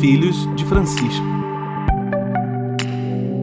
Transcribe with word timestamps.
Filhos 0.00 0.48
de 0.56 0.64
Francisco. 0.64 1.22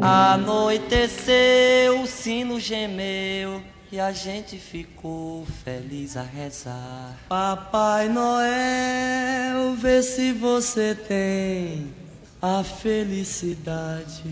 Anoiteceu, 0.01 2.01
o 2.01 2.07
sino 2.07 2.59
gemeu 2.59 3.61
e 3.91 3.99
a 3.99 4.11
gente 4.11 4.57
ficou 4.57 5.45
feliz 5.63 6.17
a 6.17 6.23
rezar. 6.23 7.15
Papai 7.29 8.09
Noel, 8.09 9.75
vê 9.75 10.01
se 10.01 10.33
você 10.33 10.95
tem 10.95 11.93
a 12.41 12.63
felicidade 12.63 14.23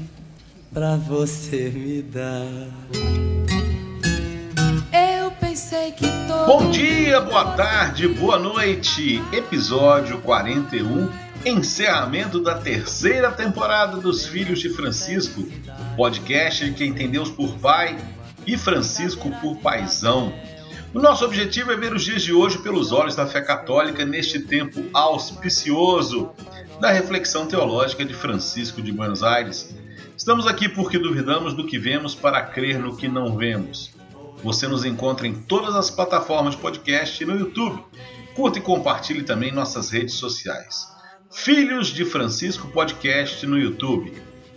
pra 0.73 0.95
você 0.95 1.69
me 1.69 2.01
dar. 2.01 2.71
Eu 4.91 5.29
pensei 5.39 5.91
que 5.91 6.07
todo 6.27 6.47
Bom 6.47 6.71
dia, 6.71 7.21
boa 7.21 7.51
tarde, 7.51 8.07
boa 8.07 8.39
noite. 8.39 9.21
Episódio 9.31 10.19
41, 10.21 11.24
encerramento 11.45 12.39
da 12.39 12.55
terceira 12.55 13.31
temporada 13.31 13.97
dos 13.97 14.25
Filhos 14.25 14.59
de 14.59 14.69
Francisco, 14.69 15.47
podcast 15.95 16.65
de 16.65 16.71
quem 16.73 16.91
tem 16.91 17.07
Deus 17.07 17.29
por 17.29 17.59
pai 17.59 17.95
e 18.47 18.57
Francisco 18.57 19.29
por 19.39 19.57
paisão. 19.57 20.33
O 20.91 20.99
nosso 20.99 21.23
objetivo 21.23 21.71
é 21.71 21.77
ver 21.77 21.93
os 21.93 22.03
dias 22.03 22.23
de 22.23 22.33
hoje 22.33 22.57
pelos 22.57 22.91
olhos 22.91 23.15
da 23.15 23.27
fé 23.27 23.41
católica 23.41 24.03
neste 24.03 24.39
tempo 24.39 24.83
auspicioso 24.91 26.31
da 26.81 26.89
reflexão 26.89 27.45
teológica 27.45 28.03
de 28.03 28.13
Francisco 28.15 28.81
de 28.81 28.91
Buenos 28.91 29.21
Aires. 29.21 29.75
Estamos 30.17 30.47
aqui 30.47 30.67
porque 30.67 30.97
duvidamos 30.97 31.53
do 31.53 31.67
que 31.67 31.77
vemos 31.77 32.15
para 32.15 32.41
crer 32.41 32.79
no 32.79 32.97
que 32.97 33.07
não 33.07 33.37
vemos. 33.37 33.91
Você 34.43 34.67
nos 34.67 34.83
encontra 34.83 35.27
em 35.27 35.35
todas 35.35 35.75
as 35.75 35.91
plataformas 35.91 36.55
de 36.55 36.61
podcast 36.61 37.21
e 37.21 37.27
no 37.27 37.37
YouTube. 37.37 37.83
Curta 38.33 38.57
e 38.57 38.61
compartilhe 38.61 39.21
também 39.21 39.51
nossas 39.51 39.91
redes 39.91 40.15
sociais. 40.15 40.94
Filhos 41.35 41.89
de 41.89 42.05
Francisco 42.05 42.69
Podcast 42.69 43.45
no 43.45 43.59
YouTube. 43.59 44.13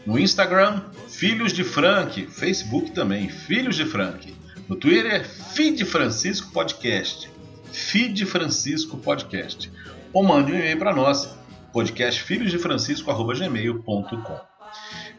No 0.07 0.17
Instagram, 0.17 0.85
Filhos 1.09 1.53
de 1.53 1.65
Frank. 1.65 2.29
Facebook 2.29 2.93
também, 2.93 3.29
Filhos 3.29 3.75
de 3.77 3.85
Frank. 3.85 4.33
No 4.69 4.77
Twitter, 4.77 5.29
Feed 5.29 5.85
Francisco 5.85 6.53
Podcast. 6.53 7.29
Feed 7.73 8.25
Francisco 8.25 8.97
Podcast. 8.97 9.73
Ou 10.13 10.23
mande 10.23 10.53
um 10.53 10.55
e-mail 10.55 10.79
para 10.79 10.95
nós, 10.95 11.37
podcastfilhosdefrancisco.gmail.com. 11.73 14.41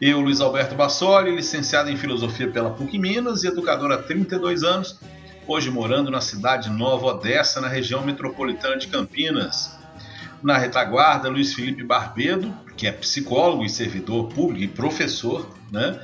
Eu, 0.00 0.20
Luiz 0.20 0.40
Alberto 0.40 0.74
Bassoli, 0.74 1.36
licenciado 1.36 1.90
em 1.90 1.96
Filosofia 1.96 2.50
pela 2.50 2.70
PUC 2.70 2.98
Minas 2.98 3.44
e 3.44 3.48
educador 3.48 3.92
há 3.92 3.98
32 3.98 4.64
anos, 4.64 4.98
hoje 5.46 5.70
morando 5.70 6.10
na 6.10 6.22
cidade 6.22 6.70
Nova 6.70 7.08
Odessa, 7.08 7.60
na 7.60 7.68
região 7.68 8.02
metropolitana 8.02 8.78
de 8.78 8.88
Campinas. 8.88 9.78
Na 10.42 10.56
retaguarda, 10.56 11.28
Luiz 11.28 11.52
Felipe 11.52 11.82
Barbedo, 11.82 12.54
que 12.76 12.86
é 12.86 12.92
psicólogo 12.92 13.64
e 13.64 13.68
servidor 13.68 14.28
público 14.28 14.64
e 14.64 14.68
professor, 14.68 15.54
né? 15.70 16.00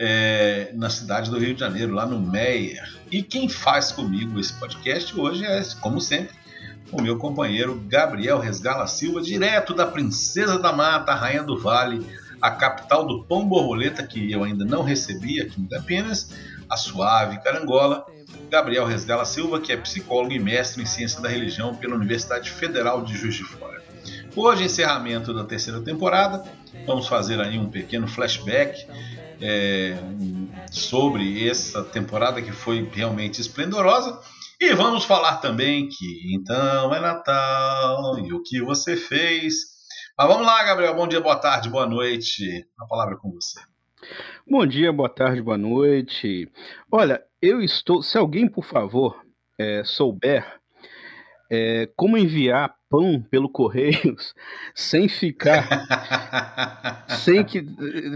É, 0.00 0.70
na 0.74 0.88
cidade 0.88 1.28
do 1.28 1.38
Rio 1.38 1.54
de 1.54 1.60
Janeiro, 1.60 1.92
lá 1.92 2.06
no 2.06 2.20
Meyer. 2.20 2.88
E 3.10 3.22
quem 3.22 3.48
faz 3.48 3.90
comigo 3.90 4.38
esse 4.38 4.52
podcast 4.52 5.18
hoje 5.18 5.44
é, 5.44 5.60
como 5.80 6.00
sempre, 6.00 6.36
o 6.92 7.02
meu 7.02 7.18
companheiro 7.18 7.82
Gabriel 7.88 8.38
Resgala 8.38 8.86
Silva, 8.86 9.20
direto 9.20 9.74
da 9.74 9.86
Princesa 9.86 10.58
da 10.58 10.72
Mata, 10.72 11.14
Rainha 11.14 11.42
do 11.42 11.58
Vale, 11.58 12.06
a 12.40 12.50
capital 12.50 13.06
do 13.06 13.24
pão 13.24 13.46
borboleta 13.46 14.06
que 14.06 14.30
eu 14.30 14.44
ainda 14.44 14.64
não 14.64 14.82
recebi 14.82 15.40
aqui 15.40 15.60
em 15.60 15.66
Campinas, 15.66 16.32
a 16.68 16.76
suave 16.76 17.38
carangola. 17.42 18.06
Gabriel 18.50 18.86
Resgala 18.86 19.24
Silva, 19.24 19.60
que 19.60 19.72
é 19.72 19.76
psicólogo 19.76 20.32
e 20.32 20.38
mestre 20.38 20.82
em 20.82 20.86
ciência 20.86 21.20
da 21.20 21.28
religião 21.28 21.74
pela 21.74 21.94
Universidade 21.94 22.50
Federal 22.50 23.02
de 23.02 23.16
Juiz 23.16 23.34
de 23.34 23.44
Fora. 23.44 23.82
Hoje, 24.34 24.64
encerramento 24.64 25.34
da 25.34 25.44
terceira 25.44 25.80
temporada, 25.80 26.44
vamos 26.86 27.08
fazer 27.08 27.40
aí 27.40 27.58
um 27.58 27.68
pequeno 27.68 28.06
flashback 28.06 28.86
é, 29.40 29.96
sobre 30.70 31.48
essa 31.48 31.82
temporada 31.82 32.40
que 32.40 32.52
foi 32.52 32.88
realmente 32.92 33.40
esplendorosa. 33.40 34.20
E 34.60 34.74
vamos 34.74 35.04
falar 35.04 35.36
também 35.36 35.88
que 35.88 36.34
então 36.34 36.92
é 36.92 37.00
Natal 37.00 38.18
e 38.18 38.32
o 38.32 38.42
que 38.42 38.60
você 38.60 38.96
fez. 38.96 39.54
Mas 40.16 40.26
vamos 40.26 40.44
lá, 40.44 40.64
Gabriel. 40.64 40.94
Bom 40.94 41.06
dia, 41.06 41.20
boa 41.20 41.36
tarde, 41.36 41.68
boa 41.68 41.86
noite. 41.86 42.66
A 42.78 42.86
palavra 42.86 43.14
é 43.14 43.18
com 43.18 43.30
você. 43.30 43.60
Bom 44.50 44.66
dia, 44.66 44.92
boa 44.92 45.08
tarde, 45.08 45.40
boa 45.40 45.58
noite. 45.58 46.50
Olha, 46.90 47.22
eu 47.40 47.60
estou. 47.60 48.02
Se 48.02 48.18
alguém, 48.18 48.48
por 48.48 48.64
favor, 48.64 49.24
é, 49.58 49.82
souber 49.84 50.58
é, 51.50 51.88
como 51.96 52.18
enviar 52.18 52.74
pão 52.90 53.20
pelo 53.30 53.48
Correios 53.48 54.34
sem 54.74 55.08
ficar. 55.08 57.06
sem 57.08 57.44
que 57.44 57.64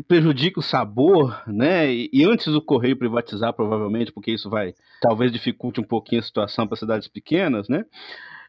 prejudique 0.07 0.59
o 0.59 0.63
sabor, 0.63 1.43
né? 1.47 1.93
E, 1.93 2.11
e, 2.13 2.25
antes 2.25 2.47
do 2.47 2.63
Correio 2.63 2.97
privatizar, 2.97 3.53
provavelmente, 3.53 4.13
porque 4.13 4.31
isso 4.31 4.51
vai 4.51 4.75
talvez 5.01 5.33
dificulte 5.33 5.81
um 5.81 5.85
pouquinho 5.85 6.21
a 6.21 6.25
situação 6.25 6.67
para 6.67 6.77
cidades 6.77 7.09
pequenas, 7.09 7.69
né? 7.69 7.85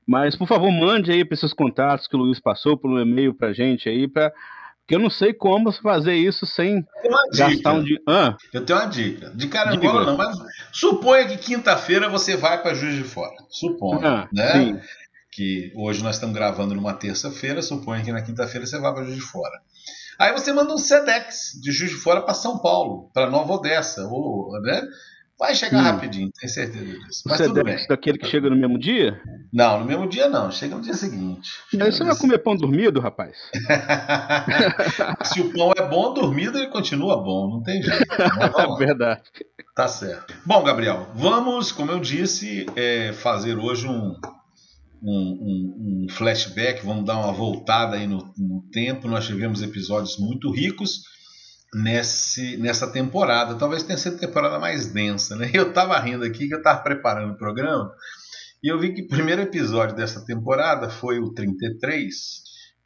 Mas, 0.06 0.36
por 0.36 0.48
favor, 0.48 0.70
mande 0.70 1.12
aí 1.12 1.24
para 1.24 1.36
esses 1.36 1.54
contatos 1.54 2.08
que 2.08 2.16
o 2.16 2.20
Luiz 2.20 2.40
passou 2.40 2.78
por 2.78 2.92
um 2.92 3.00
e-mail 3.00 3.34
para 3.34 3.54
gente 3.54 3.88
aí, 3.88 4.06
para 4.06 4.34
porque 4.84 4.96
eu 4.96 5.00
não 5.00 5.10
sei 5.10 5.34
como 5.34 5.72
fazer 5.72 6.16
isso 6.16 6.46
sem 6.46 6.86
gastar 7.34 7.74
um 7.74 7.84
dinheiro. 7.84 8.04
Ah. 8.08 8.36
Eu 8.54 8.66
tenho 8.66 8.80
uma 8.80 8.86
dica. 8.86 9.32
De 9.34 9.48
carangola 9.48 10.06
não, 10.06 10.18
mas 10.18 10.38
suponha 10.74 11.26
que 11.26 11.38
quinta-feira 11.38 12.10
você 12.10 12.36
vai 12.36 12.62
para 12.62 12.74
Juiz 12.74 12.96
de 12.96 13.04
Fora. 13.04 13.34
Suponha. 13.50 14.08
Ah, 14.08 14.30
né? 14.32 14.52
Sim. 14.52 14.80
Que 15.32 15.72
hoje 15.76 16.04
nós 16.04 16.16
estamos 16.16 16.36
gravando 16.36 16.76
numa 16.76 16.94
terça-feira, 16.94 17.62
suponha 17.62 18.04
que 18.04 18.12
na 18.12 18.22
quinta-feira 18.22 18.68
você 18.68 18.78
vai 18.78 18.94
para 18.94 19.06
Juiz 19.06 19.16
de 19.16 19.22
Fora. 19.22 19.62
Aí 20.20 20.34
você 20.34 20.52
manda 20.52 20.74
um 20.74 20.78
SEDEX 20.78 21.60
de 21.62 21.72
Juiz 21.72 21.92
de 21.92 21.98
Fora 21.98 22.22
para 22.22 22.34
São 22.34 22.60
Paulo, 22.60 23.10
para 23.14 23.30
Nova 23.30 23.54
Odessa, 23.54 24.06
ou, 24.08 24.52
né? 24.62 24.86
Vai 25.40 25.56
chegar 25.56 25.80
hum. 25.80 25.84
rapidinho, 25.84 26.32
tenho 26.40 26.54
certeza 26.54 26.86
disso. 26.86 27.24
Mas 27.26 27.38
Você 27.38 27.48
tudo 27.48 27.64
bem. 27.64 27.88
daquele 27.88 28.18
que 28.18 28.28
chega 28.28 28.50
no 28.50 28.56
mesmo 28.56 28.78
dia? 28.78 29.20
Não, 29.52 29.80
no 29.80 29.86
mesmo 29.86 30.08
dia 30.08 30.30
não, 30.30 30.52
chega 30.52 30.76
no 30.76 30.82
dia 30.82 30.94
seguinte. 30.94 31.52
Aí 31.80 31.92
você 31.92 32.04
vai 32.04 32.16
comer 32.16 32.38
pão 32.38 32.56
dormido, 32.56 33.00
rapaz? 33.00 33.36
Se 35.26 35.42
o 35.42 35.52
pão 35.52 35.74
é 35.76 35.88
bom 35.88 36.14
dormido, 36.14 36.58
ele 36.58 36.68
continua 36.68 37.22
bom, 37.22 37.50
não 37.50 37.64
tem 37.64 37.82
jeito. 37.82 38.04
É 38.14 38.78
Verdade. 38.78 39.24
Tá 39.76 39.88
certo. 39.88 40.34
Bom, 40.46 40.64
Gabriel, 40.64 41.10
vamos, 41.16 41.72
como 41.72 41.92
eu 41.92 42.00
disse, 42.00 42.66
é, 42.76 43.12
fazer 43.14 43.58
hoje 43.58 43.88
um, 43.88 44.16
um, 45.02 45.10
um, 45.12 46.06
um, 46.06 46.08
flashback, 46.10 46.86
vamos 46.86 47.06
dar 47.06 47.18
uma 47.18 47.34
voltada 47.34 47.96
aí 47.96 48.06
no, 48.06 48.32
no 48.38 48.62
tempo. 48.72 49.08
Nós 49.08 49.26
tivemos 49.26 49.62
episódios 49.62 50.18
muito 50.20 50.52
ricos 50.52 51.02
nesse, 51.74 52.58
nessa 52.58 52.88
temporada. 52.88 53.56
Talvez 53.56 53.84
tenha 53.84 53.98
sido 53.98 54.16
a 54.16 54.20
temporada 54.20 54.60
mais 54.60 54.88
densa, 54.88 55.36
né? 55.36 55.50
Eu 55.54 55.70
estava 55.70 56.00
rindo 56.00 56.24
aqui 56.24 56.48
que 56.48 56.54
eu 56.54 56.60
estava 56.60 56.82
preparando 56.82 57.34
o 57.34 57.38
programa 57.38 57.92
e 58.64 58.72
eu 58.72 58.80
vi 58.80 58.94
que 58.94 59.02
o 59.02 59.08
primeiro 59.10 59.42
episódio 59.42 59.94
dessa 59.94 60.26
temporada 60.26 60.90
foi 60.90 61.20
o 61.20 61.34
33, 61.34 62.16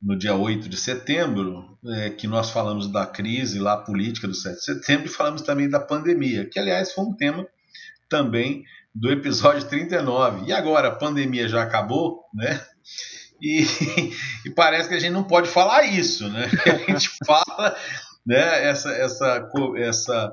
no 0.02 0.18
dia 0.18 0.34
8 0.34 0.68
de 0.68 0.76
setembro, 0.76 1.78
é, 1.86 2.10
que 2.10 2.26
nós 2.26 2.50
falamos 2.50 2.92
da 2.92 3.06
crise 3.06 3.60
lá 3.60 3.78
política 3.78 4.28
do 4.28 4.34
7 4.34 4.56
de 4.56 4.64
setembro 4.64 5.06
e 5.06 5.14
falamos 5.14 5.44
também 5.44 5.70
da 5.70 5.80
pandemia, 5.80 6.50
que 6.50 6.58
aliás 6.58 6.94
foi 6.94 7.06
um 7.06 7.16
tema 7.16 7.46
também 8.10 8.64
do 8.94 9.12
episódio 9.12 9.68
39. 9.68 10.48
E 10.48 10.52
agora 10.52 10.88
a 10.88 10.96
pandemia 10.96 11.48
já 11.48 11.62
acabou, 11.62 12.24
né? 12.34 12.60
E, 13.40 13.64
e, 14.48 14.50
parece 14.50 14.90
que 14.90 14.96
a 14.96 15.00
gente 15.00 15.14
não 15.14 15.26
pode 15.26 15.48
falar 15.48 15.84
isso, 15.84 16.28
né? 16.28 16.50
A 16.88 16.92
gente 16.92 17.12
fala 17.24 17.78
né, 18.28 18.68
essa, 18.68 18.92
essa, 18.92 19.50
essa, 19.78 20.32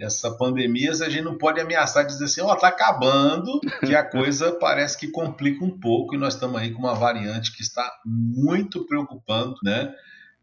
essa 0.00 0.30
pandemia, 0.38 0.90
a 0.90 1.08
gente 1.08 1.22
não 1.22 1.36
pode 1.36 1.60
ameaçar 1.60 2.06
dizer 2.06 2.24
assim, 2.24 2.40
ó, 2.40 2.50
oh, 2.50 2.56
tá 2.56 2.68
acabando, 2.68 3.60
que 3.84 3.94
a 3.94 4.02
coisa 4.02 4.52
parece 4.58 4.98
que 4.98 5.08
complica 5.08 5.62
um 5.62 5.78
pouco 5.78 6.14
e 6.14 6.18
nós 6.18 6.32
estamos 6.32 6.58
aí 6.58 6.72
com 6.72 6.78
uma 6.78 6.94
variante 6.94 7.54
que 7.54 7.62
está 7.62 7.86
muito 8.04 8.86
preocupando, 8.86 9.54
né? 9.62 9.94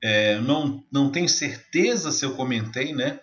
É, 0.03 0.39
não, 0.41 0.83
não 0.91 1.09
tenho 1.09 1.29
certeza 1.29 2.11
se 2.11 2.25
eu 2.25 2.35
comentei, 2.35 2.93
né? 2.93 3.19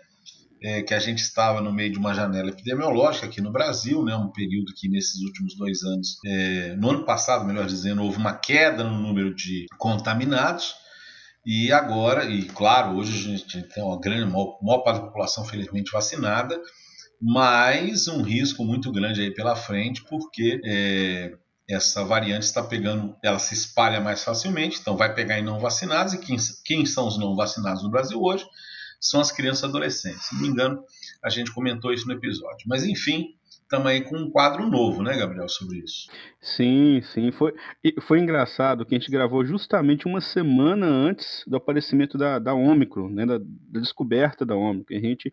É, 0.62 0.82
que 0.82 0.93
a 0.93 0.99
gente 0.99 1.20
estava 1.20 1.61
no 1.62 1.72
meio 1.72 1.90
de 1.93 1.99
uma 1.99 2.12
janela 2.12 2.50
epidemiológica 2.50 3.26
aqui 3.26 3.40
no 3.40 3.50
Brasil, 3.50 4.05
né, 4.05 4.14
um 4.14 4.31
período 4.31 4.75
que 4.76 4.90
nesses 4.90 5.22
últimos 5.22 5.56
dois 5.56 5.82
anos, 5.82 6.19
é, 6.26 6.76
no 6.76 6.90
ano 6.90 7.06
passado, 7.06 7.46
melhor 7.46 7.64
dizendo, 7.64 8.02
houve 8.02 8.19
uma 8.19 8.34
queda 8.34 8.84
no 8.84 8.99
número 8.99 9.34
de 9.34 9.64
contaminados, 9.78 10.75
e 11.44 11.72
agora, 11.72 12.25
e 12.25 12.44
claro, 12.44 12.96
hoje 12.96 13.12
a 13.12 13.37
gente 13.37 13.62
tem 13.69 13.82
uma 13.82 13.98
grande, 13.98 14.31
maior, 14.31 14.58
maior 14.62 14.78
parte 14.81 15.00
da 15.00 15.06
população 15.06 15.44
felizmente 15.44 15.90
vacinada, 15.90 16.60
mas 17.20 18.08
um 18.08 18.22
risco 18.22 18.64
muito 18.64 18.90
grande 18.92 19.20
aí 19.20 19.32
pela 19.32 19.56
frente, 19.56 20.04
porque 20.04 20.60
é, 20.64 21.32
essa 21.69 22.04
variante 22.04 22.44
está 22.44 22.62
pegando, 22.62 23.16
ela 23.22 23.38
se 23.38 23.54
espalha 23.54 24.00
mais 24.00 24.22
facilmente, 24.25 24.78
então 24.81 24.96
vai 24.96 25.14
pegar 25.14 25.38
em 25.38 25.44
não 25.44 25.58
vacinados, 25.58 26.14
e 26.14 26.19
quem, 26.19 26.37
quem 26.64 26.87
são 26.87 27.06
os 27.06 27.19
não 27.19 27.34
vacinados 27.34 27.82
no 27.82 27.90
Brasil 27.90 28.20
hoje? 28.20 28.44
são 29.00 29.20
as 29.20 29.32
crianças 29.32 29.62
e 29.62 29.66
adolescentes. 29.66 30.26
Se 30.26 30.34
não 30.34 30.43
me 30.43 30.48
engano, 30.48 30.84
a 31.25 31.31
gente 31.31 31.52
comentou 31.52 31.93
isso 31.93 32.06
no 32.06 32.12
episódio. 32.12 32.66
Mas 32.66 32.84
enfim, 32.84 33.34
estamos 33.70 33.87
aí 33.87 34.02
com 34.02 34.17
um 34.17 34.28
quadro 34.28 34.69
novo, 34.69 35.00
né, 35.00 35.17
Gabriel, 35.17 35.49
sobre 35.49 35.78
isso. 35.78 36.11
Sim, 36.40 37.00
sim. 37.02 37.31
Foi, 37.31 37.55
foi 38.00 38.19
engraçado 38.19 38.84
que 38.84 38.93
a 38.93 38.99
gente 38.99 39.12
gravou 39.12 39.44
justamente 39.44 40.06
uma 40.06 40.20
semana 40.20 40.87
antes 40.87 41.44
do 41.46 41.56
aparecimento 41.56 42.19
da, 42.19 42.40
da 42.40 42.52
Ômicron, 42.52 43.08
né, 43.08 43.25
da, 43.25 43.38
da 43.38 43.78
descoberta 43.81 44.44
da 44.44 44.56
Ômicron. 44.56 44.96
A 44.96 45.00
gente 45.00 45.32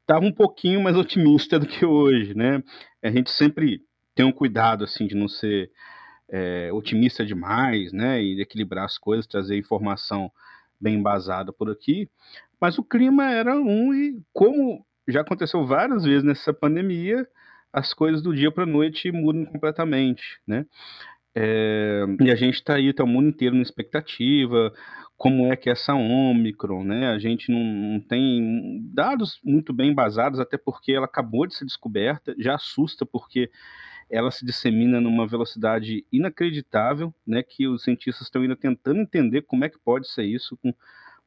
estava 0.00 0.24
um 0.24 0.32
pouquinho 0.32 0.80
mais 0.80 0.96
otimista 0.96 1.58
do 1.58 1.66
que 1.66 1.84
hoje, 1.84 2.34
né? 2.34 2.62
A 3.02 3.10
gente 3.10 3.32
sempre 3.32 3.82
tem 4.14 4.24
um 4.24 4.32
cuidado, 4.32 4.84
assim, 4.84 5.08
de 5.08 5.16
não 5.16 5.26
ser 5.26 5.68
é, 6.30 6.70
otimista 6.72 7.26
demais, 7.26 7.92
né? 7.92 8.22
E 8.22 8.40
equilibrar 8.40 8.84
as 8.84 8.96
coisas, 8.96 9.26
trazer 9.26 9.58
informação 9.58 10.30
bem 10.80 10.94
embasada 10.94 11.52
por 11.52 11.68
aqui. 11.68 12.08
Mas 12.60 12.78
o 12.78 12.84
clima 12.84 13.24
era 13.24 13.56
um 13.56 13.92
e 13.92 14.22
como 14.32 14.86
já 15.08 15.22
aconteceu 15.22 15.66
várias 15.66 16.04
vezes 16.04 16.22
nessa 16.22 16.52
pandemia, 16.52 17.26
as 17.76 17.92
coisas 17.92 18.22
do 18.22 18.34
dia 18.34 18.50
para 18.50 18.62
a 18.62 18.66
noite 18.66 19.12
mudam 19.12 19.44
completamente, 19.44 20.40
né? 20.46 20.64
É, 21.34 22.06
e 22.22 22.30
a 22.30 22.34
gente 22.34 22.54
está 22.54 22.76
aí, 22.76 22.86
está 22.86 23.04
o 23.04 23.06
mundo 23.06 23.28
inteiro 23.28 23.54
na 23.54 23.60
expectativa, 23.60 24.72
como 25.14 25.52
é 25.52 25.56
que 25.56 25.68
é 25.68 25.72
essa 25.72 25.92
Omicron, 25.92 26.84
né? 26.84 27.08
A 27.08 27.18
gente 27.18 27.52
não, 27.52 27.62
não, 27.62 28.00
tem 28.00 28.80
dados 28.94 29.38
muito 29.44 29.74
bem 29.74 29.90
embasados, 29.90 30.40
até 30.40 30.56
porque 30.56 30.92
ela 30.92 31.04
acabou 31.04 31.46
de 31.46 31.54
ser 31.54 31.66
descoberta, 31.66 32.34
já 32.38 32.54
assusta 32.54 33.04
porque 33.04 33.50
ela 34.08 34.30
se 34.30 34.46
dissemina 34.46 34.98
numa 34.98 35.26
velocidade 35.26 36.06
inacreditável, 36.10 37.14
né? 37.26 37.42
Que 37.42 37.68
os 37.68 37.82
cientistas 37.82 38.26
estão 38.26 38.40
ainda 38.40 38.56
tentando 38.56 39.00
entender 39.00 39.42
como 39.42 39.66
é 39.66 39.68
que 39.68 39.78
pode 39.78 40.08
ser 40.08 40.24
isso. 40.24 40.56
Com 40.62 40.72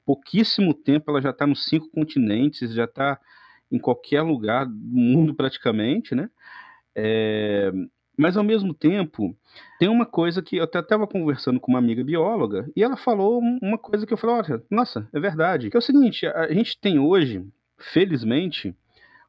pouquíssimo 0.03 0.73
tempo, 0.73 1.11
ela 1.11 1.21
já 1.21 1.29
está 1.29 1.45
nos 1.45 1.65
cinco 1.65 1.87
continentes, 1.91 2.73
já 2.73 2.85
está 2.85 3.19
em 3.71 3.79
qualquer 3.79 4.21
lugar 4.21 4.65
do 4.65 4.73
mundo 4.73 5.33
praticamente, 5.33 6.15
né? 6.15 6.29
É, 6.95 7.71
mas 8.17 8.35
ao 8.35 8.43
mesmo 8.43 8.73
tempo, 8.73 9.33
tem 9.79 9.87
uma 9.87 10.05
coisa 10.05 10.41
que 10.41 10.57
eu 10.57 10.65
até 10.65 10.79
estava 10.79 11.07
conversando 11.07 11.57
com 11.57 11.71
uma 11.71 11.79
amiga 11.79 12.03
bióloga 12.03 12.69
e 12.75 12.83
ela 12.83 12.97
falou 12.97 13.39
uma 13.39 13.77
coisa 13.77 14.05
que 14.05 14.11
eu 14.11 14.17
falei, 14.17 14.35
olha, 14.35 14.63
nossa, 14.69 15.07
é 15.13 15.19
verdade. 15.21 15.69
Que 15.69 15.77
é 15.77 15.79
o 15.79 15.81
seguinte, 15.81 16.27
a 16.27 16.51
gente 16.53 16.77
tem 16.77 16.99
hoje, 16.99 17.45
felizmente, 17.77 18.75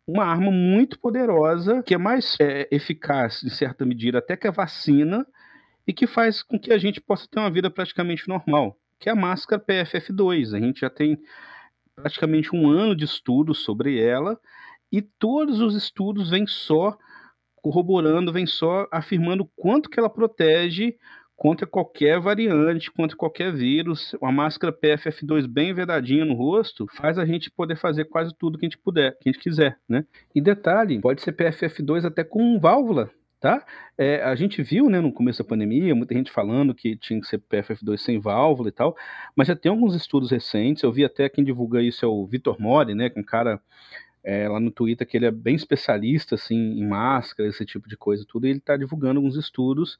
uma 0.04 0.24
arma 0.24 0.50
muito 0.50 0.98
poderosa 0.98 1.84
que 1.84 1.94
é 1.94 1.98
mais 1.98 2.36
é, 2.40 2.66
eficaz, 2.70 3.44
em 3.44 3.48
certa 3.48 3.86
medida, 3.86 4.18
até 4.18 4.36
que 4.36 4.48
a 4.48 4.50
vacina 4.50 5.24
e 5.86 5.92
que 5.92 6.08
faz 6.08 6.42
com 6.42 6.58
que 6.58 6.72
a 6.72 6.78
gente 6.78 7.00
possa 7.00 7.28
ter 7.30 7.38
uma 7.38 7.50
vida 7.50 7.70
praticamente 7.70 8.28
normal, 8.28 8.76
que 8.98 9.08
é 9.08 9.12
a 9.12 9.16
máscara 9.16 9.62
PFF2. 9.62 10.52
A 10.52 10.58
gente 10.58 10.80
já 10.80 10.90
tem 10.90 11.16
praticamente 12.00 12.54
um 12.54 12.68
ano 12.70 12.96
de 12.96 13.04
estudos 13.04 13.62
sobre 13.64 14.00
ela 14.00 14.38
e 14.90 15.00
todos 15.00 15.60
os 15.60 15.74
estudos 15.74 16.30
vêm 16.30 16.46
só 16.46 16.96
corroborando, 17.56 18.32
vem 18.32 18.46
só 18.46 18.86
afirmando 18.90 19.48
quanto 19.54 19.90
que 19.90 19.98
ela 19.98 20.08
protege 20.08 20.96
contra 21.36 21.66
qualquer 21.66 22.20
variante, 22.20 22.90
contra 22.90 23.16
qualquer 23.16 23.52
vírus. 23.52 24.14
Uma 24.20 24.32
máscara 24.32 24.72
PFF2 24.72 25.46
bem 25.46 25.72
vedadinha 25.72 26.24
no 26.24 26.34
rosto 26.34 26.86
faz 26.94 27.18
a 27.18 27.24
gente 27.24 27.50
poder 27.50 27.76
fazer 27.76 28.06
quase 28.06 28.34
tudo 28.38 28.58
que 28.58 28.66
a 28.66 28.68
gente 28.68 28.78
puder, 28.78 29.16
que 29.18 29.28
a 29.28 29.32
gente 29.32 29.42
quiser, 29.42 29.78
né? 29.88 30.04
E 30.34 30.40
detalhe, 30.40 31.00
pode 31.00 31.22
ser 31.22 31.32
PFF2 31.32 32.04
até 32.04 32.24
com 32.24 32.58
válvula, 32.58 33.10
tá? 33.40 33.64
É, 33.96 34.22
a 34.22 34.34
gente 34.34 34.62
viu, 34.62 34.90
né, 34.90 35.00
no 35.00 35.12
começo 35.12 35.42
da 35.42 35.48
pandemia, 35.48 35.94
muita 35.94 36.14
gente 36.14 36.30
falando 36.30 36.74
que 36.74 36.94
tinha 36.96 37.18
que 37.20 37.26
ser 37.26 37.38
PFF2 37.38 37.96
sem 37.96 38.20
válvula 38.20 38.68
e 38.68 38.72
tal, 38.72 38.94
mas 39.34 39.48
já 39.48 39.56
tem 39.56 39.70
alguns 39.70 39.94
estudos 39.94 40.30
recentes, 40.30 40.82
eu 40.82 40.92
vi 40.92 41.04
até 41.04 41.28
quem 41.28 41.42
divulga 41.42 41.80
isso 41.82 42.04
é 42.04 42.08
o 42.08 42.26
Vitor 42.26 42.60
Mori, 42.60 42.94
né, 42.94 43.08
que 43.08 43.18
é 43.18 43.22
um 43.22 43.24
cara 43.24 43.60
é, 44.22 44.46
lá 44.46 44.60
no 44.60 44.70
Twitter 44.70 45.06
que 45.06 45.16
ele 45.16 45.24
é 45.24 45.30
bem 45.30 45.54
especialista 45.54 46.34
assim 46.34 46.54
em 46.54 46.86
máscara, 46.86 47.48
esse 47.48 47.64
tipo 47.64 47.88
de 47.88 47.96
coisa 47.96 48.24
tudo, 48.28 48.46
e 48.46 48.50
ele 48.50 48.58
está 48.58 48.76
divulgando 48.76 49.18
alguns 49.18 49.36
estudos 49.36 49.98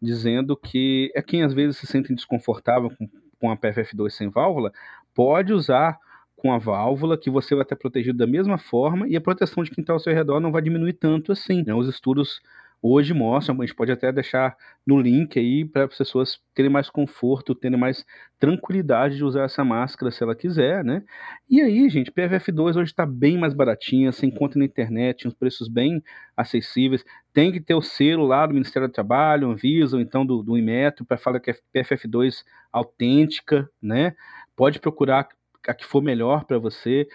dizendo 0.00 0.56
que 0.56 1.12
é 1.14 1.20
quem 1.20 1.42
às 1.42 1.52
vezes 1.52 1.76
se 1.76 1.86
sente 1.86 2.14
desconfortável 2.14 2.90
com, 2.96 3.08
com 3.38 3.50
a 3.50 3.56
PFF2 3.56 4.10
sem 4.10 4.30
válvula, 4.30 4.72
pode 5.14 5.52
usar 5.52 5.98
com 6.36 6.52
a 6.52 6.58
válvula, 6.58 7.18
que 7.18 7.28
você 7.28 7.54
vai 7.54 7.64
estar 7.64 7.76
protegido 7.76 8.16
da 8.16 8.26
mesma 8.26 8.56
forma 8.56 9.08
e 9.08 9.16
a 9.16 9.20
proteção 9.20 9.62
de 9.62 9.70
quem 9.72 9.82
está 9.82 9.92
ao 9.92 9.98
seu 9.98 10.14
redor 10.14 10.40
não 10.40 10.52
vai 10.52 10.62
diminuir 10.62 10.92
tanto 10.92 11.32
assim. 11.32 11.64
Né? 11.66 11.74
Os 11.74 11.88
estudos 11.88 12.40
hoje 12.80 13.12
mostram, 13.12 13.56
a 13.60 13.66
gente 13.66 13.74
pode 13.74 13.90
até 13.90 14.12
deixar 14.12 14.56
no 14.86 15.00
link 15.00 15.38
aí 15.38 15.64
para 15.64 15.84
as 15.84 15.96
pessoas 15.96 16.40
terem 16.54 16.70
mais 16.70 16.88
conforto, 16.88 17.54
terem 17.54 17.78
mais 17.78 18.04
tranquilidade 18.38 19.16
de 19.16 19.24
usar 19.24 19.44
essa 19.44 19.64
máscara 19.64 20.10
se 20.10 20.22
ela 20.22 20.34
quiser, 20.34 20.84
né? 20.84 21.02
E 21.50 21.60
aí, 21.60 21.88
gente, 21.90 22.12
PFF2 22.12 22.76
hoje 22.76 22.90
está 22.90 23.04
bem 23.04 23.36
mais 23.36 23.52
baratinha, 23.52 24.12
você 24.12 24.26
encontra 24.26 24.58
na 24.58 24.64
internet, 24.64 25.26
uns 25.26 25.34
preços 25.34 25.68
bem 25.68 26.02
acessíveis. 26.36 27.04
Tem 27.32 27.50
que 27.50 27.60
ter 27.60 27.74
o 27.74 27.82
selo 27.82 28.26
lá 28.26 28.46
do 28.46 28.54
Ministério 28.54 28.88
do 28.88 28.94
Trabalho, 28.94 29.50
Anvisa, 29.50 29.96
ou 29.96 30.02
então 30.02 30.24
do, 30.24 30.42
do 30.42 30.56
Inmetro, 30.56 31.04
para 31.04 31.18
falar 31.18 31.40
que 31.40 31.50
é 31.50 31.56
PFF2 31.74 32.44
autêntica, 32.72 33.68
né? 33.82 34.14
Pode 34.54 34.78
procurar 34.78 35.28
a 35.66 35.74
que 35.74 35.84
for 35.84 36.02
melhor 36.02 36.44
para 36.44 36.58
você. 36.58 37.08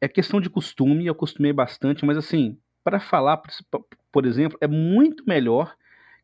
É 0.00 0.08
questão 0.08 0.40
de 0.40 0.48
costume, 0.48 1.06
eu 1.06 1.14
costumei 1.14 1.52
bastante, 1.52 2.04
mas 2.06 2.16
assim, 2.16 2.58
para 2.82 3.00
falar, 3.00 3.42
por 4.12 4.26
exemplo, 4.26 4.58
é 4.60 4.66
muito 4.66 5.24
melhor 5.26 5.74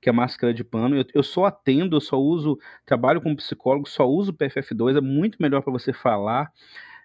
que 0.00 0.10
a 0.10 0.12
máscara 0.12 0.52
de 0.52 0.62
pano. 0.62 0.96
Eu, 0.96 1.04
eu 1.14 1.22
só 1.22 1.46
atendo, 1.46 1.96
eu 1.96 2.00
só 2.00 2.20
uso, 2.20 2.58
trabalho 2.84 3.20
como 3.20 3.36
psicólogo, 3.36 3.88
só 3.88 4.08
uso 4.08 4.32
PFF2, 4.32 4.96
é 4.96 5.00
muito 5.00 5.38
melhor 5.40 5.62
para 5.62 5.72
você 5.72 5.92
falar. 5.92 6.52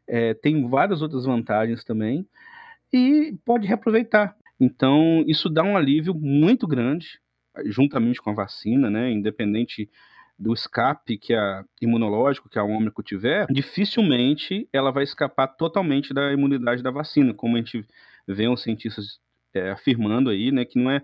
É, 0.07 0.33
tem 0.33 0.67
várias 0.67 1.01
outras 1.01 1.25
vantagens 1.25 1.83
também 1.83 2.27
e 2.91 3.35
pode 3.45 3.67
reaproveitar. 3.67 4.35
Então, 4.59 5.23
isso 5.25 5.49
dá 5.49 5.63
um 5.63 5.75
alívio 5.75 6.13
muito 6.13 6.67
grande, 6.67 7.19
juntamente 7.65 8.21
com 8.21 8.29
a 8.29 8.33
vacina, 8.33 8.89
né? 8.89 9.11
Independente 9.11 9.89
do 10.37 10.53
escape 10.53 11.17
que 11.17 11.33
a 11.33 11.63
imunológico 11.79 12.49
que 12.49 12.57
a 12.57 12.63
ômico 12.63 13.03
tiver, 13.03 13.45
dificilmente 13.49 14.67
ela 14.73 14.91
vai 14.91 15.03
escapar 15.03 15.47
totalmente 15.47 16.13
da 16.13 16.33
imunidade 16.33 16.81
da 16.81 16.89
vacina, 16.89 17.33
como 17.33 17.55
a 17.55 17.59
gente 17.59 17.85
vê 18.27 18.47
os 18.47 18.63
cientistas 18.63 19.19
é, 19.53 19.71
afirmando 19.71 20.29
aí, 20.29 20.51
né, 20.51 20.65
que 20.65 20.79
não 20.79 20.89
é, 20.89 21.01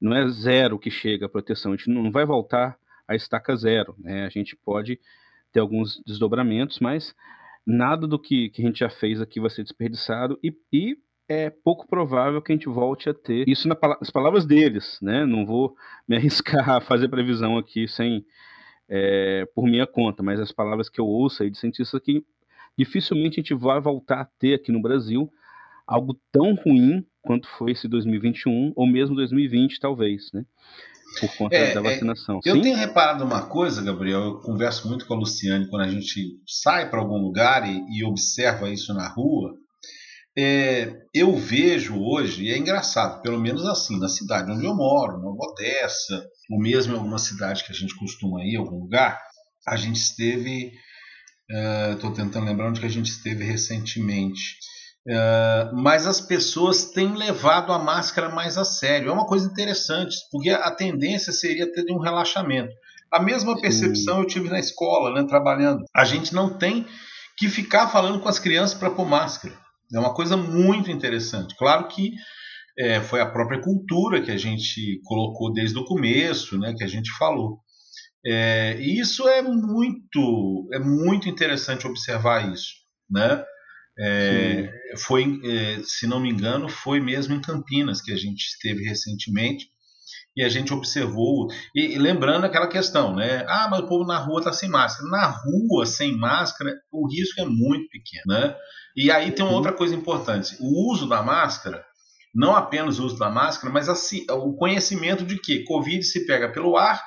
não 0.00 0.14
é 0.14 0.28
zero 0.28 0.78
que 0.78 0.90
chega 0.90 1.26
a 1.26 1.28
proteção, 1.28 1.72
a 1.72 1.76
gente 1.76 1.90
não 1.90 2.10
vai 2.10 2.24
voltar 2.24 2.76
à 3.06 3.14
estaca 3.14 3.54
zero, 3.56 3.94
né, 3.98 4.24
a 4.24 4.28
gente 4.28 4.56
pode 4.56 4.98
ter 5.52 5.60
alguns 5.60 6.02
desdobramentos, 6.06 6.78
mas 6.80 7.14
nada 7.66 8.06
do 8.06 8.18
que, 8.18 8.48
que 8.50 8.62
a 8.62 8.66
gente 8.66 8.80
já 8.80 8.90
fez 8.90 9.20
aqui 9.20 9.40
vai 9.40 9.50
ser 9.50 9.62
desperdiçado 9.62 10.38
e, 10.42 10.54
e 10.72 10.96
é 11.28 11.50
pouco 11.50 11.86
provável 11.86 12.42
que 12.42 12.52
a 12.52 12.54
gente 12.54 12.68
volte 12.68 13.08
a 13.08 13.14
ter 13.14 13.48
isso 13.48 13.68
na, 13.68 13.76
nas 14.00 14.10
palavras 14.10 14.44
deles, 14.44 14.98
né, 15.00 15.24
não 15.24 15.46
vou 15.46 15.74
me 16.08 16.16
arriscar 16.16 16.68
a 16.68 16.80
fazer 16.80 17.08
previsão 17.08 17.58
aqui 17.58 17.86
sem, 17.86 18.24
é, 18.88 19.46
por 19.54 19.64
minha 19.64 19.86
conta, 19.86 20.22
mas 20.22 20.40
as 20.40 20.52
palavras 20.52 20.88
que 20.88 21.00
eu 21.00 21.06
ouço 21.06 21.42
aí 21.42 21.50
de 21.50 21.58
cientistas 21.58 22.00
que 22.00 22.24
dificilmente 22.76 23.38
a 23.38 23.42
gente 23.42 23.54
vai 23.54 23.80
voltar 23.80 24.20
a 24.20 24.24
ter 24.24 24.54
aqui 24.54 24.72
no 24.72 24.80
Brasil 24.80 25.30
algo 25.92 26.18
tão 26.32 26.54
ruim 26.54 27.04
quanto 27.20 27.46
foi 27.58 27.72
esse 27.72 27.86
2021 27.86 28.72
ou 28.74 28.86
mesmo 28.86 29.14
2020 29.14 29.78
talvez, 29.78 30.30
né? 30.32 30.44
Por 31.20 31.36
conta 31.36 31.54
é, 31.54 31.74
da 31.74 31.80
é, 31.80 31.82
vacinação. 31.82 32.40
É, 32.44 32.50
eu 32.50 32.56
Sim? 32.56 32.62
tenho 32.62 32.76
reparado 32.76 33.22
uma 33.22 33.46
coisa, 33.46 33.82
Gabriel. 33.82 34.20
Eu 34.22 34.40
converso 34.40 34.88
muito 34.88 35.06
com 35.06 35.14
a 35.14 35.18
Luciane 35.18 35.68
quando 35.68 35.82
a 35.82 35.88
gente 35.88 36.38
sai 36.46 36.88
para 36.88 37.00
algum 37.00 37.18
lugar 37.18 37.68
e, 37.68 37.84
e, 37.90 38.02
observa 38.02 38.70
isso 38.70 38.94
na 38.94 39.08
rua. 39.08 39.54
É, 40.36 40.90
eu 41.12 41.36
vejo 41.36 42.00
hoje, 42.00 42.44
e 42.44 42.50
é 42.50 42.56
engraçado, 42.56 43.20
pelo 43.20 43.38
menos 43.38 43.66
assim, 43.66 44.00
na 44.00 44.08
cidade 44.08 44.50
onde 44.50 44.64
eu 44.64 44.74
moro, 44.74 45.18
na 45.18 45.28
Odessa, 45.28 46.26
ou 46.50 46.58
mesmo 46.58 46.94
em 46.94 46.96
alguma 46.96 47.18
cidade 47.18 47.62
que 47.62 47.72
a 47.72 47.74
gente 47.74 47.94
costuma 47.98 48.42
ir, 48.42 48.56
algum 48.56 48.78
lugar, 48.78 49.20
a 49.68 49.76
gente 49.76 49.96
esteve. 49.96 50.72
Estou 51.92 52.10
uh, 52.10 52.14
tentando 52.14 52.46
lembrar 52.46 52.70
onde 52.70 52.80
que 52.80 52.86
a 52.86 52.90
gente 52.90 53.10
esteve 53.10 53.44
recentemente. 53.44 54.56
Uh, 55.06 55.74
mas 55.74 56.06
as 56.06 56.20
pessoas 56.20 56.84
têm 56.92 57.16
levado 57.16 57.72
a 57.72 57.78
máscara 57.78 58.28
mais 58.28 58.56
a 58.56 58.64
sério. 58.64 59.08
É 59.08 59.12
uma 59.12 59.26
coisa 59.26 59.50
interessante, 59.50 60.16
porque 60.30 60.50
a 60.50 60.70
tendência 60.70 61.32
seria 61.32 61.70
ter 61.70 61.90
um 61.90 61.98
relaxamento. 61.98 62.72
A 63.10 63.20
mesma 63.20 63.60
percepção 63.60 64.16
Sim. 64.16 64.20
eu 64.20 64.26
tive 64.26 64.48
na 64.48 64.58
escola, 64.58 65.12
né, 65.12 65.26
trabalhando. 65.28 65.84
A 65.94 66.04
gente 66.04 66.32
não 66.32 66.56
tem 66.56 66.86
que 67.36 67.48
ficar 67.48 67.88
falando 67.88 68.20
com 68.20 68.28
as 68.28 68.38
crianças 68.38 68.78
para 68.78 68.90
pôr 68.90 69.06
máscara. 69.06 69.54
É 69.92 69.98
uma 69.98 70.14
coisa 70.14 70.36
muito 70.36 70.90
interessante. 70.90 71.54
Claro 71.56 71.88
que 71.88 72.12
é, 72.78 73.00
foi 73.00 73.20
a 73.20 73.30
própria 73.30 73.60
cultura 73.60 74.22
que 74.22 74.30
a 74.30 74.36
gente 74.36 75.00
colocou 75.04 75.52
desde 75.52 75.78
o 75.78 75.84
começo, 75.84 76.58
né, 76.58 76.74
que 76.74 76.84
a 76.84 76.88
gente 76.88 77.10
falou. 77.18 77.58
É, 78.24 78.76
e 78.80 79.00
isso 79.00 79.28
é 79.28 79.42
muito, 79.42 80.68
é 80.72 80.78
muito 80.78 81.28
interessante 81.28 81.86
observar 81.86 82.52
isso, 82.52 82.74
né? 83.10 83.44
É, 83.98 84.70
foi, 84.98 85.40
é, 85.44 85.80
se 85.84 86.06
não 86.06 86.20
me 86.20 86.30
engano, 86.30 86.68
foi 86.68 87.00
mesmo 87.00 87.34
em 87.34 87.40
Campinas 87.40 88.00
que 88.00 88.12
a 88.12 88.16
gente 88.16 88.42
esteve 88.42 88.84
recentemente 88.84 89.66
e 90.36 90.42
a 90.42 90.48
gente 90.48 90.72
observou. 90.72 91.48
E, 91.74 91.94
e, 91.94 91.98
lembrando 91.98 92.44
aquela 92.44 92.66
questão, 92.66 93.14
né? 93.14 93.44
Ah, 93.48 93.68
mas 93.70 93.80
o 93.80 93.86
povo 93.86 94.04
na 94.04 94.18
rua 94.18 94.40
está 94.40 94.52
sem 94.52 94.68
máscara. 94.68 95.08
Na 95.10 95.26
rua, 95.26 95.86
sem 95.86 96.16
máscara, 96.16 96.74
o 96.90 97.06
risco 97.06 97.40
é 97.40 97.44
muito 97.44 97.88
pequeno, 97.90 98.24
né? 98.26 98.56
E 98.96 99.10
aí 99.10 99.30
tem 99.30 99.44
uma 99.44 99.54
outra 99.54 99.72
coisa 99.72 99.94
importante: 99.94 100.56
o 100.58 100.90
uso 100.90 101.06
da 101.06 101.22
máscara, 101.22 101.84
não 102.34 102.56
apenas 102.56 102.98
o 102.98 103.04
uso 103.04 103.18
da 103.18 103.30
máscara, 103.30 103.72
mas 103.72 103.88
assim, 103.88 104.24
o 104.30 104.54
conhecimento 104.54 105.24
de 105.24 105.38
que 105.38 105.64
Covid 105.64 106.02
se 106.02 106.26
pega 106.26 106.50
pelo 106.50 106.76
ar 106.76 107.02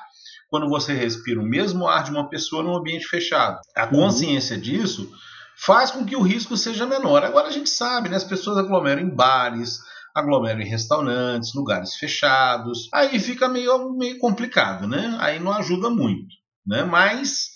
quando 0.48 0.68
você 0.68 0.92
respira 0.92 1.40
o 1.40 1.46
mesmo 1.46 1.88
ar 1.88 2.04
de 2.04 2.10
uma 2.12 2.28
pessoa 2.28 2.62
num 2.62 2.76
ambiente 2.76 3.06
fechado. 3.06 3.58
A 3.76 3.84
uhum. 3.86 3.90
consciência 3.90 4.56
disso 4.56 5.10
faz 5.56 5.90
com 5.90 6.04
que 6.04 6.16
o 6.16 6.22
risco 6.22 6.56
seja 6.56 6.86
menor. 6.86 7.24
Agora 7.24 7.48
a 7.48 7.52
gente 7.52 7.70
sabe, 7.70 8.08
né? 8.08 8.16
As 8.16 8.24
pessoas 8.24 8.58
aglomeram 8.58 9.02
em 9.02 9.14
bares, 9.14 9.80
aglomeram 10.14 10.60
em 10.60 10.68
restaurantes, 10.68 11.54
lugares 11.54 11.94
fechados. 11.94 12.88
Aí 12.92 13.18
fica 13.18 13.48
meio, 13.48 13.92
meio 13.96 14.18
complicado, 14.18 14.86
né? 14.86 15.16
Aí 15.20 15.38
não 15.38 15.52
ajuda 15.52 15.90
muito, 15.90 16.34
né? 16.66 16.84
Mas 16.84 17.50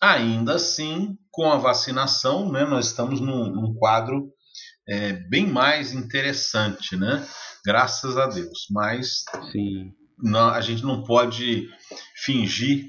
ainda 0.00 0.54
assim, 0.54 1.16
com 1.30 1.50
a 1.50 1.58
vacinação, 1.58 2.50
né, 2.50 2.64
nós 2.64 2.86
estamos 2.86 3.20
num, 3.20 3.46
num 3.46 3.74
quadro 3.74 4.32
é, 4.88 5.12
bem 5.28 5.46
mais 5.46 5.92
interessante, 5.92 6.96
né? 6.96 7.24
Graças 7.64 8.16
a 8.16 8.26
Deus. 8.26 8.66
Mas 8.70 9.22
Sim. 9.52 9.92
Não, 10.22 10.50
a 10.50 10.60
gente 10.60 10.84
não 10.84 11.02
pode 11.02 11.68
fingir 12.14 12.86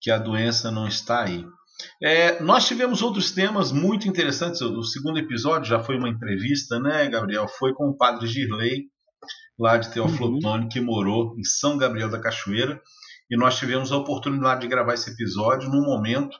que 0.00 0.10
a 0.10 0.18
doença 0.18 0.70
não 0.70 0.88
está 0.88 1.22
aí. 1.22 1.46
É, 2.02 2.42
nós 2.42 2.66
tivemos 2.66 3.02
outros 3.02 3.30
temas 3.30 3.72
muito 3.72 4.08
interessantes. 4.08 4.60
O 4.60 4.82
segundo 4.82 5.18
episódio 5.18 5.68
já 5.68 5.82
foi 5.82 5.96
uma 5.96 6.08
entrevista, 6.08 6.78
né, 6.78 7.08
Gabriel? 7.08 7.46
Foi 7.48 7.72
com 7.72 7.88
o 7.88 7.96
padre 7.96 8.26
Girley, 8.26 8.86
lá 9.58 9.76
de 9.76 9.90
Teoflotone, 9.92 10.64
uhum. 10.64 10.68
que 10.68 10.80
morou 10.80 11.34
em 11.38 11.44
São 11.44 11.76
Gabriel 11.76 12.10
da 12.10 12.20
Cachoeira. 12.20 12.80
E 13.30 13.36
nós 13.36 13.56
tivemos 13.56 13.92
a 13.92 13.96
oportunidade 13.96 14.60
de 14.62 14.68
gravar 14.68 14.94
esse 14.94 15.10
episódio 15.10 15.70
num 15.70 15.82
momento 15.82 16.36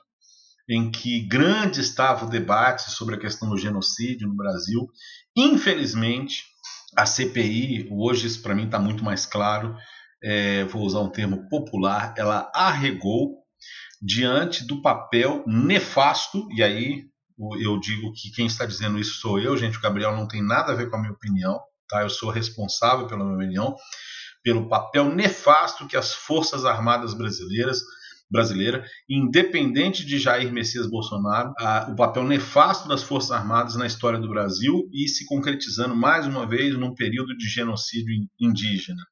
em 0.69 0.91
que 0.91 1.27
grande 1.27 1.81
estava 1.81 2.25
o 2.25 2.29
debate 2.29 2.91
sobre 2.91 3.15
a 3.15 3.19
questão 3.19 3.49
do 3.49 3.57
genocídio 3.57 4.27
no 4.27 4.35
Brasil. 4.35 4.87
Infelizmente, 5.35 6.43
a 6.95 7.05
CPI, 7.05 7.89
hoje 7.91 8.27
isso 8.27 8.41
para 8.41 8.55
mim 8.55 8.65
está 8.65 8.79
muito 8.79 9.03
mais 9.03 9.25
claro, 9.25 9.75
é, 10.23 10.63
vou 10.65 10.83
usar 10.83 10.99
um 10.99 11.09
termo 11.09 11.49
popular, 11.49 12.13
ela 12.17 12.49
arregou 12.55 13.42
diante 14.03 14.67
do 14.67 14.81
papel 14.81 15.43
nefasto, 15.47 16.47
e 16.51 16.61
aí 16.61 17.05
eu 17.61 17.79
digo 17.79 18.11
que 18.13 18.31
quem 18.31 18.45
está 18.45 18.65
dizendo 18.65 18.99
isso 18.99 19.19
sou 19.21 19.39
eu, 19.39 19.55
gente, 19.55 19.77
o 19.77 19.81
Gabriel 19.81 20.15
não 20.15 20.27
tem 20.27 20.43
nada 20.43 20.73
a 20.73 20.75
ver 20.75 20.89
com 20.89 20.97
a 20.97 20.99
minha 20.99 21.13
opinião, 21.13 21.59
tá? 21.87 22.01
Eu 22.01 22.09
sou 22.09 22.29
responsável 22.29 23.07
pela 23.07 23.23
minha 23.23 23.37
opinião, 23.37 23.75
pelo 24.43 24.67
papel 24.67 25.05
nefasto 25.05 25.87
que 25.87 25.95
as 25.95 26.13
Forças 26.13 26.65
Armadas 26.65 27.13
brasileiras 27.13 27.81
brasileira, 28.29 28.83
independente 29.07 30.03
de 30.03 30.17
Jair 30.17 30.51
Messias 30.51 30.87
Bolsonaro, 30.87 31.53
a, 31.59 31.87
o 31.91 31.95
papel 31.95 32.23
nefasto 32.23 32.87
das 32.87 33.03
Forças 33.03 33.31
Armadas 33.31 33.75
na 33.75 33.85
história 33.85 34.19
do 34.19 34.27
Brasil 34.27 34.89
e 34.91 35.07
se 35.07 35.25
concretizando 35.25 35.95
mais 35.95 36.25
uma 36.25 36.47
vez 36.47 36.75
num 36.75 36.95
período 36.95 37.37
de 37.37 37.47
genocídio 37.47 38.11
indígena. 38.39 39.03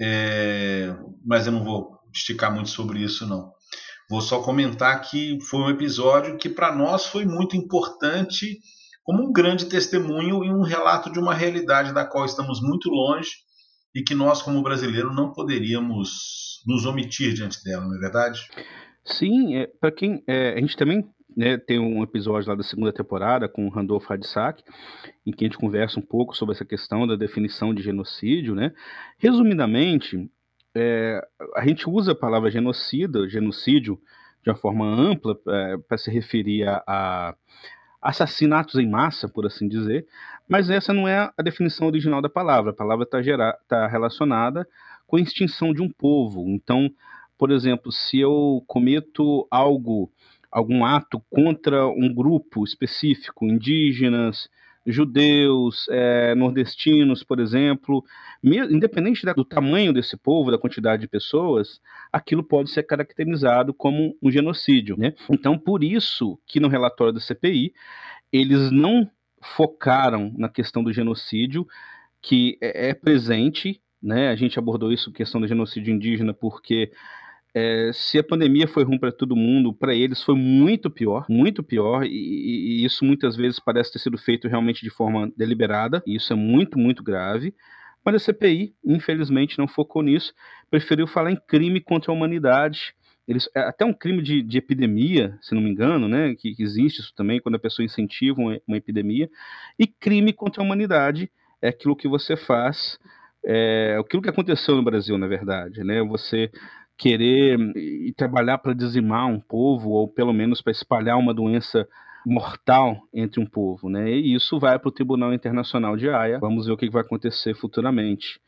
É, 0.00 0.96
mas 1.26 1.46
eu 1.46 1.52
não 1.52 1.64
vou 1.64 1.98
esticar 2.14 2.54
muito 2.54 2.70
sobre 2.70 3.00
isso, 3.00 3.26
não. 3.26 3.52
Vou 4.10 4.20
só 4.20 4.42
comentar 4.42 5.02
que 5.02 5.38
foi 5.42 5.60
um 5.60 5.70
episódio 5.70 6.38
que 6.38 6.48
para 6.48 6.74
nós 6.74 7.06
foi 7.06 7.24
muito 7.26 7.56
importante, 7.56 8.58
como 9.04 9.28
um 9.28 9.32
grande 9.32 9.66
testemunho 9.66 10.44
e 10.44 10.50
um 10.50 10.62
relato 10.62 11.12
de 11.12 11.18
uma 11.18 11.34
realidade 11.34 11.92
da 11.92 12.06
qual 12.06 12.24
estamos 12.24 12.60
muito 12.62 12.88
longe 12.88 13.30
e 13.94 14.02
que 14.02 14.14
nós, 14.14 14.40
como 14.40 14.62
brasileiros, 14.62 15.14
não 15.14 15.32
poderíamos 15.32 16.62
nos 16.66 16.86
omitir 16.86 17.34
diante 17.34 17.62
dela, 17.62 17.84
não 17.84 17.96
é 17.96 17.98
verdade? 17.98 18.40
Sim, 19.04 19.56
é, 19.56 19.66
para 19.66 19.90
quem. 19.90 20.22
É, 20.26 20.54
a 20.54 20.60
gente 20.60 20.76
também 20.76 21.04
né, 21.36 21.56
tem 21.56 21.78
um 21.78 22.02
episódio 22.02 22.48
lá 22.48 22.54
da 22.54 22.62
segunda 22.62 22.92
temporada 22.92 23.48
com 23.48 23.66
o 23.66 23.70
Randolph 23.70 24.10
Hadissak, 24.10 24.62
em 25.24 25.32
que 25.32 25.44
a 25.44 25.48
gente 25.48 25.58
conversa 25.58 25.98
um 26.00 26.02
pouco 26.02 26.36
sobre 26.36 26.54
essa 26.54 26.64
questão 26.64 27.06
da 27.06 27.16
definição 27.16 27.74
de 27.74 27.82
genocídio. 27.82 28.54
Né? 28.54 28.72
Resumidamente, 29.18 30.30
é, 30.78 31.20
a 31.54 31.66
gente 31.66 31.88
usa 31.88 32.12
a 32.12 32.14
palavra 32.14 32.50
genocida, 32.50 33.28
genocídio, 33.28 34.00
de 34.42 34.50
uma 34.50 34.56
forma 34.56 34.86
ampla 34.86 35.36
é, 35.48 35.76
para 35.76 35.98
se 35.98 36.10
referir 36.10 36.66
a, 36.66 36.82
a, 36.86 37.34
assassinatos 38.00 38.76
em 38.76 38.88
massa, 38.88 39.28
por 39.28 39.46
assim 39.46 39.68
dizer, 39.68 40.06
mas 40.48 40.70
essa 40.70 40.92
não 40.92 41.06
é 41.06 41.30
a 41.36 41.42
definição 41.42 41.86
original 41.86 42.22
da 42.22 42.28
palavra. 42.28 42.70
A 42.70 42.74
palavra 42.74 43.04
está 43.04 43.52
tá 43.68 43.86
relacionada 43.86 44.66
com 45.06 45.16
a 45.16 45.20
extinção 45.20 45.74
de 45.74 45.82
um 45.82 45.90
povo. 45.90 46.44
Então, 46.48 46.90
por 47.36 47.50
exemplo, 47.50 47.92
se 47.92 48.18
eu 48.18 48.62
cometo 48.66 49.46
algo 49.50 50.10
algum 50.50 50.82
ato 50.84 51.22
contra 51.30 51.86
um 51.86 52.12
grupo 52.12 52.64
específico, 52.64 53.44
indígenas, 53.44 54.48
judeus, 54.90 55.86
é, 55.90 56.34
nordestinos, 56.34 57.22
por 57.22 57.38
exemplo, 57.38 58.02
independente 58.42 59.24
do 59.34 59.44
tamanho 59.44 59.92
desse 59.92 60.16
povo, 60.16 60.50
da 60.50 60.58
quantidade 60.58 61.02
de 61.02 61.08
pessoas, 61.08 61.80
aquilo 62.12 62.42
pode 62.42 62.70
ser 62.70 62.82
caracterizado 62.84 63.74
como 63.74 64.16
um 64.22 64.30
genocídio. 64.30 64.96
Né? 64.96 65.14
Então, 65.30 65.58
por 65.58 65.84
isso 65.84 66.38
que 66.46 66.58
no 66.58 66.68
relatório 66.68 67.12
da 67.12 67.20
CPI, 67.20 67.72
eles 68.32 68.70
não 68.70 69.08
focaram 69.56 70.32
na 70.36 70.48
questão 70.48 70.82
do 70.82 70.92
genocídio, 70.92 71.66
que 72.22 72.58
é, 72.60 72.90
é 72.90 72.94
presente, 72.94 73.80
né? 74.02 74.30
a 74.30 74.36
gente 74.36 74.58
abordou 74.58 74.92
isso, 74.92 75.12
questão 75.12 75.40
do 75.40 75.46
genocídio 75.46 75.94
indígena, 75.94 76.32
porque 76.32 76.90
é, 77.54 77.90
se 77.92 78.18
a 78.18 78.24
pandemia 78.24 78.68
foi 78.68 78.84
ruim 78.84 78.98
para 78.98 79.10
todo 79.10 79.34
mundo, 79.34 79.72
para 79.72 79.94
eles 79.94 80.22
foi 80.22 80.34
muito 80.34 80.90
pior, 80.90 81.24
muito 81.28 81.62
pior, 81.62 82.04
e, 82.04 82.10
e, 82.10 82.84
isso 82.84 83.04
muitas 83.04 83.36
vezes 83.36 83.58
parece 83.58 83.92
ter 83.92 83.98
sido 83.98 84.18
feito 84.18 84.48
realmente 84.48 84.82
de 84.82 84.90
forma 84.90 85.32
deliberada, 85.36 86.02
e 86.06 86.16
isso 86.16 86.32
é 86.32 86.36
muito, 86.36 86.78
muito 86.78 87.02
grave. 87.02 87.54
Mas 88.04 88.14
a 88.14 88.18
CPI, 88.18 88.74
infelizmente, 88.84 89.58
não 89.58 89.66
focou 89.66 90.02
nisso, 90.02 90.32
preferiu 90.70 91.06
falar 91.06 91.30
em 91.32 91.36
crime 91.36 91.80
contra 91.80 92.12
a 92.12 92.14
humanidade. 92.14 92.94
Eles, 93.26 93.48
é 93.54 93.60
até 93.60 93.84
um 93.84 93.92
crime 93.92 94.22
de, 94.22 94.42
de 94.42 94.58
epidemia, 94.58 95.36
se 95.42 95.54
não 95.54 95.60
me 95.60 95.70
engano, 95.70 96.08
né, 96.08 96.34
que, 96.34 96.54
que 96.54 96.62
existe 96.62 97.00
isso 97.00 97.12
também, 97.14 97.40
quando 97.40 97.56
a 97.56 97.58
pessoa 97.58 97.84
incentiva 97.84 98.40
uma, 98.40 98.60
uma 98.66 98.76
epidemia, 98.76 99.28
e 99.78 99.86
crime 99.86 100.32
contra 100.32 100.62
a 100.62 100.64
humanidade 100.64 101.30
é 101.60 101.68
aquilo 101.68 101.96
que 101.96 102.08
você 102.08 102.36
faz 102.36 102.98
é, 103.44 103.96
aquilo 103.98 104.22
que 104.22 104.28
aconteceu 104.28 104.74
no 104.76 104.82
Brasil, 104.82 105.16
na 105.16 105.26
verdade, 105.26 105.82
né? 105.84 106.02
Você 106.02 106.50
querer 106.98 107.58
e 107.76 108.12
trabalhar 108.12 108.58
para 108.58 108.74
dizimar 108.74 109.28
um 109.28 109.38
povo, 109.38 109.90
ou 109.90 110.08
pelo 110.08 110.32
menos 110.32 110.60
para 110.60 110.72
espalhar 110.72 111.16
uma 111.16 111.32
doença 111.32 111.88
mortal 112.26 113.00
entre 113.14 113.40
um 113.40 113.46
povo, 113.46 113.88
né? 113.88 114.10
E 114.10 114.34
isso 114.34 114.58
vai 114.58 114.78
para 114.78 114.88
o 114.88 114.92
Tribunal 114.92 115.32
Internacional 115.32 115.96
de 115.96 116.10
Haia. 116.10 116.40
Vamos 116.40 116.66
ver 116.66 116.72
o 116.72 116.76
que 116.76 116.90
vai 116.90 117.02
acontecer 117.02 117.54
futuramente. 117.54 118.40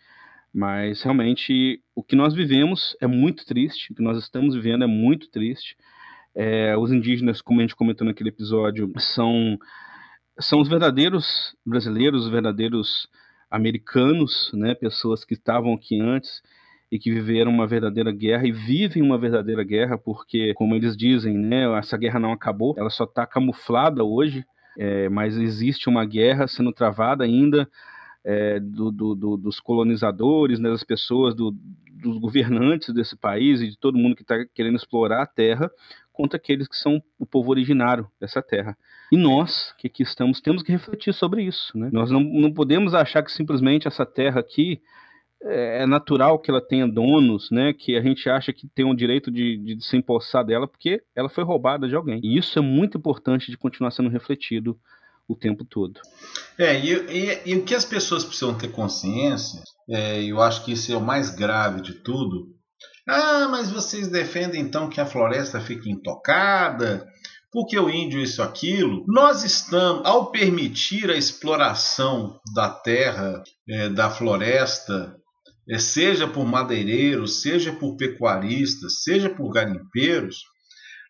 Mas 0.52 1.00
realmente 1.02 1.80
o 1.94 2.02
que 2.02 2.16
nós 2.16 2.34
vivemos 2.34 2.96
é 3.00 3.06
muito 3.06 3.46
triste, 3.46 3.92
o 3.92 3.94
que 3.94 4.02
nós 4.02 4.18
estamos 4.18 4.56
vivendo 4.56 4.82
é 4.82 4.86
muito 4.88 5.30
triste. 5.30 5.76
É, 6.34 6.76
os 6.76 6.90
indígenas, 6.90 7.40
como 7.40 7.60
a 7.60 7.62
gente 7.62 7.76
comentou 7.76 8.04
naquele 8.04 8.30
episódio, 8.30 8.92
são, 8.98 9.56
são 10.40 10.60
os 10.60 10.68
verdadeiros 10.68 11.56
brasileiros, 11.64 12.24
os 12.24 12.30
verdadeiros 12.30 13.08
americanos, 13.48 14.50
né? 14.52 14.74
Pessoas 14.74 15.24
que 15.24 15.34
estavam 15.34 15.72
aqui 15.74 16.00
antes 16.00 16.42
e 16.90 16.98
que 16.98 17.10
viveram 17.10 17.52
uma 17.52 17.66
verdadeira 17.66 18.10
guerra 18.10 18.46
e 18.46 18.52
vivem 18.52 19.02
uma 19.02 19.16
verdadeira 19.16 19.62
guerra, 19.62 19.96
porque, 19.96 20.52
como 20.54 20.74
eles 20.74 20.96
dizem, 20.96 21.38
né, 21.38 21.64
essa 21.78 21.96
guerra 21.96 22.18
não 22.18 22.32
acabou, 22.32 22.74
ela 22.76 22.90
só 22.90 23.04
está 23.04 23.24
camuflada 23.26 24.02
hoje, 24.02 24.44
é, 24.76 25.08
mas 25.08 25.36
existe 25.36 25.88
uma 25.88 26.04
guerra 26.04 26.48
sendo 26.48 26.72
travada 26.72 27.24
ainda 27.24 27.68
é, 28.24 28.58
do, 28.58 28.90
do, 28.90 29.14
do, 29.14 29.36
dos 29.36 29.60
colonizadores, 29.60 30.58
né, 30.58 30.68
das 30.68 30.84
pessoas, 30.84 31.34
dos 31.34 32.18
governantes 32.18 32.92
desse 32.92 33.16
país 33.16 33.60
e 33.60 33.68
de 33.68 33.78
todo 33.78 33.98
mundo 33.98 34.16
que 34.16 34.22
está 34.22 34.44
querendo 34.54 34.76
explorar 34.76 35.22
a 35.22 35.26
terra 35.26 35.70
contra 36.12 36.36
aqueles 36.36 36.68
que 36.68 36.76
são 36.76 37.02
o 37.18 37.24
povo 37.24 37.50
originário 37.50 38.06
dessa 38.20 38.42
terra. 38.42 38.76
E 39.12 39.16
nós, 39.16 39.74
que 39.78 39.86
aqui 39.86 40.02
estamos, 40.02 40.40
temos 40.40 40.62
que 40.62 40.72
refletir 40.72 41.14
sobre 41.14 41.42
isso. 41.42 41.76
Né? 41.76 41.88
Nós 41.92 42.10
não, 42.10 42.20
não 42.20 42.52
podemos 42.52 42.94
achar 42.94 43.22
que 43.22 43.32
simplesmente 43.32 43.88
essa 43.88 44.04
terra 44.04 44.40
aqui 44.40 44.80
é, 45.42 45.82
é 45.82 45.86
natural 45.86 46.38
que 46.38 46.50
ela 46.50 46.60
tenha 46.60 46.86
donos, 46.86 47.50
né? 47.50 47.72
Que 47.72 47.96
a 47.96 48.02
gente 48.02 48.28
acha 48.28 48.52
que 48.52 48.68
tem 48.68 48.84
o 48.84 48.94
direito 48.94 49.30
de, 49.30 49.56
de 49.58 49.84
se 49.84 49.96
empossar 49.96 50.44
dela 50.44 50.68
porque 50.68 51.02
ela 51.14 51.28
foi 51.28 51.44
roubada 51.44 51.88
de 51.88 51.94
alguém. 51.94 52.20
E 52.22 52.38
isso 52.38 52.58
é 52.58 52.62
muito 52.62 52.98
importante 52.98 53.50
de 53.50 53.56
continuar 53.56 53.90
sendo 53.90 54.08
refletido 54.08 54.78
o 55.28 55.36
tempo 55.36 55.64
todo. 55.64 56.00
É, 56.58 56.78
e, 56.78 56.92
e, 56.92 57.40
e 57.46 57.56
o 57.56 57.64
que 57.64 57.74
as 57.74 57.84
pessoas 57.84 58.24
precisam 58.24 58.56
ter 58.56 58.68
consciência, 58.68 59.62
é, 59.88 60.22
eu 60.24 60.40
acho 60.42 60.64
que 60.64 60.72
isso 60.72 60.92
é 60.92 60.96
o 60.96 61.00
mais 61.00 61.30
grave 61.30 61.80
de 61.80 61.94
tudo. 61.94 62.48
Ah, 63.08 63.48
mas 63.48 63.70
vocês 63.70 64.08
defendem 64.08 64.60
então 64.60 64.88
que 64.88 65.00
a 65.00 65.06
floresta 65.06 65.60
fique 65.60 65.90
intocada, 65.90 67.06
porque 67.52 67.78
o 67.78 67.90
índio 67.90 68.20
isso 68.20 68.42
aquilo. 68.42 69.04
Nós 69.08 69.42
estamos, 69.42 70.04
ao 70.04 70.30
permitir 70.30 71.10
a 71.10 71.16
exploração 71.16 72.38
da 72.54 72.68
terra, 72.68 73.42
é, 73.68 73.88
da 73.88 74.10
floresta, 74.10 75.16
é, 75.70 75.78
seja 75.78 76.26
por 76.26 76.44
madeireiros, 76.44 77.42
seja 77.42 77.72
por 77.72 77.96
pecuaristas, 77.96 79.02
seja 79.02 79.30
por 79.30 79.50
garimpeiros, 79.50 80.38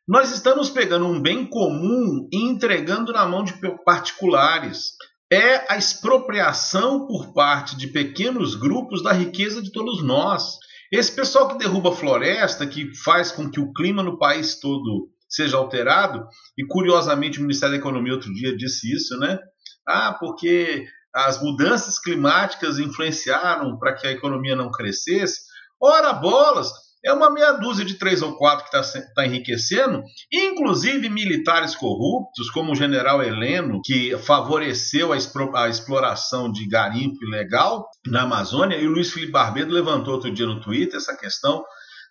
nós 0.06 0.32
estamos 0.32 0.68
pegando 0.68 1.06
um 1.06 1.20
bem 1.20 1.46
comum 1.46 2.28
e 2.32 2.36
entregando 2.36 3.12
na 3.12 3.24
mão 3.24 3.44
de 3.44 3.54
particulares. 3.84 4.96
É 5.32 5.72
a 5.72 5.78
expropriação 5.78 7.06
por 7.06 7.32
parte 7.32 7.76
de 7.76 7.86
pequenos 7.86 8.56
grupos 8.56 9.02
da 9.02 9.12
riqueza 9.12 9.62
de 9.62 9.70
todos 9.70 10.02
nós. 10.02 10.58
Esse 10.92 11.14
pessoal 11.14 11.48
que 11.48 11.58
derruba 11.58 11.92
floresta, 11.92 12.66
que 12.66 12.92
faz 13.04 13.30
com 13.30 13.48
que 13.48 13.60
o 13.60 13.72
clima 13.72 14.02
no 14.02 14.18
país 14.18 14.58
todo 14.58 15.08
seja 15.28 15.56
alterado, 15.56 16.26
e 16.58 16.66
curiosamente 16.66 17.38
o 17.38 17.42
Ministério 17.42 17.76
da 17.76 17.78
Economia 17.78 18.14
outro 18.14 18.34
dia 18.34 18.56
disse 18.56 18.92
isso, 18.92 19.16
né? 19.16 19.38
Ah, 19.86 20.16
porque 20.18 20.84
as 21.14 21.42
mudanças 21.42 21.98
climáticas 21.98 22.78
influenciaram 22.78 23.78
para 23.78 23.94
que 23.94 24.06
a 24.06 24.12
economia 24.12 24.54
não 24.54 24.70
crescesse. 24.70 25.40
Ora, 25.80 26.12
bolas! 26.12 26.70
É 27.02 27.10
uma 27.14 27.30
meia 27.30 27.52
dúzia 27.52 27.82
de 27.82 27.94
três 27.94 28.20
ou 28.20 28.36
quatro 28.36 28.68
que 28.68 28.76
está 28.76 29.00
tá 29.14 29.24
enriquecendo, 29.24 30.02
inclusive 30.30 31.08
militares 31.08 31.74
corruptos, 31.74 32.50
como 32.50 32.72
o 32.72 32.76
general 32.76 33.22
Heleno, 33.22 33.80
que 33.82 34.16
favoreceu 34.18 35.10
a, 35.10 35.16
a 35.16 35.68
exploração 35.68 36.52
de 36.52 36.68
garimpo 36.68 37.24
ilegal 37.24 37.88
na 38.06 38.22
Amazônia, 38.22 38.76
e 38.76 38.86
o 38.86 38.90
Luiz 38.90 39.10
Felipe 39.10 39.32
Barbedo 39.32 39.72
levantou 39.72 40.12
outro 40.12 40.30
dia 40.30 40.44
no 40.44 40.60
Twitter 40.60 40.96
essa 40.96 41.16
questão. 41.16 41.64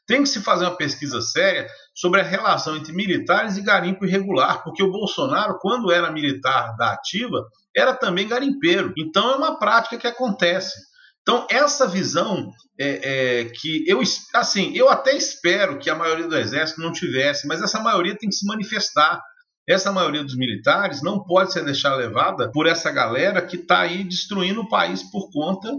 Tem 0.08 0.24
que 0.24 0.30
se 0.30 0.42
fazer 0.42 0.66
uma 0.66 0.76
pesquisa 0.76 1.22
séria 1.22 1.68
sobre 1.94 2.22
a 2.22 2.24
relação 2.24 2.76
entre 2.76 2.92
militares 2.92 3.58
e 3.58 3.62
garimpo 3.62 4.08
irregular, 4.08 4.64
porque 4.64 4.82
o 4.82 4.92
Bolsonaro, 4.92 5.60
quando 5.62 5.92
era 5.92 6.12
militar 6.12 6.76
da 6.78 6.94
ativa, 6.94 7.46
era 7.80 7.94
também 7.94 8.28
garimpeiro. 8.28 8.94
Então 8.98 9.32
é 9.32 9.36
uma 9.36 9.58
prática 9.58 9.98
que 9.98 10.08
acontece. 10.08 10.78
Então 11.22 11.48
essa 11.50 11.88
visão 11.88 12.52
é, 12.80 13.42
é, 13.42 13.46
que 13.46 13.84
eu 13.88 14.02
assim 14.36 14.76
eu 14.76 14.90
até 14.90 15.16
espero 15.16 15.78
que 15.78 15.90
a 15.90 15.96
maioria 15.96 16.28
do 16.28 16.38
exército 16.38 16.82
não 16.82 16.92
tivesse, 16.92 17.48
mas 17.48 17.62
essa 17.62 17.80
maioria 17.80 18.18
tem 18.18 18.30
que 18.30 18.36
se 18.36 18.46
manifestar. 18.46 19.22
Essa 19.68 19.92
maioria 19.92 20.24
dos 20.24 20.36
militares 20.36 21.04
não 21.04 21.24
pode 21.24 21.54
ser 21.54 21.64
deixada 21.64 21.96
levada 21.96 22.52
por 22.52 22.66
essa 22.66 22.90
galera 22.90 23.42
que 23.46 23.56
está 23.56 23.82
aí 23.82 24.04
destruindo 24.04 24.62
o 24.62 24.70
país 24.70 25.04
por 25.12 25.30
conta 25.32 25.70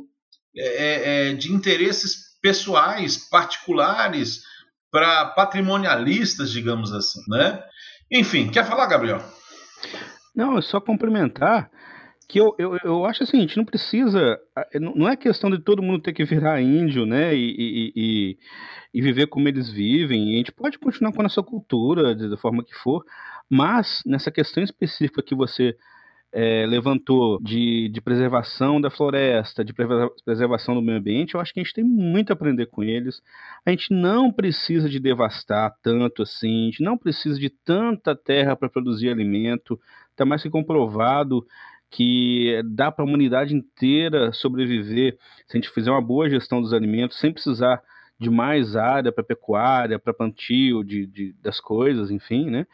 é, 0.57 0.67
é, 0.67 1.31
é 1.31 1.35
de 1.35 1.53
interesses 1.53 2.31
pessoais, 2.41 3.29
particulares, 3.29 4.43
para 4.91 5.27
patrimonialistas, 5.27 6.51
digamos 6.51 6.93
assim, 6.93 7.21
né? 7.29 7.63
Enfim, 8.11 8.51
quer 8.51 8.67
falar, 8.67 8.87
Gabriel? 8.87 9.23
Não, 10.35 10.59
é 10.59 10.63
só 10.63 10.81
complementar 10.81 11.71
que 12.31 12.39
eu, 12.39 12.55
eu, 12.59 12.79
eu 12.85 13.05
acho 13.05 13.25
assim, 13.25 13.39
a 13.39 13.41
gente 13.41 13.57
não 13.57 13.65
precisa, 13.65 14.39
não 14.81 15.09
é 15.09 15.17
questão 15.17 15.51
de 15.51 15.59
todo 15.59 15.83
mundo 15.83 16.01
ter 16.01 16.13
que 16.13 16.25
virar 16.25 16.63
índio, 16.63 17.05
né, 17.05 17.35
e, 17.35 17.51
e, 17.51 17.93
e, 17.97 18.39
e 18.95 19.03
viver 19.03 19.27
como 19.27 19.49
eles 19.49 19.69
vivem, 19.69 20.35
a 20.35 20.39
gente 20.39 20.53
pode 20.53 20.79
continuar 20.79 21.13
com 21.13 21.21
a 21.21 21.25
nossa 21.25 21.43
cultura, 21.43 22.15
da 22.15 22.37
forma 22.37 22.65
que 22.65 22.75
for, 22.75 23.05
mas 23.49 24.01
nessa 24.07 24.31
questão 24.31 24.63
específica 24.63 25.23
que 25.23 25.35
você 25.35 25.77
é, 26.33 26.65
levantou 26.67 27.41
de, 27.43 27.89
de 27.89 28.01
preservação 28.01 28.81
da 28.81 28.91
floresta, 28.91 29.65
de 29.65 29.75
preservação 30.25 30.77
do 30.77 30.83
meio 30.83 30.99
ambiente, 30.99 31.35
eu 31.35 31.41
acho 31.41 31.53
que 31.53 31.59
a 31.59 31.63
gente 31.65 31.75
tem 31.75 31.83
muito 31.83 32.31
a 32.31 32.35
aprender 32.35 32.67
com 32.67 32.85
eles. 32.85 33.21
A 33.67 33.71
gente 33.71 33.93
não 33.93 34.31
precisa 34.31 34.89
de 34.89 35.01
devastar 35.01 35.75
tanto 35.83 36.23
assim, 36.23 36.63
a 36.63 36.67
gente 36.67 36.85
não 36.85 36.97
precisa 36.97 37.41
de 37.41 37.51
tanta 37.51 38.15
terra 38.15 38.55
para 38.55 38.69
produzir 38.69 39.11
alimento, 39.11 39.81
está 40.13 40.25
mais 40.25 40.43
que 40.43 40.49
comprovado 40.49 41.45
que 41.91 42.63
dá 42.65 42.91
para 42.93 43.05
a 43.05 43.09
humanidade 43.09 43.55
inteira 43.55 44.33
sobreviver 44.33 45.19
se 45.47 45.57
a 45.57 45.61
gente 45.61 45.71
fizer 45.71 45.91
uma 45.91 46.01
boa 46.01 46.31
gestão 46.31 46.63
dos 46.63 46.73
alimentos, 46.73 47.19
sem 47.19 47.33
precisar 47.33 47.83
de 48.19 48.31
mais 48.31 48.77
área 48.77 49.11
para 49.11 49.25
pecuária, 49.25 49.99
para 49.99 50.15
plantio 50.15 50.85
de, 50.85 51.07
de, 51.07 51.33
das 51.43 51.59
coisas, 51.59 52.11
enfim, 52.11 52.51
né? 52.51 52.67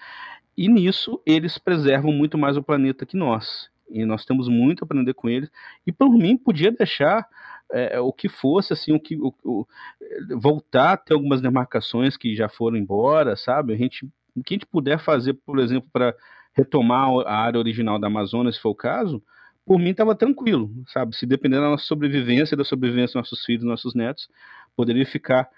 E 0.56 0.68
nisso 0.68 1.20
eles 1.24 1.56
preservam 1.56 2.12
muito 2.12 2.36
mais 2.36 2.56
o 2.56 2.62
planeta 2.62 3.06
que 3.06 3.16
nós. 3.16 3.70
E 3.88 4.04
nós 4.04 4.24
temos 4.24 4.48
muito 4.48 4.82
a 4.82 4.84
aprender 4.84 5.14
com 5.14 5.28
eles. 5.28 5.50
E 5.86 5.92
por 5.92 6.10
mim 6.10 6.36
podia 6.36 6.72
deixar 6.72 7.26
é, 7.72 8.00
o 8.00 8.12
que 8.12 8.28
fosse 8.28 8.72
assim, 8.72 8.92
o 8.92 9.00
que 9.00 9.16
o, 9.16 9.32
o, 9.44 9.66
voltar 10.36 10.92
a 10.92 10.96
ter 10.96 11.14
algumas 11.14 11.40
demarcações 11.40 12.16
que 12.16 12.34
já 12.34 12.48
foram 12.48 12.76
embora, 12.76 13.36
sabe? 13.36 13.72
A 13.72 13.76
gente, 13.76 14.04
o 14.34 14.42
que 14.42 14.54
a 14.54 14.56
gente 14.56 14.66
puder 14.66 14.98
fazer, 14.98 15.34
por 15.34 15.58
exemplo, 15.58 15.88
para 15.92 16.14
retomar 16.56 17.08
a 17.26 17.36
área 17.36 17.58
original 17.58 17.98
da 17.98 18.06
Amazônia, 18.06 18.52
se 18.52 18.60
for 18.60 18.70
o 18.70 18.74
caso, 18.74 19.22
por 19.64 19.78
mim 19.78 19.90
estava 19.90 20.14
tranquilo, 20.14 20.70
sabe? 20.92 21.14
Se 21.14 21.26
depender 21.26 21.56
da 21.56 21.70
nossa 21.70 21.84
sobrevivência, 21.84 22.56
da 22.56 22.64
sobrevivência 22.64 23.08
dos 23.20 23.30
nossos 23.30 23.44
filhos, 23.44 23.62
dos 23.62 23.70
nossos 23.70 23.94
netos, 23.94 24.28
poderia 24.76 25.04
ficar 25.04 25.48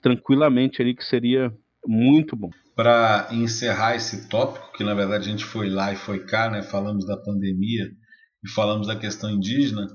tranquilamente 0.00 0.80
ali, 0.80 0.94
que 0.94 1.04
seria 1.04 1.52
muito 1.86 2.36
bom 2.36 2.50
para 2.74 3.28
encerrar 3.30 3.94
esse 3.94 4.28
tópico, 4.28 4.72
que 4.72 4.84
na 4.84 4.94
verdade 4.94 5.28
a 5.28 5.30
gente 5.30 5.44
foi 5.44 5.70
lá 5.70 5.92
e 5.92 5.96
foi 5.96 6.24
cá, 6.24 6.50
né? 6.50 6.62
falamos 6.62 7.06
da 7.06 7.16
pandemia 7.16 7.90
e 8.44 8.48
falamos 8.50 8.88
da 8.88 8.96
questão 8.96 9.30
indígena, 9.30 9.86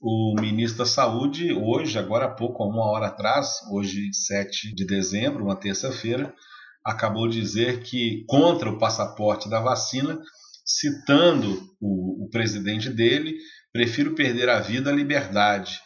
o 0.00 0.34
ministro 0.38 0.78
da 0.78 0.86
Saúde, 0.86 1.52
hoje, 1.52 1.98
agora 1.98 2.26
há 2.26 2.30
pouco, 2.30 2.62
há 2.62 2.66
uma 2.66 2.90
hora 2.90 3.06
atrás, 3.06 3.48
hoje 3.70 4.12
7 4.12 4.74
de 4.74 4.84
dezembro, 4.84 5.44
uma 5.44 5.56
terça-feira, 5.56 6.34
acabou 6.84 7.28
de 7.28 7.40
dizer 7.40 7.82
que 7.82 8.24
contra 8.28 8.70
o 8.70 8.78
passaporte 8.78 9.48
da 9.48 9.60
vacina, 9.60 10.20
citando 10.64 11.62
o, 11.80 12.24
o 12.24 12.30
presidente 12.30 12.90
dele, 12.90 13.36
prefiro 13.72 14.14
perder 14.14 14.48
a 14.48 14.60
vida 14.60 14.90
à 14.90 14.92
liberdade. 14.92 15.80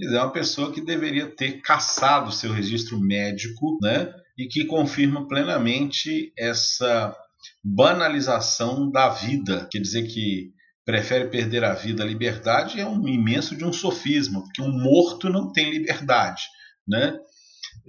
É 0.00 0.18
uma 0.18 0.32
pessoa 0.32 0.72
que 0.72 0.80
deveria 0.80 1.26
ter 1.26 1.60
caçado 1.60 2.32
seu 2.32 2.52
registro 2.52 3.00
médico, 3.00 3.78
né? 3.82 4.12
e 4.38 4.46
que 4.46 4.64
confirma 4.64 5.26
plenamente 5.26 6.32
essa 6.38 7.14
banalização 7.62 8.88
da 8.88 9.08
vida. 9.08 9.68
Quer 9.70 9.80
dizer 9.80 10.06
que 10.06 10.52
prefere 10.84 11.28
perder 11.28 11.64
a 11.64 11.74
vida 11.74 12.04
à 12.04 12.06
liberdade 12.06 12.80
é 12.80 12.86
um 12.86 13.06
imenso 13.08 13.56
de 13.56 13.64
um 13.64 13.72
sofisma, 13.72 14.42
porque 14.42 14.62
um 14.62 14.70
morto 14.70 15.28
não 15.28 15.52
tem 15.52 15.70
liberdade. 15.70 16.44
Né? 16.86 17.18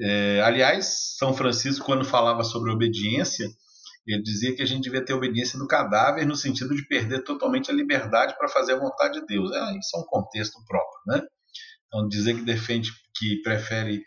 É, 0.01 0.41
aliás, 0.41 1.15
São 1.17 1.33
Francisco, 1.33 1.85
quando 1.85 2.05
falava 2.05 2.43
sobre 2.43 2.71
obediência, 2.71 3.47
ele 4.07 4.23
dizia 4.23 4.55
que 4.55 4.61
a 4.61 4.65
gente 4.65 4.83
devia 4.83 5.03
ter 5.03 5.13
obediência 5.13 5.59
do 5.59 5.67
cadáver 5.67 6.25
no 6.25 6.35
sentido 6.35 6.75
de 6.75 6.87
perder 6.87 7.23
totalmente 7.23 7.69
a 7.69 7.73
liberdade 7.73 8.35
para 8.37 8.49
fazer 8.49 8.73
a 8.73 8.79
vontade 8.79 9.19
de 9.19 9.25
Deus. 9.25 9.51
É, 9.51 9.77
isso 9.77 9.95
é 9.95 9.99
um 9.99 10.05
contexto 10.05 10.63
próprio. 10.65 10.99
Né? 11.07 11.21
Então, 11.87 12.07
dizer 12.07 12.35
que 12.35 12.41
defende, 12.41 12.91
que 13.15 13.41
prefere 13.43 14.01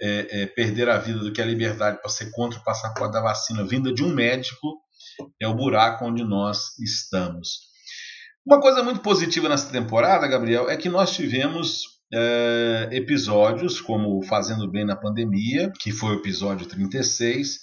é, 0.00 0.42
é, 0.42 0.46
perder 0.46 0.88
a 0.88 0.98
vida 0.98 1.18
do 1.18 1.32
que 1.32 1.42
a 1.42 1.46
liberdade 1.46 2.00
para 2.00 2.10
ser 2.10 2.30
contra 2.30 2.58
o 2.58 2.64
passaporte 2.64 3.12
da 3.12 3.20
vacina 3.20 3.64
vinda 3.64 3.92
de 3.92 4.02
um 4.02 4.12
médico 4.12 4.80
é 5.40 5.46
o 5.46 5.54
buraco 5.54 6.04
onde 6.04 6.24
nós 6.24 6.78
estamos. 6.78 7.72
Uma 8.44 8.60
coisa 8.60 8.82
muito 8.82 9.00
positiva 9.00 9.48
nessa 9.48 9.70
temporada, 9.70 10.26
Gabriel, 10.26 10.68
é 10.68 10.76
que 10.76 10.88
nós 10.88 11.14
tivemos 11.14 11.84
é, 12.12 12.88
episódios 12.92 13.80
como 13.80 14.22
Fazendo 14.22 14.70
Bem 14.70 14.84
na 14.84 14.94
Pandemia, 14.94 15.72
que 15.80 15.90
foi 15.90 16.10
o 16.10 16.18
episódio 16.18 16.66
36, 16.66 17.60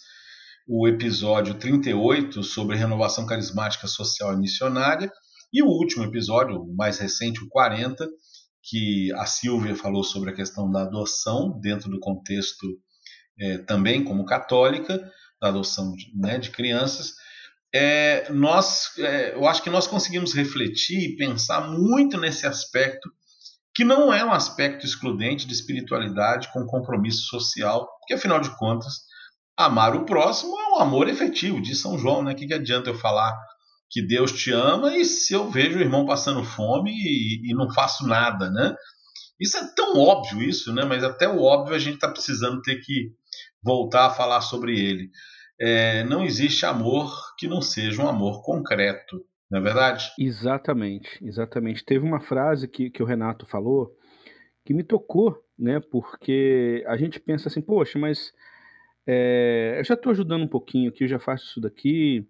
o 0.67 0.87
episódio 0.87 1.53
38 1.53 2.43
sobre 2.43 2.75
renovação 2.75 3.25
carismática 3.25 3.87
social 3.87 4.33
e 4.33 4.37
missionária, 4.37 5.11
e 5.53 5.61
o 5.61 5.67
último 5.67 6.03
episódio, 6.03 6.61
o 6.61 6.75
mais 6.75 6.99
recente, 6.99 7.43
o 7.43 7.47
40, 7.47 8.07
que 8.63 9.11
a 9.13 9.25
Silvia 9.25 9.75
falou 9.75 10.03
sobre 10.03 10.31
a 10.31 10.35
questão 10.35 10.69
da 10.69 10.83
adoção 10.83 11.59
dentro 11.59 11.89
do 11.89 11.99
contexto 11.99 12.67
é, 13.39 13.57
também 13.59 14.03
como 14.03 14.25
católica, 14.25 14.97
da 15.41 15.47
adoção 15.47 15.93
de, 15.93 16.11
né, 16.15 16.37
de 16.37 16.51
crianças. 16.51 17.13
É, 17.73 18.31
nós, 18.31 18.91
é, 18.97 19.33
eu 19.33 19.47
acho 19.47 19.63
que 19.63 19.69
nós 19.69 19.87
conseguimos 19.87 20.33
refletir 20.33 20.99
e 20.99 21.15
pensar 21.15 21.69
muito 21.71 22.17
nesse 22.17 22.45
aspecto, 22.45 23.09
que 23.79 23.85
não 23.85 24.13
é 24.13 24.25
um 24.25 24.33
aspecto 24.33 24.85
excludente 24.85 25.47
de 25.47 25.53
espiritualidade 25.53 26.51
com 26.51 26.65
compromisso 26.65 27.27
social, 27.27 27.87
porque 27.97 28.13
afinal 28.13 28.41
de 28.41 28.53
contas, 28.57 28.93
amar 29.55 29.95
o 29.95 30.03
próximo 30.03 30.59
é 30.59 30.73
um 30.73 30.81
amor 30.81 31.07
efetivo, 31.07 31.61
diz 31.61 31.79
São 31.79 31.97
João, 31.97 32.21
né? 32.21 32.33
O 32.33 32.35
que, 32.35 32.45
que 32.45 32.53
adianta 32.53 32.89
eu 32.89 32.93
falar 32.93 33.33
que 33.89 34.01
Deus 34.01 34.33
te 34.33 34.51
ama 34.51 34.97
e 34.97 35.05
se 35.05 35.33
eu 35.33 35.49
vejo 35.49 35.79
o 35.79 35.81
irmão 35.81 36.05
passando 36.05 36.43
fome 36.43 36.91
e, 36.91 37.49
e 37.49 37.53
não 37.55 37.73
faço 37.73 38.05
nada, 38.05 38.51
né? 38.51 38.75
Isso 39.39 39.55
é 39.55 39.73
tão 39.73 39.97
óbvio 39.97 40.41
isso, 40.41 40.73
né? 40.73 40.83
Mas 40.83 41.01
até 41.01 41.29
o 41.29 41.41
óbvio 41.41 41.73
a 41.73 41.79
gente 41.79 41.95
está 41.95 42.09
precisando 42.09 42.61
ter 42.61 42.81
que 42.81 43.13
voltar 43.63 44.07
a 44.07 44.13
falar 44.13 44.41
sobre 44.41 44.77
ele. 44.77 45.09
É, 45.57 46.03
não 46.03 46.25
existe 46.25 46.65
amor 46.65 47.09
que 47.37 47.47
não 47.47 47.61
seja 47.61 48.03
um 48.03 48.09
amor 48.09 48.43
concreto, 48.43 49.23
não 49.49 49.59
é 49.59 49.61
verdade? 49.61 50.11
Exatamente, 50.17 51.23
exatamente. 51.25 51.83
Teve 51.83 52.05
uma 52.05 52.19
frase 52.19 52.67
que, 52.67 52.89
que 52.89 53.01
o 53.01 53.05
Renato 53.05 53.45
falou 53.45 53.95
que 54.63 54.73
me 54.73 54.83
tocou, 54.83 55.43
né? 55.57 55.79
Porque 55.79 56.83
a 56.87 56.95
gente 56.95 57.19
pensa 57.19 57.49
assim, 57.49 57.61
poxa, 57.61 57.97
mas 57.97 58.31
é, 59.07 59.75
eu 59.79 59.83
já 59.83 59.95
estou 59.95 60.11
ajudando 60.11 60.43
um 60.43 60.47
pouquinho 60.47 60.89
aqui, 60.89 61.03
eu 61.03 61.07
já 61.07 61.17
faço 61.17 61.45
isso 61.45 61.61
daqui, 61.61 62.27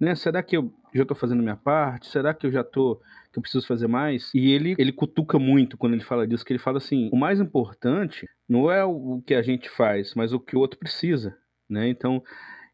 né? 0.00 0.14
Será 0.14 0.42
que 0.42 0.56
eu 0.56 0.72
já 0.94 1.02
estou 1.02 1.16
fazendo 1.16 1.42
minha 1.42 1.56
parte? 1.56 2.08
Será 2.08 2.32
que 2.32 2.46
eu 2.46 2.50
já 2.50 2.62
estou 2.62 3.00
que 3.30 3.38
eu 3.38 3.42
preciso 3.42 3.66
fazer 3.66 3.86
mais? 3.86 4.30
E 4.34 4.50
ele 4.52 4.74
ele 4.78 4.92
cutuca 4.92 5.38
muito 5.38 5.76
quando 5.76 5.92
ele 5.92 6.02
fala 6.02 6.26
disso, 6.26 6.44
que 6.44 6.52
ele 6.52 6.58
fala 6.58 6.78
assim: 6.78 7.10
o 7.12 7.16
mais 7.16 7.40
importante 7.40 8.26
não 8.48 8.70
é 8.70 8.84
o 8.84 9.22
que 9.26 9.34
a 9.34 9.42
gente 9.42 9.68
faz, 9.68 10.14
mas 10.14 10.32
o 10.32 10.40
que 10.40 10.56
o 10.56 10.60
outro 10.60 10.78
precisa, 10.78 11.36
né? 11.68 11.88
Então, 11.88 12.22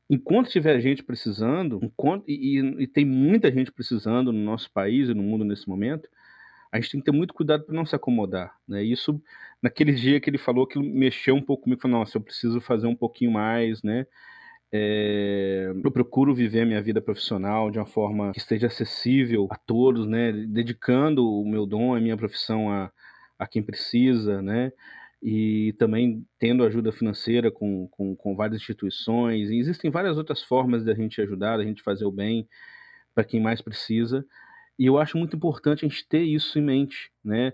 enquanto 0.09 0.51
tiver 0.51 0.81
gente 0.81 1.03
precisando, 1.03 1.79
enquanto, 1.83 2.25
e, 2.29 2.59
e, 2.59 2.87
tem 2.87 3.05
muita 3.05 3.53
gente 3.53 3.71
precisando 3.71 4.33
no 4.33 4.39
nosso 4.39 4.71
país 4.73 5.09
e 5.09 5.15
no 5.15 5.23
mundo 5.23 5.45
nesse 5.45 5.69
momento, 5.69 6.09
a 6.73 6.79
gente 6.81 6.93
tem 6.93 7.01
que 7.01 7.07
ter 7.07 7.17
muito 7.17 7.35
cuidado 7.35 7.65
para 7.65 7.75
não 7.75 7.87
se 7.87 7.95
acomodar, 7.95 8.55
né? 8.67 8.83
Isso 8.83 9.21
naquele 9.63 9.93
dia 9.93 10.21
que 10.21 10.29
ele 10.29 10.39
falou 10.39 10.67
que 10.67 10.79
mexeu 10.79 11.35
um 11.35 11.43
pouco 11.43 11.65
comigo, 11.65 11.81
falou, 11.81 11.99
nossa, 11.99 12.19
eu 12.19 12.23
preciso 12.23 12.61
fazer 12.61 12.87
um 12.87 12.95
pouquinho 12.95 13.33
mais, 13.33 13.83
né? 13.83 14.07
É, 14.71 15.73
eu 15.83 15.91
procuro 15.91 16.35
viver 16.35 16.63
a 16.63 16.67
minha 16.67 16.83
vida 16.83 17.01
profissional 17.01 17.71
de 17.71 17.79
uma 17.79 17.87
forma 17.87 18.33
que 18.33 18.39
esteja 18.39 18.67
acessível 18.67 19.49
a 19.51 19.57
todos, 19.57 20.07
né? 20.07 20.31
Dedicando 20.33 21.27
o 21.27 21.49
meu 21.49 21.67
dom, 21.67 21.95
a 21.95 22.01
minha 22.01 22.17
profissão 22.17 22.71
a, 22.71 22.93
a 23.39 23.47
quem 23.47 23.63
precisa, 23.63 24.43
né? 24.43 24.73
E 25.23 25.75
também 25.79 26.25
tendo 26.39 26.65
ajuda 26.65 26.93
financeira 26.93 27.51
com, 27.51 27.89
com, 27.89 28.15
com 28.15 28.37
várias 28.37 28.61
instituições. 28.61 29.51
E 29.51 29.59
existem 29.59 29.91
várias 29.91 30.17
outras 30.17 30.43
formas 30.43 30.85
da 30.85 30.95
gente 30.95 31.21
ajudar, 31.21 31.57
da 31.57 31.65
gente 31.65 31.83
fazer 31.83 32.05
o 32.05 32.13
bem 32.13 32.49
para 33.15 33.25
quem 33.25 33.41
mais 33.41 33.61
precisa. 33.61 34.25
E 34.79 34.87
eu 34.87 34.97
acho 34.97 35.19
muito 35.19 35.37
importante 35.37 35.85
a 35.85 35.89
gente 35.89 36.07
ter 36.09 36.23
isso 36.23 36.59
em 36.59 36.63
mente, 36.63 37.11
né? 37.25 37.53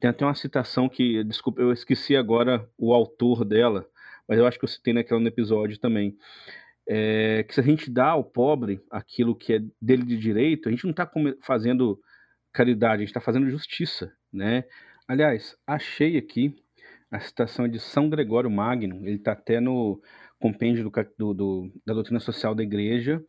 Tem 0.00 0.08
até 0.10 0.24
uma 0.24 0.34
citação 0.34 0.88
que, 0.88 1.22
desculpa, 1.24 1.60
eu 1.60 1.72
esqueci 1.72 2.16
agora 2.16 2.68
o 2.78 2.94
autor 2.94 3.44
dela, 3.44 3.86
mas 4.28 4.38
eu 4.38 4.46
acho 4.46 4.58
que 4.58 4.64
eu 4.64 4.68
citei 4.68 4.92
naquela 4.94 5.20
no 5.20 5.28
episódio 5.28 5.78
também. 5.78 6.16
É, 6.88 7.42
que 7.42 7.54
se 7.54 7.60
a 7.60 7.62
gente 7.62 7.90
dá 7.90 8.10
ao 8.10 8.24
pobre 8.24 8.80
aquilo 8.90 9.34
que 9.34 9.54
é 9.54 9.60
dele 9.80 10.04
de 10.04 10.16
direito, 10.16 10.68
a 10.68 10.72
gente 10.72 10.84
não 10.84 10.92
está 10.92 11.10
fazendo 11.42 12.00
caridade, 12.52 12.94
a 12.94 12.98
gente 13.00 13.08
está 13.08 13.20
fazendo 13.20 13.50
justiça, 13.50 14.12
né? 14.32 14.64
Aliás, 15.08 15.56
achei 15.66 16.16
aqui 16.16 16.54
a 17.10 17.20
citação 17.20 17.68
de 17.68 17.78
São 17.78 18.08
Gregório 18.08 18.50
Magno, 18.50 18.96
ele 19.06 19.16
está 19.16 19.32
até 19.32 19.60
no 19.60 20.00
compêndio 20.38 20.84
do, 20.84 20.92
do, 21.18 21.34
do, 21.34 21.72
da 21.84 21.94
doutrina 21.94 22.20
social 22.20 22.54
da 22.54 22.62
igreja, 22.62 23.24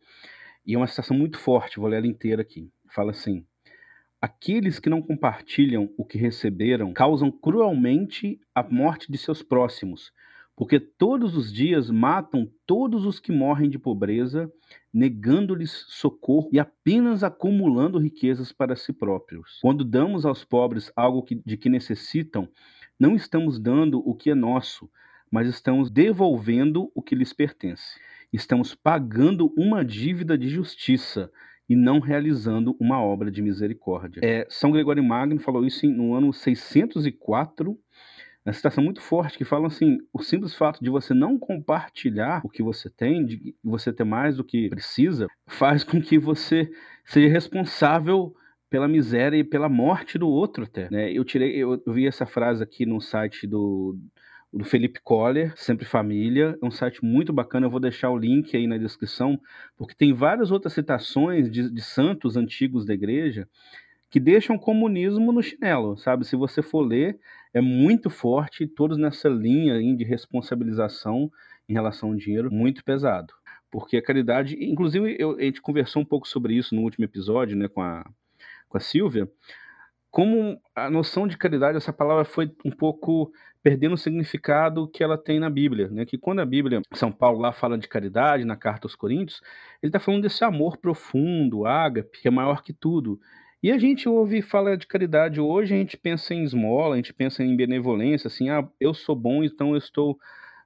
e 0.66 0.74
é 0.74 0.76
uma 0.78 0.86
citação 0.86 1.16
muito 1.16 1.38
forte, 1.38 1.78
vou 1.78 1.88
ler 1.88 1.98
ela 1.98 2.06
inteira 2.06 2.42
aqui. 2.42 2.70
Fala 2.90 3.12
assim: 3.12 3.44
Aqueles 4.20 4.80
que 4.80 4.90
não 4.90 5.00
compartilham 5.00 5.88
o 5.96 6.04
que 6.04 6.18
receberam 6.18 6.92
causam 6.92 7.30
cruelmente 7.30 8.40
a 8.54 8.62
morte 8.62 9.10
de 9.10 9.16
seus 9.16 9.42
próximos, 9.42 10.12
porque 10.56 10.80
todos 10.80 11.36
os 11.36 11.52
dias 11.52 11.88
matam 11.88 12.50
todos 12.66 13.06
os 13.06 13.20
que 13.20 13.30
morrem 13.30 13.70
de 13.70 13.78
pobreza, 13.78 14.52
negando-lhes 14.92 15.84
socorro 15.86 16.50
e 16.52 16.58
apenas 16.58 17.22
acumulando 17.22 17.96
riquezas 17.96 18.50
para 18.52 18.74
si 18.74 18.92
próprios. 18.92 19.60
Quando 19.62 19.84
damos 19.84 20.26
aos 20.26 20.44
pobres 20.44 20.90
algo 20.96 21.22
que, 21.22 21.36
de 21.46 21.56
que 21.56 21.68
necessitam, 21.68 22.48
não 22.98 23.14
estamos 23.14 23.58
dando 23.58 23.98
o 23.98 24.14
que 24.14 24.30
é 24.30 24.34
nosso, 24.34 24.90
mas 25.30 25.48
estamos 25.48 25.90
devolvendo 25.90 26.90
o 26.94 27.02
que 27.02 27.14
lhes 27.14 27.32
pertence. 27.32 27.98
Estamos 28.32 28.74
pagando 28.74 29.52
uma 29.56 29.84
dívida 29.84 30.36
de 30.36 30.48
justiça 30.48 31.30
e 31.68 31.76
não 31.76 32.00
realizando 32.00 32.76
uma 32.80 33.00
obra 33.00 33.30
de 33.30 33.42
misericórdia. 33.42 34.20
É, 34.22 34.46
São 34.48 34.70
Gregório 34.70 35.04
Magno 35.04 35.38
falou 35.38 35.64
isso 35.64 35.86
no 35.86 36.14
ano 36.14 36.32
604 36.32 37.78
uma 38.48 38.52
citação 38.54 38.82
muito 38.82 39.02
forte 39.02 39.36
que 39.36 39.44
fala 39.44 39.66
assim: 39.66 39.98
o 40.10 40.22
simples 40.22 40.54
fato 40.54 40.82
de 40.82 40.88
você 40.88 41.12
não 41.12 41.38
compartilhar 41.38 42.40
o 42.42 42.48
que 42.48 42.62
você 42.62 42.88
tem, 42.88 43.24
de 43.24 43.54
você 43.62 43.92
ter 43.92 44.04
mais 44.04 44.38
do 44.38 44.44
que 44.44 44.70
precisa, 44.70 45.26
faz 45.46 45.84
com 45.84 46.00
que 46.00 46.18
você 46.18 46.70
seja 47.04 47.28
responsável 47.28 48.34
pela 48.70 48.88
miséria 48.88 49.36
e 49.36 49.44
pela 49.44 49.68
morte 49.68 50.18
do 50.18 50.28
outro 50.28 50.64
até. 50.64 50.90
Né? 50.90 51.12
Eu 51.12 51.24
tirei, 51.24 51.56
eu, 51.56 51.82
vi 51.86 52.06
essa 52.06 52.26
frase 52.26 52.62
aqui 52.62 52.84
no 52.84 53.00
site 53.00 53.46
do, 53.46 53.98
do 54.52 54.64
Felipe 54.64 55.00
Coller, 55.02 55.52
Sempre 55.56 55.86
Família. 55.86 56.56
É 56.60 56.66
um 56.66 56.70
site 56.70 57.04
muito 57.04 57.32
bacana, 57.32 57.66
eu 57.66 57.70
vou 57.70 57.80
deixar 57.80 58.10
o 58.10 58.18
link 58.18 58.56
aí 58.56 58.66
na 58.66 58.76
descrição, 58.76 59.40
porque 59.76 59.94
tem 59.94 60.12
várias 60.12 60.50
outras 60.50 60.72
citações 60.72 61.50
de, 61.50 61.70
de 61.70 61.82
santos 61.82 62.36
antigos 62.36 62.84
da 62.84 62.94
igreja 62.94 63.48
que 64.10 64.18
deixam 64.18 64.56
o 64.56 64.60
comunismo 64.60 65.32
no 65.32 65.42
chinelo, 65.42 65.96
sabe? 65.98 66.26
Se 66.26 66.34
você 66.34 66.62
for 66.62 66.80
ler, 66.80 67.18
é 67.52 67.60
muito 67.60 68.08
forte, 68.08 68.66
todos 68.66 68.96
nessa 68.96 69.28
linha 69.28 69.78
de 69.94 70.04
responsabilização 70.04 71.30
em 71.68 71.74
relação 71.74 72.10
ao 72.10 72.14
dinheiro, 72.14 72.50
muito 72.50 72.82
pesado. 72.82 73.34
Porque 73.70 73.98
a 73.98 74.02
caridade, 74.02 74.56
inclusive 74.58 75.16
eu, 75.18 75.36
a 75.36 75.42
gente 75.42 75.60
conversou 75.60 76.00
um 76.00 76.06
pouco 76.06 76.26
sobre 76.26 76.54
isso 76.54 76.74
no 76.74 76.82
último 76.82 77.04
episódio, 77.04 77.54
né, 77.54 77.68
com 77.68 77.82
a, 77.82 78.02
com 78.68 78.76
a 78.76 78.80
Silvia, 78.80 79.28
como 80.10 80.60
a 80.74 80.90
noção 80.90 81.26
de 81.26 81.36
caridade, 81.36 81.76
essa 81.76 81.92
palavra 81.92 82.24
foi 82.24 82.50
um 82.64 82.70
pouco 82.70 83.30
perdendo 83.62 83.94
o 83.94 83.98
significado 83.98 84.88
que 84.88 85.02
ela 85.02 85.18
tem 85.18 85.38
na 85.38 85.50
Bíblia, 85.50 85.88
né? 85.88 86.06
Que 86.06 86.16
quando 86.16 86.40
a 86.40 86.46
Bíblia, 86.46 86.80
São 86.94 87.12
Paulo 87.12 87.40
lá 87.40 87.52
fala 87.52 87.76
de 87.76 87.88
caridade 87.88 88.44
na 88.44 88.56
carta 88.56 88.86
aos 88.86 88.94
Coríntios, 88.94 89.40
ele 89.82 89.90
está 89.90 90.00
falando 90.00 90.22
desse 90.22 90.44
amor 90.44 90.78
profundo, 90.78 91.66
ágape, 91.66 92.20
que 92.22 92.28
é 92.28 92.30
maior 92.30 92.62
que 92.62 92.72
tudo. 92.72 93.20
E 93.62 93.72
a 93.72 93.78
gente 93.78 94.08
ouve 94.08 94.40
falar 94.40 94.76
de 94.76 94.86
caridade 94.86 95.40
hoje, 95.40 95.74
a 95.74 95.76
gente 95.76 95.96
pensa 95.96 96.32
em 96.32 96.44
esmola, 96.44 96.94
a 96.94 96.96
gente 96.96 97.12
pensa 97.12 97.42
em 97.42 97.56
benevolência, 97.56 98.28
assim, 98.28 98.48
ah, 98.48 98.66
eu 98.80 98.94
sou 98.94 99.16
bom, 99.16 99.42
então 99.42 99.72
eu 99.72 99.78
estou 99.78 100.18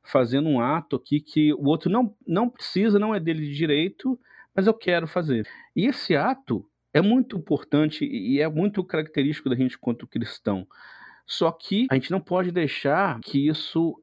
fazendo 0.04 0.48
um 0.48 0.60
ato 0.60 0.96
aqui 0.96 1.20
que 1.20 1.54
o 1.54 1.64
outro 1.66 1.90
não, 1.90 2.14
não 2.26 2.50
precisa, 2.50 2.98
não 2.98 3.14
é 3.14 3.20
dele 3.20 3.46
de 3.46 3.54
direito, 3.54 4.18
mas 4.54 4.66
eu 4.66 4.74
quero 4.74 5.06
fazer. 5.06 5.48
E 5.74 5.86
esse 5.86 6.14
ato 6.14 6.66
é 6.92 7.00
muito 7.00 7.36
importante 7.36 8.04
e 8.04 8.40
é 8.40 8.48
muito 8.48 8.84
característico 8.84 9.48
da 9.48 9.56
gente 9.56 9.78
quanto 9.78 10.06
cristão. 10.06 10.66
Só 11.26 11.50
que 11.50 11.86
a 11.90 11.94
gente 11.94 12.10
não 12.10 12.20
pode 12.20 12.50
deixar 12.50 13.20
que 13.20 13.48
isso 13.48 13.98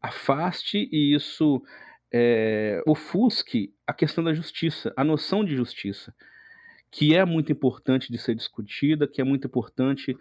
afaste 0.00 0.88
e 0.92 1.14
isso 1.14 1.62
é, 2.12 2.82
ofusque 2.86 3.74
a 3.86 3.92
questão 3.92 4.22
da 4.22 4.32
justiça, 4.32 4.92
a 4.96 5.02
noção 5.02 5.44
de 5.44 5.56
justiça 5.56 6.14
que 6.90 7.14
é 7.14 7.24
muito 7.24 7.52
importante 7.52 8.10
de 8.10 8.18
ser 8.18 8.34
discutida, 8.34 9.06
que 9.06 9.20
é 9.20 9.24
muito 9.24 9.46
importante 9.46 10.16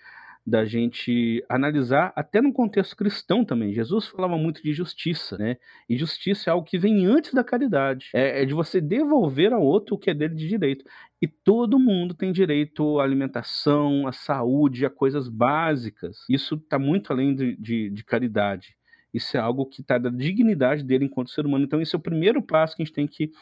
da 0.47 0.63
gente 0.63 1.43
analisar 1.49 2.13
até 2.15 2.41
no 2.41 2.53
contexto 2.53 2.95
cristão 2.95 3.43
também. 3.43 3.73
Jesus 3.73 4.07
falava 4.07 4.37
muito 4.37 4.63
de 4.63 4.71
justiça, 4.71 5.37
né? 5.37 5.57
E 5.89 5.97
justiça 5.97 6.49
é 6.49 6.53
algo 6.53 6.65
que 6.65 6.77
vem 6.77 7.05
antes 7.05 7.33
da 7.33 7.43
caridade. 7.43 8.09
É, 8.13 8.43
é 8.43 8.45
de 8.45 8.53
você 8.53 8.79
devolver 8.79 9.51
ao 9.51 9.61
outro 9.61 9.95
o 9.95 9.97
que 9.99 10.09
é 10.09 10.13
dele 10.13 10.35
de 10.35 10.47
direito. 10.47 10.85
E 11.21 11.27
todo 11.27 11.77
mundo 11.77 12.13
tem 12.13 12.31
direito 12.31 12.97
à 12.97 13.03
alimentação, 13.03 14.07
à 14.07 14.13
saúde, 14.13 14.85
a 14.85 14.89
coisas 14.89 15.27
básicas. 15.27 16.19
Isso 16.29 16.55
está 16.55 16.79
muito 16.79 17.11
além 17.11 17.35
de, 17.35 17.57
de, 17.57 17.89
de 17.89 18.03
caridade. 18.05 18.77
Isso 19.13 19.35
é 19.35 19.41
algo 19.41 19.65
que 19.65 19.81
está 19.81 19.97
da 19.97 20.09
dignidade 20.09 20.81
dele 20.81 21.03
enquanto 21.03 21.29
ser 21.29 21.45
humano. 21.45 21.65
Então, 21.65 21.81
esse 21.81 21.93
é 21.93 21.97
o 21.97 22.01
primeiro 22.01 22.41
passo 22.41 22.73
que 22.73 22.83
a 22.83 22.85
gente 22.85 22.95
tem 22.95 23.07
que 23.07 23.33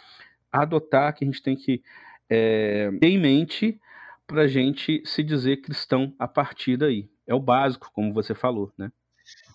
adotar, 0.52 1.14
que 1.14 1.24
a 1.24 1.28
gente 1.28 1.44
tem 1.44 1.56
que 1.56 1.84
é, 2.28 2.90
ter 3.00 3.10
em 3.10 3.20
mente 3.20 3.80
para 4.28 4.44
a 4.44 4.48
gente 4.48 5.02
se 5.06 5.24
dizer 5.24 5.62
cristão 5.62 6.14
a 6.20 6.28
partir 6.28 6.78
daí. 6.78 7.10
É 7.28 7.34
o 7.34 7.40
básico, 7.40 7.90
como 7.94 8.14
você 8.14 8.36
falou, 8.36 8.72
né? 8.78 8.92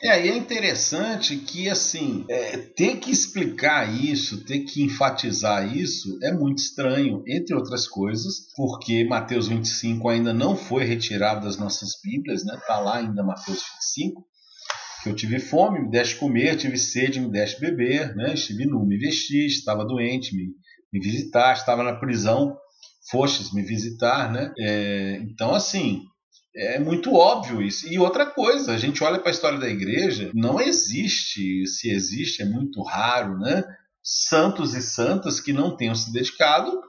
É, 0.02 0.26
e 0.26 0.30
é 0.30 0.36
interessante 0.36 1.36
que, 1.36 1.68
assim, 1.68 2.24
é, 2.28 2.56
ter 2.56 2.96
que 2.96 3.10
explicar 3.10 3.92
isso, 3.92 4.44
ter 4.44 4.60
que 4.60 4.82
enfatizar 4.82 5.76
isso 5.76 6.18
é 6.22 6.32
muito 6.32 6.58
estranho, 6.58 7.22
entre 7.28 7.54
outras 7.54 7.86
coisas, 7.86 8.48
porque 8.56 9.04
Mateus 9.04 9.46
25 9.46 10.08
ainda 10.08 10.32
não 10.32 10.56
foi 10.56 10.84
retirado 10.84 11.44
das 11.44 11.56
nossas 11.56 11.90
Bíblias, 12.02 12.44
né? 12.44 12.58
Tá 12.66 12.80
lá 12.80 12.96
ainda 12.96 13.22
Mateus 13.22 13.62
25, 13.74 14.26
que 15.02 15.08
eu 15.10 15.14
tive 15.14 15.38
fome, 15.38 15.82
me 15.82 15.90
deste 15.90 16.16
comer, 16.16 16.56
tive 16.56 16.78
sede, 16.78 17.20
me 17.20 17.30
deste 17.30 17.60
beber, 17.60 18.16
né? 18.16 18.34
Estive 18.34 18.66
nu, 18.66 18.84
me 18.84 18.98
vesti, 18.98 19.46
estava 19.46 19.84
doente, 19.84 20.34
me 20.34 20.48
me 20.92 21.00
visitar, 21.00 21.52
estava 21.52 21.82
na 21.82 21.94
prisão, 21.94 22.56
fostes 23.10 23.52
me 23.52 23.62
visitar, 23.62 24.32
né? 24.32 24.52
É, 24.58 25.18
então, 25.22 25.54
assim, 25.54 26.02
é 26.54 26.78
muito 26.78 27.14
óbvio 27.14 27.62
isso. 27.62 27.88
E 27.88 27.98
outra 27.98 28.26
coisa, 28.26 28.72
a 28.72 28.78
gente 28.78 29.02
olha 29.02 29.18
para 29.18 29.30
a 29.30 29.32
história 29.32 29.58
da 29.58 29.68
igreja, 29.68 30.30
não 30.34 30.60
existe, 30.60 31.66
se 31.66 31.90
existe, 31.90 32.42
é 32.42 32.44
muito 32.44 32.82
raro, 32.82 33.38
né? 33.38 33.64
Santos 34.02 34.74
e 34.74 34.82
santas 34.82 35.40
que 35.40 35.52
não 35.52 35.76
tenham 35.76 35.94
se 35.94 36.12
dedicado 36.12 36.80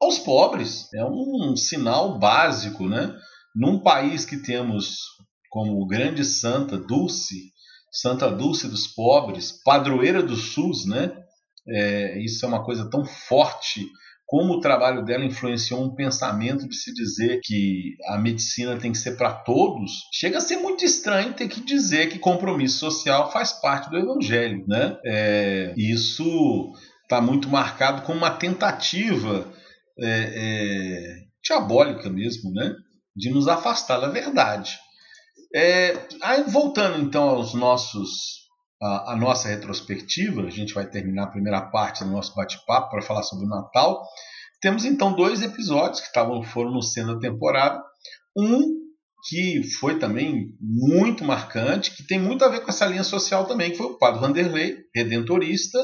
aos 0.00 0.18
pobres. 0.18 0.92
É 0.94 1.04
um 1.04 1.56
sinal 1.56 2.18
básico, 2.18 2.88
né? 2.88 3.14
Num 3.54 3.80
país 3.80 4.24
que 4.24 4.38
temos 4.38 4.96
como 5.48 5.86
grande 5.86 6.24
santa 6.24 6.76
Dulce, 6.76 7.52
Santa 7.92 8.28
Dulce 8.28 8.66
dos 8.66 8.88
pobres, 8.88 9.52
padroeira 9.64 10.20
do 10.20 10.34
SUS, 10.34 10.84
né? 10.84 11.12
É, 11.68 12.18
isso 12.18 12.44
é 12.44 12.48
uma 12.48 12.64
coisa 12.64 12.90
tão 12.90 13.04
forte 13.04 13.86
como 14.34 14.54
o 14.54 14.60
trabalho 14.60 15.04
dela 15.04 15.24
influenciou 15.24 15.80
um 15.80 15.94
pensamento 15.94 16.68
de 16.68 16.74
se 16.74 16.92
dizer 16.92 17.38
que 17.40 17.94
a 18.08 18.18
medicina 18.18 18.76
tem 18.76 18.90
que 18.90 18.98
ser 18.98 19.16
para 19.16 19.32
todos, 19.32 19.92
chega 20.12 20.38
a 20.38 20.40
ser 20.40 20.56
muito 20.56 20.84
estranho 20.84 21.34
ter 21.34 21.46
que 21.46 21.60
dizer 21.60 22.08
que 22.08 22.18
compromisso 22.18 22.80
social 22.80 23.30
faz 23.30 23.52
parte 23.52 23.88
do 23.88 23.96
evangelho, 23.96 24.64
né? 24.66 24.98
É, 25.06 25.72
isso 25.76 26.72
está 27.04 27.20
muito 27.20 27.48
marcado 27.48 28.02
como 28.02 28.18
uma 28.18 28.32
tentativa 28.32 29.46
é, 30.00 30.08
é, 30.34 31.16
diabólica 31.40 32.10
mesmo, 32.10 32.50
né? 32.50 32.74
de 33.14 33.30
nos 33.30 33.46
afastar 33.46 34.00
da 34.00 34.08
verdade. 34.08 34.76
É, 35.54 35.96
voltando 36.48 37.00
então 37.00 37.28
aos 37.28 37.54
nossos 37.54 38.43
a, 38.84 39.12
a, 39.12 39.16
nossa 39.16 39.48
retrospectiva, 39.48 40.42
a 40.42 40.50
gente 40.50 40.74
vai 40.74 40.86
terminar 40.86 41.24
a 41.24 41.30
primeira 41.30 41.62
parte 41.62 42.04
do 42.04 42.10
nosso 42.10 42.34
bate-papo 42.34 42.90
para 42.90 43.00
falar 43.00 43.22
sobre 43.22 43.46
o 43.46 43.48
Natal. 43.48 44.06
Temos 44.60 44.84
então 44.84 45.16
dois 45.16 45.42
episódios 45.42 46.00
que 46.00 46.06
estavam 46.08 46.42
foram 46.42 46.70
no 46.70 46.82
centro 46.82 47.14
da 47.14 47.20
temporada. 47.20 47.82
Um 48.36 48.84
que 49.26 49.62
foi 49.80 49.98
também 49.98 50.50
muito 50.60 51.24
marcante, 51.24 51.96
que 51.96 52.06
tem 52.06 52.20
muito 52.20 52.44
a 52.44 52.48
ver 52.48 52.60
com 52.60 52.68
essa 52.68 52.84
linha 52.84 53.04
social 53.04 53.46
também, 53.46 53.70
que 53.70 53.78
foi 53.78 53.86
o 53.86 53.98
Padre 53.98 54.20
Vanderlei, 54.20 54.76
redentorista, 54.94 55.78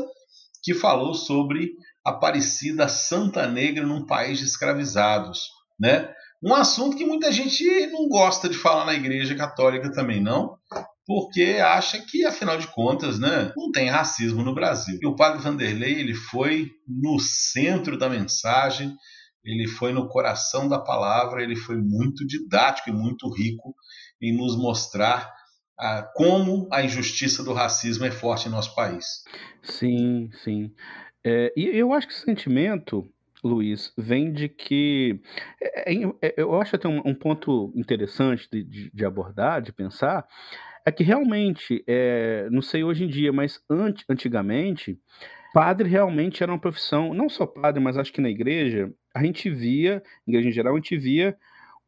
que 0.63 0.75
falou 0.75 1.15
sobre 1.15 1.71
Aparecida 2.05 2.87
Santa 2.87 3.47
Negra 3.47 3.87
num 3.87 4.05
país 4.05 4.39
de 4.39 4.45
escravizados, 4.45 5.49
né? 5.81 6.13
Um 6.43 6.55
assunto 6.55 6.97
que 6.99 7.07
muita 7.07 7.33
gente 7.33 7.65
não 7.87 8.09
gosta 8.09 8.47
de 8.47 8.59
falar 8.59 8.85
na 8.85 8.95
Igreja 8.95 9.35
Católica 9.35 9.91
também, 9.91 10.23
não, 10.23 10.57
porque 11.11 11.59
acha 11.61 12.01
que, 12.01 12.25
afinal 12.25 12.57
de 12.57 12.68
contas, 12.68 13.18
né, 13.18 13.53
não 13.57 13.73
tem 13.73 13.88
racismo 13.88 14.44
no 14.44 14.55
Brasil. 14.55 14.96
E 15.03 15.07
o 15.09 15.16
Padre 15.16 15.42
Vanderlei 15.42 15.99
ele 15.99 16.14
foi 16.14 16.70
no 16.87 17.18
centro 17.18 17.99
da 17.99 18.09
mensagem, 18.09 18.94
ele 19.44 19.66
foi 19.66 19.92
no 19.92 20.07
coração 20.07 20.68
da 20.68 20.79
palavra, 20.79 21.42
ele 21.42 21.57
foi 21.57 21.75
muito 21.79 22.25
didático 22.25 22.90
e 22.90 22.92
muito 22.92 23.29
rico 23.29 23.75
em 24.23 24.37
nos 24.37 24.57
mostrar 24.57 25.29
ah, 25.77 26.09
como 26.14 26.68
a 26.70 26.81
injustiça 26.85 27.42
do 27.42 27.53
racismo 27.53 28.05
é 28.05 28.12
forte 28.12 28.46
em 28.46 28.53
nosso 28.53 28.73
país. 28.77 29.25
Sim, 29.64 30.31
sim. 30.44 30.73
É, 31.27 31.53
e 31.57 31.77
eu 31.77 31.92
acho 31.92 32.07
que 32.07 32.12
esse 32.12 32.25
sentimento 32.25 33.11
Luiz, 33.42 33.92
vem 33.96 34.33
de 34.33 34.49
que. 34.49 35.18
É, 35.61 35.92
é, 35.92 35.96
é, 36.23 36.35
eu 36.37 36.61
acho 36.61 36.77
até 36.77 36.87
um, 36.87 37.01
um 37.05 37.14
ponto 37.14 37.73
interessante 37.75 38.46
de, 38.53 38.62
de, 38.62 38.90
de, 38.92 39.05
abordar, 39.05 39.62
de 39.62 39.73
pensar, 39.73 40.27
é 40.85 40.93
que 40.93 41.03
realmente, 41.03 41.85
é, 41.87 42.49
não 42.51 42.62
sei 42.62 42.83
hoje 42.83 43.05
em 43.05 43.09
dia, 43.09 43.33
mas 43.33 43.62
ant, 43.69 44.05
antigamente, 44.09 44.99
padre 45.53 45.88
realmente 45.88 46.43
era 46.43 46.53
uma 46.53 46.59
profissão, 46.59 47.12
não 47.14 47.29
só 47.29 47.47
padre, 47.47 47.83
mas 47.83 47.97
acho 47.97 48.12
que 48.12 48.21
na 48.21 48.29
igreja, 48.29 48.93
a 49.14 49.23
gente 49.23 49.51
via, 49.51 50.03
igreja 50.27 50.49
em 50.49 50.53
geral, 50.53 50.75
a 50.75 50.77
gente 50.77 50.97
via 50.97 51.37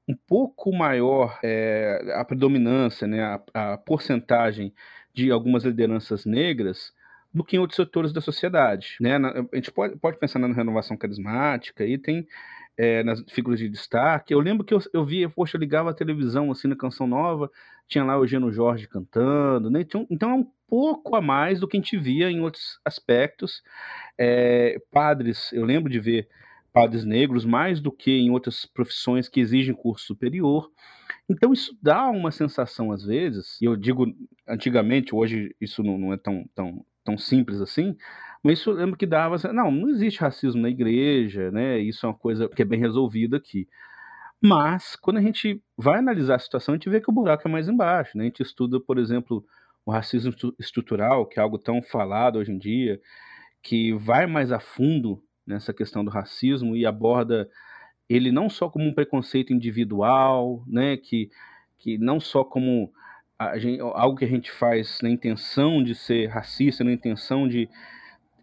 um 0.08 0.16
pouco 0.26 0.72
maior 0.72 1.38
é, 1.42 2.12
a 2.14 2.24
predominância, 2.24 3.06
né, 3.06 3.22
a, 3.22 3.72
a 3.72 3.78
porcentagem 3.78 4.74
de 5.14 5.30
algumas 5.30 5.64
lideranças 5.64 6.24
negras 6.24 6.92
do 7.32 7.44
que 7.44 7.56
em 7.56 7.58
outros 7.58 7.76
setores 7.76 8.12
da 8.12 8.20
sociedade. 8.20 8.96
Né? 9.00 9.16
A 9.16 9.56
gente 9.56 9.72
pode, 9.72 9.96
pode 9.96 10.18
pensar 10.18 10.38
na 10.38 10.52
renovação 10.52 10.96
carismática 10.96 11.84
e 11.84 11.96
tem 11.96 12.26
é, 12.76 13.02
nas 13.02 13.22
figuras 13.30 13.58
de 13.58 13.68
destaque. 13.68 14.32
Eu 14.32 14.40
lembro 14.40 14.64
que 14.64 14.74
eu, 14.74 14.80
eu 14.92 15.04
via, 15.04 15.28
poxa, 15.28 15.56
eu 15.56 15.60
ligava 15.60 15.90
a 15.90 15.94
televisão 15.94 16.50
assim 16.50 16.68
na 16.68 16.76
Canção 16.76 17.06
Nova, 17.06 17.50
tinha 17.88 18.04
lá 18.04 18.18
o 18.18 18.22
Eugênio 18.22 18.52
Jorge 18.52 18.88
cantando, 18.88 19.70
né? 19.70 19.80
Então, 19.80 20.06
então 20.10 20.30
é 20.30 20.34
um 20.34 20.46
pouco 20.68 21.14
a 21.14 21.20
mais 21.20 21.60
do 21.60 21.68
que 21.68 21.76
a 21.76 21.80
gente 21.80 21.98
via 21.98 22.30
em 22.30 22.40
outros 22.40 22.78
aspectos. 22.84 23.62
É, 24.18 24.80
padres, 24.90 25.52
eu 25.52 25.64
lembro 25.64 25.90
de 25.90 26.00
ver 26.00 26.28
padres 26.72 27.04
negros 27.04 27.44
mais 27.44 27.80
do 27.80 27.92
que 27.92 28.10
em 28.10 28.30
outras 28.30 28.64
profissões 28.64 29.28
que 29.28 29.40
exigem 29.40 29.74
curso 29.74 30.06
superior. 30.06 30.70
Então 31.28 31.52
isso 31.52 31.76
dá 31.82 32.08
uma 32.08 32.30
sensação 32.30 32.92
às 32.92 33.04
vezes, 33.04 33.60
e 33.60 33.64
eu 33.64 33.76
digo 33.76 34.06
antigamente, 34.48 35.14
hoje 35.14 35.54
isso 35.60 35.82
não, 35.82 35.98
não 35.98 36.12
é 36.12 36.16
tão, 36.16 36.44
tão 36.54 36.84
tão 37.04 37.18
simples 37.18 37.60
assim, 37.60 37.96
mas 38.42 38.58
isso 38.58 38.70
eu 38.70 38.74
lembro 38.74 38.96
que 38.96 39.06
dava, 39.06 39.36
assim, 39.36 39.48
não, 39.48 39.70
não 39.70 39.88
existe 39.90 40.20
racismo 40.20 40.60
na 40.60 40.68
igreja, 40.68 41.50
né? 41.50 41.78
Isso 41.78 42.04
é 42.04 42.08
uma 42.08 42.14
coisa 42.14 42.48
que 42.48 42.62
é 42.62 42.64
bem 42.64 42.80
resolvida 42.80 43.36
aqui. 43.36 43.68
Mas 44.40 44.96
quando 44.96 45.18
a 45.18 45.22
gente 45.22 45.62
vai 45.76 45.98
analisar 45.98 46.34
a 46.34 46.38
situação, 46.40 46.74
a 46.74 46.76
gente 46.76 46.90
vê 46.90 47.00
que 47.00 47.08
o 47.08 47.14
buraco 47.14 47.46
é 47.46 47.50
mais 47.50 47.68
embaixo, 47.68 48.18
né? 48.18 48.24
A 48.24 48.26
gente 48.26 48.42
estuda, 48.42 48.80
por 48.80 48.98
exemplo, 48.98 49.44
o 49.86 49.92
racismo 49.92 50.34
estrutural, 50.58 51.26
que 51.26 51.38
é 51.38 51.42
algo 51.42 51.58
tão 51.58 51.80
falado 51.80 52.38
hoje 52.38 52.50
em 52.50 52.58
dia, 52.58 53.00
que 53.62 53.92
vai 53.92 54.26
mais 54.26 54.50
a 54.50 54.58
fundo 54.58 55.22
nessa 55.46 55.72
questão 55.72 56.04
do 56.04 56.10
racismo 56.10 56.76
e 56.76 56.84
aborda 56.84 57.48
ele 58.08 58.32
não 58.32 58.50
só 58.50 58.68
como 58.68 58.84
um 58.84 58.94
preconceito 58.94 59.52
individual, 59.52 60.64
né, 60.66 60.96
que, 60.96 61.30
que 61.78 61.96
não 61.98 62.20
só 62.20 62.44
como 62.44 62.92
gente, 63.56 63.80
algo 63.80 64.16
que 64.16 64.24
a 64.24 64.28
gente 64.28 64.50
faz 64.50 64.98
na 65.02 65.08
intenção 65.08 65.82
de 65.82 65.94
ser 65.94 66.26
racista, 66.26 66.84
na 66.84 66.92
intenção 66.92 67.48
de 67.48 67.68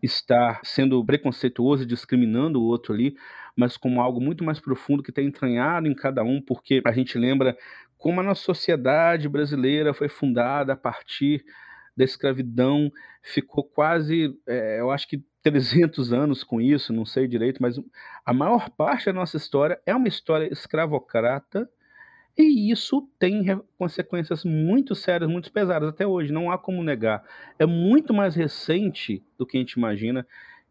estar 0.02 0.60
sendo 0.64 1.04
preconceituoso 1.06 1.84
e 1.84 1.86
discriminando 1.86 2.62
o 2.62 2.66
outro 2.66 2.94
ali, 2.94 3.16
mas 3.56 3.78
como 3.78 4.02
algo 4.02 4.22
muito 4.22 4.44
mais 4.44 4.60
profundo 4.60 5.04
que 5.04 5.12
está 5.12 5.22
entranhado 5.22 5.88
em 5.88 5.94
cada 5.96 6.24
um, 6.24 6.42
porque 6.42 6.82
a 6.86 6.92
gente 6.92 7.18
lembra 7.18 7.58
como 7.98 8.22
a 8.22 8.24
nossa 8.24 8.42
sociedade 8.42 9.28
brasileira 9.28 9.94
foi 9.94 10.08
fundada 10.08 10.74
a 10.74 10.78
partir 10.78 11.44
da 11.96 12.06
escravidão, 12.06 12.90
ficou 13.22 13.64
quase, 13.64 14.34
é, 14.48 14.80
eu 14.80 14.90
acho 14.90 15.08
que 15.08 15.24
300 15.42 16.12
anos 16.12 16.44
com 16.44 16.60
isso, 16.60 16.92
não 16.92 17.06
sei 17.06 17.26
direito, 17.28 17.62
mas 17.62 17.80
a 18.26 18.34
maior 18.34 18.70
parte 18.70 19.06
da 19.06 19.14
nossa 19.14 19.38
história 19.38 19.80
é 19.86 19.96
uma 19.96 20.08
história 20.08 20.52
escravocrata, 20.52 21.70
e 22.38 22.72
isso 22.72 23.08
tem 23.20 23.44
consequências 23.78 24.46
muito 24.46 24.96
sérias, 24.96 25.30
muito 25.30 25.52
pesadas 25.52 25.90
até 25.90 26.08
hoje, 26.08 26.32
não 26.32 26.52
há 26.52 26.58
como 26.58 26.84
negar. 26.84 27.24
É 27.58 27.66
muito 27.66 28.14
mais 28.14 28.36
recente 28.36 29.24
do 29.38 29.46
que 29.46 29.58
a 29.58 29.60
gente 29.60 29.74
imagina. 29.74 30.26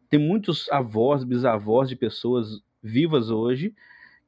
Tem 0.09 0.19
muitos 0.19 0.71
avós, 0.71 1.25
bisavós 1.25 1.89
de 1.89 1.97
pessoas 1.97 2.63
vivas 2.83 3.31
hoje 3.31 3.75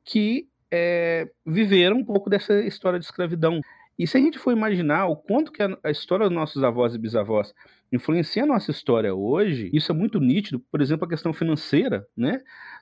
que 0.05 0.49
é, 0.71 1.31
viveram 1.47 1.99
um 1.99 2.05
pouco 2.05 2.29
dessa 2.29 2.61
história 2.61 2.99
de 2.99 3.05
escravidão. 3.05 3.61
E 3.99 4.07
se 4.07 4.17
a 4.17 4.21
gente 4.21 4.39
for 4.39 4.53
imaginar 4.53 5.07
o 5.07 5.17
quanto 5.17 5.53
que 5.53 5.63
a, 5.63 5.91
história 5.91 6.27
dos 6.27 6.35
nossos 6.35 6.63
avós 6.63 6.95
e 6.95 6.99
bisavós 6.99 7.53
influencia 7.93 8.45
a 8.45 8.47
nossa 8.47 8.71
história 8.71 9.15
hoje, 9.15 9.69
isso 9.73 9.91
é 9.93 9.95
muito 9.95 10.21
nítido, 10.21 10.61
por 10.71 10.81
exemplo, 10.81 11.05
a 11.05 11.09
questão 11.09 11.33
financeira, 11.33 12.07
né? 12.17 12.41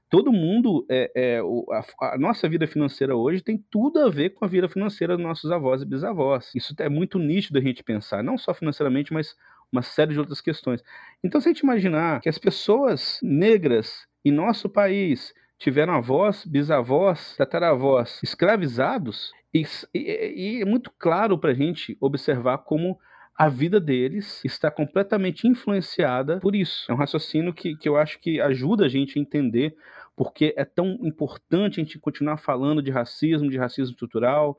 Todo 0.09 0.33
mundo, 0.33 0.87
é, 0.89 1.11
é 1.15 1.39
a, 1.41 2.15
a, 2.15 2.19
nossa 2.19 2.49
vida 2.49 2.67
financeira 2.67 3.17
hoje 3.17 3.43
tem 3.43 3.63
tudo 3.71 4.01
a 4.01 4.11
ver 4.11 4.31
com 4.31 4.45
a 4.45 4.49
vida 4.49 4.69
financeira 4.69 5.17
dos 5.17 5.25
nossos 5.25 5.51
avós 5.51 5.83
e 5.83 5.87
bisavós. 5.87 6.51
Isso 6.55 6.75
é 6.79 6.89
muito 6.89 7.19
nítido 7.19 7.59
a 7.59 7.63
gente 7.63 7.83
pensar, 7.83 8.23
não 8.23 8.39
só 8.39 8.55
financeiramente, 8.55 9.13
mas 9.13 9.35
uma 9.71 9.83
série 9.83 10.13
de 10.13 10.19
outras 10.19 10.41
questões. 10.41 10.83
Então, 11.23 11.41
se 11.41 11.49
a 11.49 11.53
gente 11.53 11.61
imaginar 11.61 12.21
que 12.21 12.29
as 12.29 12.39
pessoas 12.39 13.19
negras 13.23 14.07
em 14.25 14.33
nosso 14.33 14.69
país 14.69 15.35
tiveram 15.59 15.95
avós, 15.95 16.45
bisavós, 16.45 17.37
tataravós 17.37 18.21
escravizados, 18.23 19.31
e, 19.53 19.65
e, 19.95 20.59
e 20.59 20.63
é 20.63 20.65
muito 20.65 20.91
claro 20.99 21.39
para 21.39 21.51
a 21.51 21.55
gente 21.55 21.97
observar 22.01 22.59
como 22.59 22.99
a 23.39 23.49
vida 23.49 23.81
deles 23.81 24.45
está 24.45 24.69
completamente 24.69 25.47
influenciada 25.47 26.41
por 26.41 26.57
isso. 26.57 26.91
É 26.91 26.95
um 26.95 26.97
raciocínio 26.97 27.55
que, 27.55 27.77
que 27.77 27.89
eu 27.89 27.97
acho 27.97 28.19
que 28.19 28.41
ajuda 28.41 28.87
a 28.87 28.89
gente 28.89 29.17
a 29.17 29.23
entender 29.23 29.77
porque 30.19 30.53
é 30.57 30.65
tão 30.65 30.99
importante 31.05 31.81
a 31.81 31.85
gente 31.85 31.97
continuar 31.97 32.39
falando 32.39 32.83
de 32.83 32.91
racismo, 32.91 33.49
de 33.49 33.57
racismo 33.57 33.93
estrutural, 33.93 34.59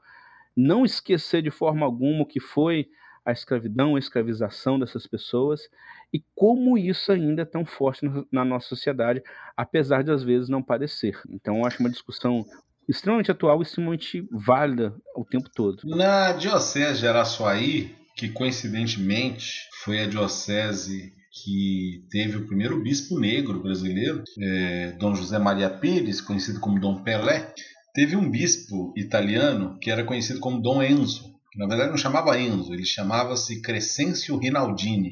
não 0.56 0.86
esquecer 0.86 1.42
de 1.42 1.52
forma 1.52 1.86
alguma 1.86 2.24
o 2.24 2.26
que 2.26 2.40
foi 2.40 2.88
a 3.26 3.34
escravidão, 3.34 3.98
a 3.98 4.00
escravização 4.00 4.80
dessas 4.80 5.06
pessoas 5.06 5.70
e 6.14 6.24
como 6.34 6.78
isso 6.78 7.12
ainda 7.12 7.42
é 7.42 7.46
tão 7.46 7.66
forte 7.66 8.10
na 8.32 8.46
nossa 8.46 8.70
sociedade, 8.70 9.22
apesar 9.58 10.02
de 10.02 10.12
às 10.12 10.24
vezes 10.24 10.48
não 10.48 10.64
parecer. 10.64 11.22
Então, 11.30 11.58
eu 11.58 11.66
acho 11.66 11.82
uma 11.82 11.90
discussão 11.90 12.46
extremamente 12.88 13.30
atual 13.30 13.60
e 13.60 13.64
extremamente 13.64 14.26
válida 14.32 14.96
o 15.14 15.26
tempo 15.26 15.50
todo. 15.54 15.82
Na 15.84 16.32
Diocese 16.32 17.02
de 17.02 17.08
Araçuaí, 17.08 17.94
que 18.16 18.30
coincidentemente 18.30 19.68
foi 19.84 20.00
a 20.00 20.08
diocese 20.08 21.14
que 21.44 22.06
teve 22.10 22.38
o 22.38 22.48
primeiro 22.48 22.82
bispo 22.82 23.20
negro 23.20 23.62
brasileiro, 23.62 24.24
é, 24.40 24.92
Dom 25.00 25.16
José 25.16 25.38
Maria 25.40 25.70
Pires, 25.70 26.22
conhecido 26.22 26.60
como 26.60 26.80
Dom 26.80 27.04
Pelé, 27.04 27.54
teve 27.94 28.16
um 28.16 28.30
bispo 28.30 28.94
italiano 28.96 29.78
que 29.80 29.92
era 29.92 30.04
conhecido 30.04 30.40
como 30.40 30.62
Dom 30.62 30.82
Enzo, 30.82 31.34
que 31.52 31.60
na 31.60 31.68
verdade 31.68 31.90
não 31.90 31.98
chamava 31.98 32.40
Enzo, 32.40 32.74
ele 32.74 32.86
chamava-se 32.86 33.62
Crescêncio 33.62 34.38
Rinaldini. 34.38 35.12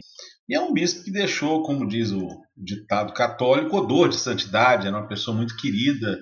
E 0.50 0.56
é 0.56 0.62
um 0.62 0.74
bispo 0.74 1.04
que 1.04 1.12
deixou, 1.12 1.62
como 1.64 1.88
diz 1.88 2.12
o 2.12 2.28
ditado 2.56 3.14
católico, 3.14 3.78
odor 3.78 4.08
de 4.08 4.16
santidade, 4.16 4.88
era 4.88 4.98
uma 4.98 5.08
pessoa 5.08 5.36
muito 5.36 5.58
querida, 5.58 6.18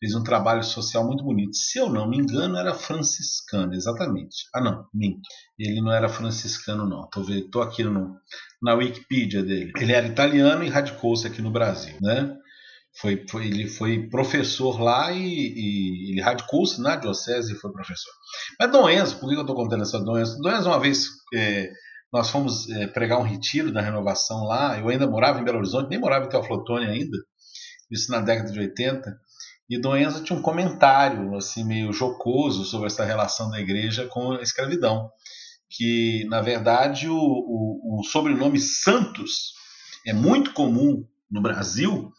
fez 0.00 0.14
um 0.14 0.22
trabalho 0.22 0.62
social 0.62 1.04
muito 1.04 1.24
bonito. 1.24 1.56
Se 1.56 1.78
eu 1.78 1.88
não 1.88 2.08
me 2.08 2.18
engano, 2.18 2.56
era 2.56 2.74
franciscano, 2.74 3.74
exatamente. 3.74 4.46
Ah, 4.54 4.60
não, 4.60 4.86
minto. 4.94 5.20
Ele 5.58 5.80
não 5.80 5.92
era 5.92 6.08
franciscano, 6.08 6.88
não. 6.88 7.08
Estou 7.28 7.62
aqui 7.62 7.82
no, 7.82 8.16
na 8.62 8.74
Wikipedia 8.74 9.42
dele. 9.42 9.72
Ele 9.76 9.92
era 9.92 10.06
italiano 10.06 10.62
e 10.62 10.68
radicou-se 10.68 11.26
aqui 11.26 11.42
no 11.42 11.50
Brasil, 11.50 11.96
né? 12.00 12.36
Foi, 13.00 13.24
foi, 13.30 13.46
ele 13.46 13.68
foi 13.68 14.08
professor 14.08 14.80
lá 14.80 15.12
e, 15.12 15.22
e 15.22 16.12
ele 16.12 16.20
radicou-se 16.20 16.80
na 16.80 16.96
diocese 16.96 17.52
e 17.52 17.56
foi 17.56 17.70
professor. 17.70 18.12
Mas 18.58 18.72
Dom 18.72 18.88
Enzo, 18.88 19.20
por 19.20 19.28
que 19.28 19.36
eu 19.36 19.42
estou 19.42 19.54
contando 19.54 19.82
essa 19.82 20.00
Dom 20.00 20.18
Enzo? 20.18 20.38
Dom 20.38 20.50
Enzo, 20.50 20.68
uma 20.68 20.80
vez, 20.80 21.06
é, 21.34 21.70
nós 22.12 22.30
fomos 22.30 22.68
é, 22.70 22.86
pregar 22.88 23.20
um 23.20 23.24
retiro 23.24 23.72
da 23.72 23.80
renovação 23.80 24.44
lá, 24.44 24.78
eu 24.78 24.88
ainda 24.88 25.06
morava 25.06 25.40
em 25.40 25.44
Belo 25.44 25.58
Horizonte, 25.58 25.90
nem 25.90 26.00
morava 26.00 26.24
em 26.24 26.28
Teoflotone 26.28 26.86
ainda, 26.86 27.16
isso 27.90 28.10
na 28.10 28.20
década 28.20 28.50
de 28.50 28.58
80, 28.58 29.16
E 29.68 29.78
Dom 29.78 29.96
Enzo 29.96 30.24
tinha 30.24 30.38
um 30.38 30.42
comentário 30.42 31.36
assim 31.36 31.62
meio 31.62 31.92
jocoso 31.92 32.64
sobre 32.64 32.86
essa 32.86 33.04
relação 33.04 33.50
da 33.50 33.60
igreja 33.60 34.06
com 34.06 34.32
a 34.32 34.42
escravidão, 34.42 35.10
que 35.68 36.24
na 36.28 36.40
verdade 36.40 37.08
o, 37.08 37.16
o, 37.16 38.00
o 38.00 38.04
sobrenome 38.04 38.58
Santos 38.58 39.52
é 40.06 40.12
muito 40.12 40.54
comum 40.54 41.04
no 41.30 41.42
Brasil, 41.42 42.10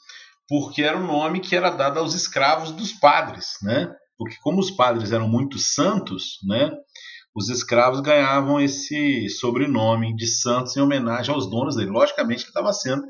porque 0.48 0.84
era 0.84 0.98
o 0.98 1.06
nome 1.06 1.40
que 1.40 1.56
era 1.56 1.72
dado 1.72 2.00
aos 2.00 2.14
escravos 2.14 2.72
dos 2.72 2.94
padres, 2.94 3.58
né? 3.64 3.92
Porque 4.18 4.36
como 4.42 4.60
os 4.60 4.70
padres 4.70 5.12
eram 5.12 5.28
muito 5.28 5.58
santos, 5.58 6.38
né? 6.44 6.72
Os 7.36 7.50
escravos 7.50 8.02
ganhavam 8.02 8.60
esse 8.60 9.30
sobrenome 9.30 10.16
de 10.16 10.28
santos 10.28 10.76
em 10.76 10.82
homenagem 10.82 11.34
aos 11.34 11.50
donos 11.50 11.76
dele. 11.76 11.90
Logicamente 11.90 12.44
que 12.44 12.50
estava 12.50 12.74
sendo 12.74 13.04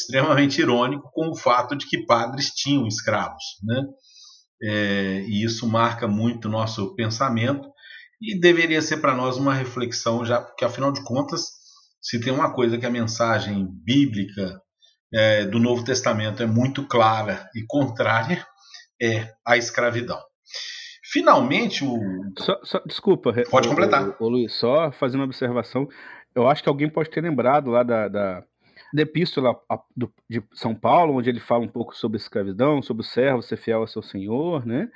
extremamente 0.00 0.60
irônico 0.60 1.10
com 1.12 1.30
o 1.30 1.36
fato 1.36 1.76
de 1.76 1.86
que 1.86 2.04
padres 2.04 2.50
tinham 2.50 2.86
escravos, 2.86 3.42
né? 3.62 3.82
É, 4.62 5.24
e 5.26 5.44
isso 5.44 5.68
marca 5.68 6.08
muito 6.08 6.48
o 6.48 6.50
nosso 6.50 6.94
pensamento 6.94 7.68
e 8.20 8.38
deveria 8.38 8.80
ser 8.80 8.98
para 8.98 9.14
nós 9.14 9.36
uma 9.36 9.52
reflexão 9.52 10.24
já, 10.24 10.40
porque 10.40 10.64
afinal 10.64 10.90
de 10.90 11.04
contas, 11.04 11.42
se 12.00 12.18
tem 12.20 12.32
uma 12.32 12.52
coisa 12.52 12.78
que 12.78 12.86
a 12.86 12.90
mensagem 12.90 13.68
bíblica 13.84 14.58
é, 15.12 15.44
do 15.44 15.58
Novo 15.58 15.84
Testamento 15.84 16.42
é 16.42 16.46
muito 16.46 16.86
clara 16.86 17.48
e 17.54 17.64
contrária, 17.66 18.46
é 19.00 19.30
a 19.46 19.56
escravidão. 19.56 20.20
Finalmente, 21.12 21.84
o. 21.84 21.98
Só, 22.38 22.58
só, 22.64 22.80
desculpa. 22.86 23.32
Pode 23.50 23.68
completar. 23.68 24.16
O, 24.20 24.24
o, 24.24 24.28
Luiz, 24.28 24.54
só 24.54 24.90
fazendo 24.92 25.20
uma 25.20 25.26
observação. 25.26 25.86
Eu 26.34 26.48
acho 26.48 26.62
que 26.62 26.68
alguém 26.68 26.90
pode 26.90 27.10
ter 27.10 27.20
lembrado 27.20 27.70
lá 27.70 27.82
da, 27.82 28.08
da, 28.08 28.44
da 28.92 29.02
epístola 29.02 29.56
de 30.28 30.42
São 30.52 30.74
Paulo, 30.74 31.14
onde 31.14 31.28
ele 31.28 31.40
fala 31.40 31.64
um 31.64 31.68
pouco 31.68 31.96
sobre 31.96 32.16
escravidão, 32.16 32.82
sobre 32.82 33.02
o 33.02 33.04
servo 33.06 33.42
ser 33.42 33.56
fiel 33.56 33.80
ao 33.80 33.86
seu 33.86 34.02
senhor, 34.02 34.64
né? 34.64 34.90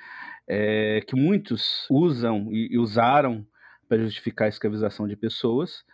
É, 0.48 1.03
que 1.07 1.14
muitos 1.14 1.87
usam 1.90 2.48
e, 2.50 2.76
usaram 2.79 3.46
para 3.88 3.98
justificar 3.98 4.46
a 4.46 4.48
escravização 4.48 5.07
de 5.07 5.16
pessoas. 5.16 5.85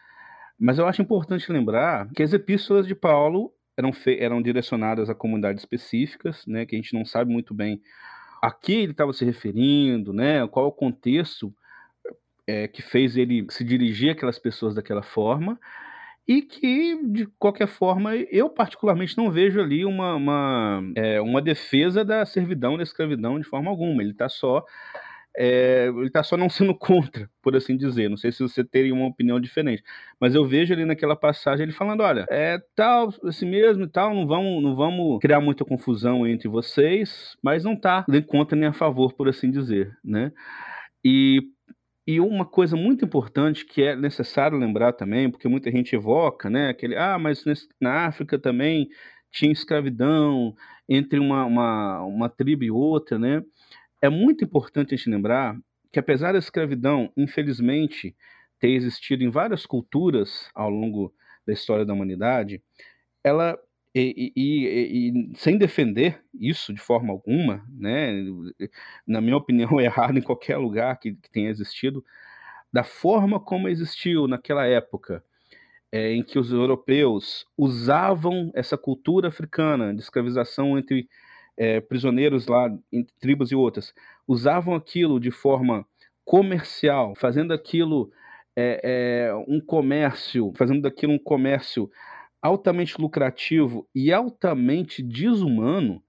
Mas 0.59 0.79
eu 0.79 0.87
acho 0.87 1.03
importante 1.03 1.51
lembrar 1.53 2.09
que 2.15 2.23
as 2.23 2.33
epístolas 2.33 2.87
de 2.87 2.95
Paulo 2.95 3.53
eram, 3.77 3.91
eram 4.19 4.41
direcionadas 4.41 5.11
a 5.11 5.15
comunidades 5.15 5.63
específicas, 5.63 6.47
né, 6.47 6.65
que 6.65 6.75
a 6.75 6.79
gente 6.79 6.95
não 6.95 7.05
sabe 7.05 7.31
muito 7.31 7.53
bem 7.53 7.81
a 8.43 8.51
que 8.51 8.73
ele 8.73 8.93
estava 8.93 9.13
se 9.13 9.25
referindo, 9.25 10.13
né, 10.13 10.47
qual 10.49 10.67
o 10.69 10.73
contexto 10.73 11.53
é, 12.47 12.69
que 12.69 12.81
fez 12.81 13.17
ele 13.17 13.47
se 13.51 13.65
dirigir 13.65 14.13
àquelas 14.13 14.39
pessoas 14.39 14.75
daquela 14.75 15.03
forma, 15.03 15.59
e 16.29 16.43
que, 16.43 17.01
de 17.05 17.27
qualquer 17.39 17.69
forma, 17.69 18.17
eu 18.17 18.51
particularmente 18.51 19.17
não 19.17 19.31
vejo 19.31 19.61
ali 19.61 19.85
uma, 19.85 20.17
uma, 20.17 20.83
é, 20.97 21.21
uma 21.21 21.41
defesa 21.41 22.05
da 22.05 22.27
servidão, 22.27 22.77
da 22.77 22.83
escravidão 22.83 23.39
de 23.39 23.47
forma 23.47 23.71
alguma. 23.71 24.03
Ele 24.03 24.11
está 24.11 24.29
só 24.29 24.65
é, 25.39 25.89
ele 25.89 26.07
está 26.07 26.23
só 26.23 26.37
não 26.37 26.49
sendo 26.49 26.75
contra, 26.79 27.29
por 27.43 27.55
assim 27.55 27.77
dizer. 27.77 28.09
Não 28.09 28.17
sei 28.17 28.33
se 28.33 28.43
você 28.43 28.65
teria 28.65 28.95
uma 28.95 29.07
opinião 29.07 29.39
diferente, 29.39 29.83
mas 30.19 30.35
eu 30.35 30.45
vejo 30.45 30.73
ali 30.73 30.85
naquela 30.85 31.15
passagem 31.15 31.65
ele 31.65 31.73
falando: 31.73 32.03
olha, 32.03 32.27
é 32.31 32.59
tal, 32.75 33.13
assim 33.25 33.47
mesmo 33.47 33.85
e 33.85 33.89
tal, 33.89 34.15
não 34.15 34.27
vamos, 34.27 34.63
não 34.63 34.75
vamos 34.75 35.19
criar 35.21 35.41
muita 35.41 35.65
confusão 35.65 36.27
entre 36.27 36.49
vocês, 36.49 37.37
mas 37.43 37.65
não 37.65 37.75
está 37.75 38.05
nem 38.09 38.23
contra 38.23 38.57
nem 38.57 38.69
a 38.69 38.73
favor, 38.73 39.13
por 39.13 39.29
assim 39.29 39.51
dizer, 39.51 39.97
né? 40.03 40.33
E 41.05 41.41
e 42.07 42.21
uma 42.21 42.47
coisa 42.47 42.77
muito 42.77 43.05
importante 43.05 43.65
que 43.65 43.83
é 43.83 43.97
necessário 43.97 44.57
lembrar 44.57 44.93
também, 44.93 45.31
porque 45.31 45.49
muita 45.49 45.71
gente 45.71 45.95
evoca, 45.97 46.49
né? 46.49 46.69
Aquele, 46.69 46.97
ah, 46.97 47.19
mas 47.19 47.45
na 47.81 48.07
África 48.07 48.39
também 48.39 48.89
tinha 49.33 49.51
escravidão 49.51 50.55
entre 50.89 51.19
uma, 51.19 51.45
uma, 51.45 52.03
uma 52.05 52.29
tribo 52.29 52.63
e 52.63 52.71
outra, 52.71 53.19
né? 53.19 53.43
É 54.01 54.09
muito 54.09 54.45
importante 54.45 54.95
a 54.95 54.97
gente 54.97 55.11
lembrar 55.11 55.59
que, 55.93 55.99
apesar 55.99 56.33
da 56.33 56.39
escravidão, 56.39 57.11
infelizmente, 57.17 58.15
ter 58.61 58.71
existido 58.71 59.25
em 59.25 59.31
várias 59.31 59.67
culturas 59.67 60.49
ao 60.55 60.71
longo 60.71 61.13
da 61.47 61.53
história 61.53 61.85
da 61.85 61.93
humanidade, 61.93 62.63
ela 63.25 63.59
e, 63.99 64.33
e, 64.37 65.31
e, 65.33 65.39
sem 65.39 65.57
defender 65.57 66.23
isso 66.35 66.73
de 66.73 66.81
forma 66.81 67.13
alguma, 67.13 67.65
né, 67.71 68.13
na 69.07 69.21
minha 69.21 69.37
opinião, 69.37 69.79
é 69.81 69.85
errado 69.85 70.19
em 70.19 70.23
qualquer 70.23 70.59
lugar 70.59 70.99
que, 70.99 71.15
que 71.15 71.31
tenha 71.31 71.49
existido, 71.49 72.05
da 72.73 72.85
forma 72.85 73.41
como 73.41 73.69
existiu 73.69 74.29
naquela 74.29 74.67
época, 74.67 75.25
é, 75.91 76.13
em 76.13 76.23
que 76.23 76.39
os 76.39 76.53
europeus 76.53 77.47
usavam 77.57 78.51
essa 78.55 78.77
cultura 78.77 79.29
africana 79.29 79.95
de 79.95 80.01
escravização 80.03 80.77
entre 80.77 81.09
é, 81.57 81.81
prisioneiros 81.81 82.47
lá, 82.47 82.69
entre 82.93 83.15
tribos 83.19 83.51
e 83.51 83.55
outras, 83.55 83.95
usavam 84.29 84.75
aquilo 84.75 85.19
de 85.19 85.31
forma 85.31 85.87
comercial, 86.23 87.15
fazendo 87.15 87.55
aquilo 87.55 88.11
é, 88.55 88.81
é, 89.29 89.35
um 89.49 89.61
comércio, 89.61 90.53
fazendo 90.57 90.83
daquilo 90.83 91.15
um 91.15 91.19
comércio 91.19 91.91
altamente 92.43 93.01
lucrativo 93.01 93.89
e 93.95 94.13
altamente 94.13 95.03
desumano, 95.03 96.03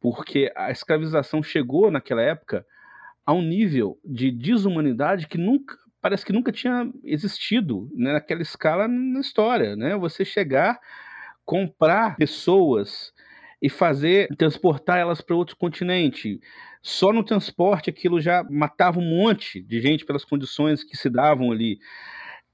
porque 0.00 0.52
a 0.56 0.70
escravização 0.70 1.42
chegou 1.42 1.90
naquela 1.90 2.22
época 2.22 2.66
a 3.24 3.32
um 3.32 3.42
nível 3.42 3.98
de 4.04 4.30
desumanidade 4.30 5.26
que 5.26 5.38
nunca 5.38 5.76
parece 6.00 6.26
que 6.26 6.32
nunca 6.32 6.50
tinha 6.50 6.90
existido 7.04 7.88
né, 7.94 8.12
naquela 8.12 8.42
escala 8.42 8.88
na 8.88 9.20
história, 9.20 9.76
né? 9.76 9.96
Você 9.96 10.24
chegar, 10.24 10.80
comprar 11.44 12.16
pessoas 12.16 13.12
e 13.62 13.70
fazer 13.70 14.26
transportar 14.36 14.98
elas 14.98 15.20
para 15.20 15.36
outro 15.36 15.56
continente. 15.56 16.40
Só 16.82 17.12
no 17.12 17.22
transporte 17.22 17.88
aquilo 17.88 18.20
já 18.20 18.42
matava 18.50 18.98
um 18.98 19.08
monte 19.08 19.62
de 19.62 19.80
gente 19.80 20.04
pelas 20.04 20.24
condições 20.24 20.82
que 20.82 20.96
se 20.96 21.08
davam 21.08 21.52
ali 21.52 21.78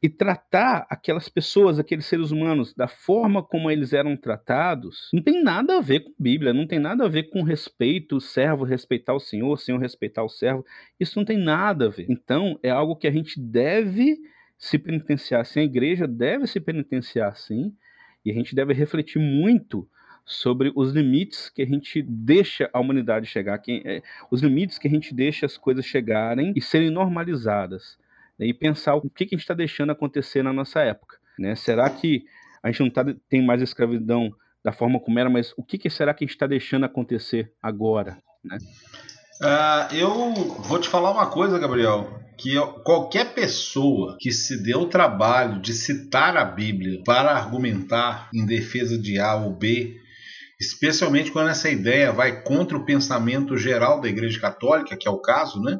e 0.00 0.08
tratar 0.08 0.86
aquelas 0.88 1.28
pessoas, 1.28 1.78
aqueles 1.78 2.06
seres 2.06 2.30
humanos, 2.30 2.72
da 2.72 2.86
forma 2.86 3.42
como 3.42 3.70
eles 3.70 3.92
eram 3.92 4.16
tratados, 4.16 5.08
não 5.12 5.20
tem 5.20 5.42
nada 5.42 5.78
a 5.78 5.80
ver 5.80 6.00
com 6.00 6.14
Bíblia, 6.18 6.54
não 6.54 6.66
tem 6.66 6.78
nada 6.78 7.04
a 7.04 7.08
ver 7.08 7.24
com 7.24 7.42
respeito, 7.42 8.16
o 8.16 8.20
servo 8.20 8.64
respeitar 8.64 9.14
o 9.14 9.20
Senhor, 9.20 9.50
o 9.50 9.56
Senhor 9.56 9.78
respeitar 9.78 10.22
o 10.22 10.28
servo. 10.28 10.64
Isso 11.00 11.18
não 11.18 11.24
tem 11.24 11.36
nada 11.36 11.86
a 11.86 11.88
ver. 11.88 12.06
Então, 12.08 12.58
é 12.62 12.70
algo 12.70 12.94
que 12.94 13.08
a 13.08 13.10
gente 13.10 13.40
deve 13.40 14.16
se 14.56 14.78
penitenciar 14.78 15.44
sim, 15.44 15.60
a 15.60 15.64
igreja 15.64 16.06
deve 16.06 16.46
se 16.46 16.60
penitenciar 16.60 17.36
sim, 17.36 17.74
e 18.24 18.30
a 18.30 18.34
gente 18.34 18.54
deve 18.54 18.72
refletir 18.72 19.20
muito 19.20 19.88
sobre 20.24 20.70
os 20.76 20.92
limites 20.92 21.48
que 21.48 21.62
a 21.62 21.66
gente 21.66 22.02
deixa 22.02 22.68
a 22.72 22.78
humanidade 22.78 23.26
chegar, 23.26 23.58
que, 23.58 23.82
é, 23.84 24.02
os 24.30 24.42
limites 24.42 24.78
que 24.78 24.86
a 24.86 24.90
gente 24.90 25.14
deixa 25.14 25.46
as 25.46 25.56
coisas 25.56 25.84
chegarem 25.86 26.52
e 26.54 26.60
serem 26.60 26.90
normalizadas 26.90 27.98
né, 28.38 28.46
e 28.46 28.54
pensar 28.54 28.94
o 28.94 29.02
que, 29.02 29.26
que 29.26 29.34
a 29.34 29.36
gente 29.36 29.44
está 29.44 29.54
deixando 29.54 29.90
acontecer 29.90 30.42
na 30.42 30.52
nossa 30.52 30.80
época. 30.80 31.16
Né? 31.38 31.54
Será 31.54 31.88
que 31.90 32.24
a 32.62 32.70
gente 32.70 32.80
não 32.80 32.90
tá, 32.90 33.04
tem 33.28 33.44
mais 33.44 33.62
escravidão 33.62 34.30
da 34.64 34.72
forma 34.72 35.00
como 35.00 35.18
era, 35.18 35.30
mas 35.30 35.52
o 35.56 35.62
que, 35.62 35.78
que 35.78 35.88
será 35.88 36.12
que 36.12 36.24
a 36.24 36.26
gente 36.26 36.34
está 36.34 36.46
deixando 36.46 36.84
acontecer 36.84 37.52
agora? 37.62 38.18
Né? 38.44 38.58
Uh, 39.40 39.94
eu 39.94 40.34
vou 40.34 40.80
te 40.80 40.88
falar 40.88 41.12
uma 41.12 41.26
coisa, 41.30 41.58
Gabriel, 41.58 42.20
que 42.36 42.54
qualquer 42.84 43.34
pessoa 43.34 44.16
que 44.18 44.32
se 44.32 44.62
dê 44.62 44.74
o 44.74 44.88
trabalho 44.88 45.60
de 45.60 45.72
citar 45.72 46.36
a 46.36 46.44
Bíblia 46.44 47.02
para 47.04 47.30
argumentar 47.30 48.28
em 48.34 48.44
defesa 48.44 48.98
de 48.98 49.18
A 49.20 49.36
ou 49.36 49.54
B, 49.54 49.96
especialmente 50.60 51.30
quando 51.30 51.50
essa 51.50 51.70
ideia 51.70 52.10
vai 52.10 52.42
contra 52.42 52.76
o 52.76 52.84
pensamento 52.84 53.56
geral 53.56 54.00
da 54.00 54.08
Igreja 54.08 54.40
Católica, 54.40 54.96
que 54.96 55.06
é 55.06 55.10
o 55.10 55.20
caso, 55.20 55.60
né? 55.60 55.78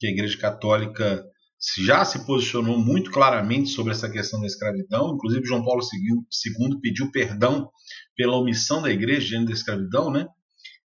Que 0.00 0.06
a 0.06 0.10
Igreja 0.10 0.38
Católica 0.38 1.22
já 1.84 2.04
se 2.04 2.24
posicionou 2.26 2.78
muito 2.78 3.10
claramente 3.10 3.70
sobre 3.70 3.92
essa 3.92 4.08
questão 4.10 4.40
da 4.40 4.46
escravidão. 4.46 5.14
Inclusive, 5.14 5.46
João 5.46 5.64
Paulo 5.64 5.82
II 5.82 6.80
pediu 6.80 7.10
perdão 7.10 7.70
pela 8.16 8.36
omissão 8.36 8.82
da 8.82 8.90
igreja 8.90 9.28
diante 9.28 9.46
da 9.46 9.52
escravidão, 9.52 10.10
né? 10.10 10.26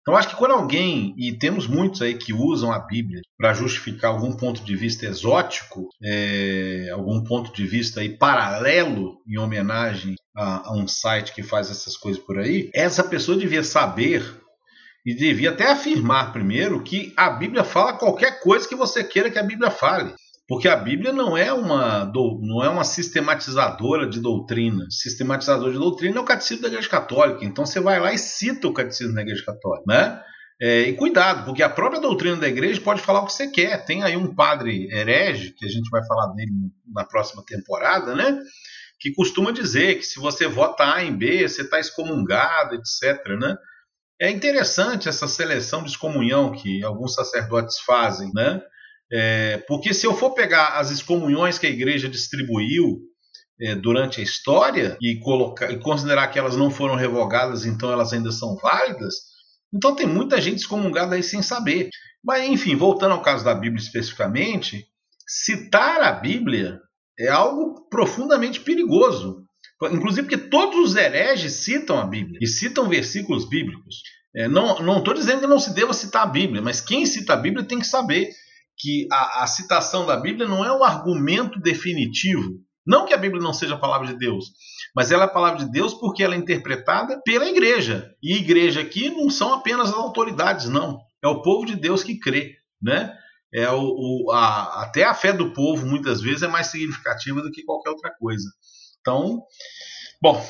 Então, 0.01 0.15
acho 0.17 0.29
que 0.29 0.35
quando 0.35 0.53
alguém, 0.53 1.13
e 1.15 1.37
temos 1.37 1.67
muitos 1.67 2.01
aí 2.01 2.15
que 2.15 2.33
usam 2.33 2.71
a 2.71 2.79
Bíblia 2.79 3.21
para 3.37 3.53
justificar 3.53 4.11
algum 4.11 4.35
ponto 4.35 4.63
de 4.63 4.75
vista 4.75 5.05
exótico, 5.05 5.89
é, 6.03 6.89
algum 6.91 7.23
ponto 7.23 7.53
de 7.53 7.67
vista 7.67 8.01
aí 8.01 8.17
paralelo 8.17 9.21
em 9.27 9.37
homenagem 9.37 10.15
a, 10.35 10.69
a 10.69 10.73
um 10.73 10.87
site 10.87 11.33
que 11.33 11.43
faz 11.43 11.69
essas 11.69 11.95
coisas 11.95 12.21
por 12.21 12.39
aí, 12.39 12.71
essa 12.73 13.03
pessoa 13.03 13.37
devia 13.37 13.63
saber 13.63 14.23
e 15.05 15.13
devia 15.13 15.51
até 15.51 15.71
afirmar 15.71 16.33
primeiro 16.33 16.83
que 16.83 17.13
a 17.15 17.29
Bíblia 17.29 17.63
fala 17.63 17.93
qualquer 17.93 18.39
coisa 18.39 18.67
que 18.67 18.75
você 18.75 19.03
queira 19.03 19.29
que 19.29 19.39
a 19.39 19.43
Bíblia 19.43 19.69
fale. 19.69 20.13
Porque 20.51 20.67
a 20.67 20.75
Bíblia 20.75 21.13
não 21.13 21.37
é 21.37 21.53
uma 21.53 22.03
não 22.03 22.61
é 22.61 22.67
uma 22.67 22.83
sistematizadora 22.83 24.05
de 24.05 24.19
doutrina. 24.19 24.85
Sistematizador 24.89 25.71
de 25.71 25.77
doutrina 25.77 26.17
é 26.17 26.19
o 26.19 26.25
catecismo 26.25 26.63
da 26.63 26.67
Igreja 26.67 26.89
Católica. 26.89 27.45
Então 27.45 27.65
você 27.65 27.79
vai 27.79 28.01
lá 28.01 28.11
e 28.11 28.17
cita 28.17 28.67
o 28.67 28.73
catecismo 28.73 29.15
da 29.15 29.21
Igreja 29.21 29.45
Católica, 29.45 29.85
né? 29.87 30.21
É, 30.61 30.81
e 30.81 30.93
cuidado, 30.93 31.45
porque 31.45 31.63
a 31.63 31.69
própria 31.69 32.01
doutrina 32.01 32.35
da 32.35 32.49
igreja 32.49 32.81
pode 32.81 33.01
falar 33.01 33.21
o 33.21 33.27
que 33.27 33.31
você 33.31 33.47
quer. 33.47 33.85
Tem 33.85 34.03
aí 34.03 34.17
um 34.17 34.35
padre 34.35 34.89
herege, 34.91 35.51
que 35.51 35.65
a 35.65 35.69
gente 35.69 35.89
vai 35.89 36.05
falar 36.05 36.27
dele 36.33 36.51
na 36.93 37.05
próxima 37.05 37.41
temporada, 37.47 38.13
né? 38.13 38.37
Que 38.99 39.13
costuma 39.13 39.51
dizer 39.53 39.99
que 39.99 40.03
se 40.03 40.19
você 40.19 40.49
vota 40.49 40.83
A 40.83 41.01
em 41.01 41.17
B, 41.17 41.47
você 41.47 41.61
está 41.61 41.79
excomungado, 41.79 42.75
etc. 42.75 43.25
Né? 43.39 43.55
É 44.19 44.29
interessante 44.29 45.07
essa 45.07 45.29
seleção 45.29 45.81
de 45.81 45.91
excomunhão 45.91 46.51
que 46.51 46.83
alguns 46.83 47.13
sacerdotes 47.13 47.79
fazem, 47.79 48.29
né? 48.33 48.61
É, 49.11 49.57
porque 49.67 49.93
se 49.93 50.07
eu 50.07 50.13
for 50.13 50.31
pegar 50.31 50.79
as 50.79 50.89
excomunhões 50.89 51.59
que 51.59 51.67
a 51.67 51.69
igreja 51.69 52.07
distribuiu 52.07 53.01
é, 53.59 53.75
durante 53.75 54.21
a 54.21 54.23
história 54.23 54.97
e, 55.01 55.19
colocar, 55.19 55.71
e 55.71 55.79
considerar 55.79 56.27
que 56.29 56.39
elas 56.39 56.55
não 56.55 56.71
foram 56.71 56.95
revogadas, 56.95 57.65
então 57.65 57.91
elas 57.91 58.13
ainda 58.13 58.31
são 58.31 58.55
válidas, 58.55 59.15
então 59.73 59.95
tem 59.95 60.07
muita 60.07 60.39
gente 60.39 60.59
excomungada 60.59 61.15
aí 61.15 61.23
sem 61.23 61.41
saber. 61.41 61.89
Mas 62.23 62.47
enfim, 62.47 62.75
voltando 62.75 63.13
ao 63.13 63.21
caso 63.21 63.43
da 63.43 63.53
Bíblia 63.53 63.81
especificamente, 63.81 64.85
citar 65.27 66.01
a 66.01 66.11
Bíblia 66.11 66.79
é 67.19 67.29
algo 67.29 67.87
profundamente 67.89 68.59
perigoso. 68.61 69.43
Inclusive 69.91 70.27
porque 70.27 70.49
todos 70.49 70.91
os 70.91 70.95
hereges 70.95 71.53
citam 71.53 71.97
a 71.97 72.05
Bíblia 72.05 72.39
e 72.41 72.47
citam 72.47 72.87
versículos 72.87 73.49
bíblicos. 73.49 73.95
É, 74.35 74.47
não 74.47 74.99
estou 74.99 75.13
dizendo 75.13 75.41
que 75.41 75.47
não 75.47 75.59
se 75.59 75.73
deva 75.73 75.93
citar 75.93 76.23
a 76.23 76.29
Bíblia, 76.29 76.61
mas 76.61 76.79
quem 76.79 77.05
cita 77.05 77.33
a 77.33 77.37
Bíblia 77.37 77.65
tem 77.65 77.79
que 77.79 77.87
saber 77.87 78.29
que 78.81 79.07
a, 79.11 79.43
a 79.43 79.47
citação 79.47 80.05
da 80.05 80.17
Bíblia 80.17 80.47
não 80.47 80.65
é 80.65 80.75
um 80.75 80.83
argumento 80.83 81.59
definitivo. 81.59 82.59
Não 82.85 83.05
que 83.05 83.13
a 83.13 83.17
Bíblia 83.17 83.41
não 83.41 83.53
seja 83.53 83.75
a 83.75 83.79
palavra 83.79 84.07
de 84.07 84.17
Deus, 84.17 84.45
mas 84.95 85.11
ela 85.11 85.23
é 85.23 85.25
a 85.25 85.29
palavra 85.29 85.63
de 85.63 85.71
Deus 85.71 85.93
porque 85.93 86.23
ela 86.23 86.33
é 86.33 86.37
interpretada 86.37 87.21
pela 87.23 87.47
igreja. 87.47 88.11
E 88.21 88.37
igreja 88.37 88.81
aqui 88.81 89.09
não 89.09 89.29
são 89.29 89.53
apenas 89.53 89.89
as 89.89 89.95
autoridades, 89.95 90.67
não. 90.67 90.99
É 91.23 91.27
o 91.27 91.43
povo 91.43 91.65
de 91.65 91.75
Deus 91.75 92.01
que 92.01 92.19
crê, 92.19 92.55
né? 92.81 93.15
É 93.53 93.69
o, 93.69 93.81
o 93.81 94.31
a, 94.31 94.83
até 94.83 95.03
a 95.03 95.13
fé 95.13 95.31
do 95.31 95.53
povo 95.53 95.85
muitas 95.85 96.21
vezes 96.21 96.41
é 96.41 96.47
mais 96.47 96.67
significativa 96.67 97.41
do 97.41 97.51
que 97.51 97.63
qualquer 97.63 97.91
outra 97.91 98.11
coisa. 98.17 98.49
Então, 98.99 99.43
bom, 100.21 100.43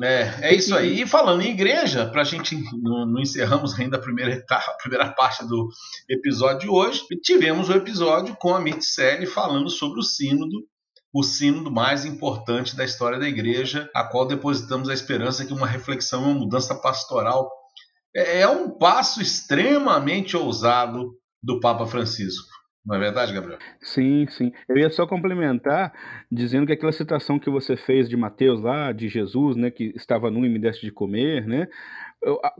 é, 0.00 0.48
é 0.48 0.54
isso 0.54 0.74
aí. 0.74 1.02
E 1.02 1.06
falando 1.06 1.42
em 1.42 1.50
igreja, 1.50 2.06
para 2.06 2.22
a 2.22 2.24
gente 2.24 2.56
não, 2.80 3.06
não, 3.06 3.20
encerramos 3.20 3.78
ainda 3.78 3.96
a 3.96 4.00
primeira 4.00 4.32
etapa, 4.32 4.70
a 4.70 4.76
primeira 4.76 5.10
parte 5.12 5.46
do 5.46 5.68
episódio 6.08 6.60
de 6.60 6.68
hoje, 6.68 7.02
tivemos 7.22 7.68
o 7.68 7.74
episódio 7.74 8.36
com 8.36 8.54
a 8.54 8.60
Mirticelli 8.60 9.26
falando 9.26 9.68
sobre 9.68 10.00
o 10.00 10.02
sínodo, 10.02 10.66
o 11.12 11.22
sínodo 11.22 11.70
mais 11.70 12.04
importante 12.04 12.76
da 12.76 12.84
história 12.84 13.18
da 13.18 13.28
igreja, 13.28 13.90
a 13.94 14.04
qual 14.04 14.26
depositamos 14.26 14.88
a 14.88 14.94
esperança 14.94 15.44
que 15.44 15.52
uma 15.52 15.66
reflexão, 15.66 16.22
uma 16.22 16.34
mudança 16.34 16.74
pastoral 16.74 17.50
é, 18.14 18.40
é 18.40 18.48
um 18.48 18.70
passo 18.70 19.20
extremamente 19.20 20.36
ousado 20.36 21.10
do 21.42 21.60
Papa 21.60 21.86
Francisco. 21.86 22.61
Não 22.84 22.96
é 22.96 22.98
verdade, 22.98 23.32
Gabriel? 23.32 23.58
Sim, 23.80 24.26
sim. 24.28 24.52
Eu 24.68 24.76
ia 24.76 24.90
só 24.90 25.06
complementar 25.06 25.92
dizendo 26.30 26.66
que 26.66 26.72
aquela 26.72 26.90
citação 26.90 27.38
que 27.38 27.48
você 27.48 27.76
fez 27.76 28.08
de 28.08 28.16
Mateus 28.16 28.60
lá, 28.60 28.90
de 28.90 29.08
Jesus, 29.08 29.56
né, 29.56 29.70
que 29.70 29.92
estava 29.94 30.30
nu 30.30 30.44
e 30.44 30.48
me 30.48 30.58
deste 30.58 30.84
de 30.84 30.90
comer, 30.90 31.46
né? 31.46 31.68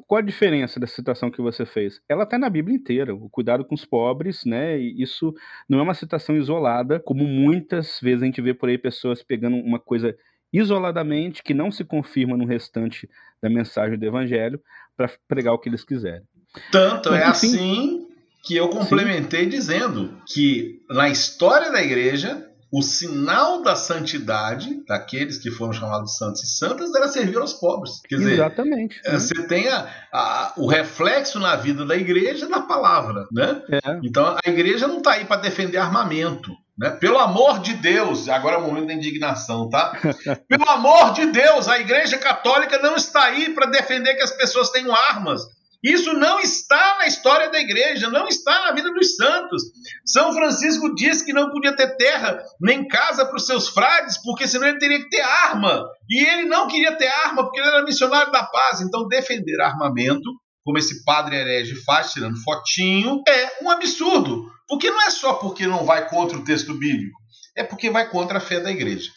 Qual 0.06 0.18
a 0.18 0.22
diferença 0.22 0.78
dessa 0.80 0.94
citação 0.94 1.30
que 1.30 1.40
você 1.40 1.64
fez? 1.64 2.00
Ela 2.08 2.24
está 2.24 2.38
na 2.38 2.50
Bíblia 2.50 2.76
inteira, 2.76 3.14
o 3.14 3.28
cuidado 3.28 3.64
com 3.64 3.74
os 3.74 3.84
pobres, 3.84 4.44
né? 4.44 4.78
E 4.78 5.02
isso 5.02 5.34
não 5.68 5.78
é 5.78 5.82
uma 5.82 5.94
citação 5.94 6.36
isolada, 6.36 7.00
como 7.00 7.24
muitas 7.24 7.98
vezes 8.00 8.22
a 8.22 8.26
gente 8.26 8.42
vê 8.42 8.54
por 8.54 8.68
aí 8.68 8.78
pessoas 8.78 9.22
pegando 9.22 9.56
uma 9.56 9.78
coisa 9.78 10.16
isoladamente 10.52 11.42
que 11.42 11.54
não 11.54 11.70
se 11.70 11.84
confirma 11.84 12.36
no 12.36 12.44
restante 12.44 13.08
da 13.40 13.48
mensagem 13.48 13.98
do 13.98 14.04
Evangelho 14.04 14.60
para 14.96 15.10
pregar 15.26 15.54
o 15.54 15.58
que 15.58 15.68
eles 15.68 15.84
quiserem. 15.84 16.26
Tanto 16.70 17.10
Mas, 17.10 17.20
é 17.22 17.30
enfim, 17.30 17.56
assim 17.56 18.01
que 18.42 18.56
eu 18.56 18.68
complementei 18.68 19.44
Sim. 19.44 19.48
dizendo 19.48 20.18
que 20.26 20.80
na 20.90 21.08
história 21.08 21.70
da 21.70 21.82
igreja 21.82 22.48
o 22.72 22.80
sinal 22.80 23.60
da 23.60 23.76
santidade 23.76 24.82
daqueles 24.88 25.36
que 25.36 25.50
foram 25.50 25.74
chamados 25.74 26.16
santos 26.16 26.42
e 26.42 26.46
santas 26.56 26.94
era 26.94 27.06
servir 27.06 27.36
aos 27.36 27.52
pobres. 27.52 28.00
Quer 28.08 28.16
dizer, 28.16 28.32
Exatamente. 28.32 28.98
É, 29.04 29.12
você 29.12 29.46
tem 29.46 29.68
a, 29.68 29.86
a, 30.10 30.54
o 30.56 30.66
reflexo 30.66 31.38
na 31.38 31.54
vida 31.54 31.84
da 31.84 31.94
igreja 31.94 32.48
na 32.48 32.62
palavra. 32.62 33.26
Né? 33.30 33.62
É. 33.70 34.00
Então 34.02 34.38
a 34.42 34.48
igreja 34.48 34.88
não 34.88 34.98
está 34.98 35.12
aí 35.12 35.26
para 35.26 35.42
defender 35.42 35.76
armamento. 35.76 36.50
Né? 36.78 36.88
Pelo 36.88 37.18
amor 37.18 37.58
de 37.58 37.74
Deus, 37.74 38.26
agora 38.30 38.56
é 38.56 38.58
o 38.58 38.62
momento 38.62 38.86
da 38.86 38.94
indignação, 38.94 39.68
tá? 39.68 39.92
Pelo 40.48 40.68
amor 40.70 41.12
de 41.12 41.26
Deus, 41.26 41.68
a 41.68 41.78
igreja 41.78 42.16
católica 42.16 42.78
não 42.78 42.96
está 42.96 43.24
aí 43.24 43.50
para 43.50 43.66
defender 43.66 44.14
que 44.14 44.22
as 44.22 44.30
pessoas 44.30 44.70
tenham 44.70 44.94
armas. 44.94 45.42
Isso 45.82 46.12
não 46.12 46.38
está 46.38 46.98
na 46.98 47.06
história 47.06 47.50
da 47.50 47.58
igreja, 47.58 48.08
não 48.08 48.28
está 48.28 48.66
na 48.66 48.72
vida 48.72 48.92
dos 48.92 49.16
santos. 49.16 49.62
São 50.06 50.32
Francisco 50.32 50.94
disse 50.94 51.24
que 51.24 51.32
não 51.32 51.50
podia 51.50 51.74
ter 51.74 51.96
terra 51.96 52.40
nem 52.60 52.86
casa 52.86 53.26
para 53.26 53.36
os 53.36 53.46
seus 53.46 53.68
frades, 53.68 54.16
porque 54.22 54.46
senão 54.46 54.68
ele 54.68 54.78
teria 54.78 54.98
que 55.02 55.10
ter 55.10 55.22
arma. 55.22 55.84
E 56.08 56.24
ele 56.24 56.44
não 56.44 56.68
queria 56.68 56.96
ter 56.96 57.08
arma 57.08 57.42
porque 57.42 57.58
ele 57.58 57.68
era 57.68 57.82
missionário 57.82 58.30
da 58.30 58.44
paz. 58.44 58.80
Então, 58.80 59.08
defender 59.08 59.60
armamento, 59.60 60.30
como 60.64 60.78
esse 60.78 61.04
padre 61.04 61.36
herege 61.36 61.74
faz, 61.84 62.12
tirando 62.12 62.40
fotinho, 62.44 63.20
é 63.26 63.64
um 63.64 63.70
absurdo. 63.70 64.46
Porque 64.68 64.88
não 64.88 65.02
é 65.02 65.10
só 65.10 65.34
porque 65.34 65.66
não 65.66 65.84
vai 65.84 66.08
contra 66.08 66.38
o 66.38 66.44
texto 66.44 66.72
bíblico, 66.74 67.18
é 67.56 67.64
porque 67.64 67.90
vai 67.90 68.08
contra 68.08 68.38
a 68.38 68.40
fé 68.40 68.60
da 68.60 68.70
igreja. 68.70 69.10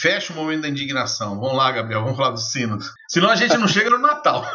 Fecha 0.00 0.32
o 0.32 0.36
momento 0.36 0.62
da 0.62 0.68
indignação. 0.68 1.40
Vamos 1.40 1.56
lá, 1.56 1.72
Gabriel, 1.72 2.02
vamos 2.02 2.16
falar 2.16 2.30
do 2.30 2.40
sino. 2.40 2.78
Senão 3.08 3.30
a 3.30 3.34
gente 3.34 3.56
não 3.56 3.66
chega 3.66 3.90
no 3.90 3.98
Natal. 3.98 4.44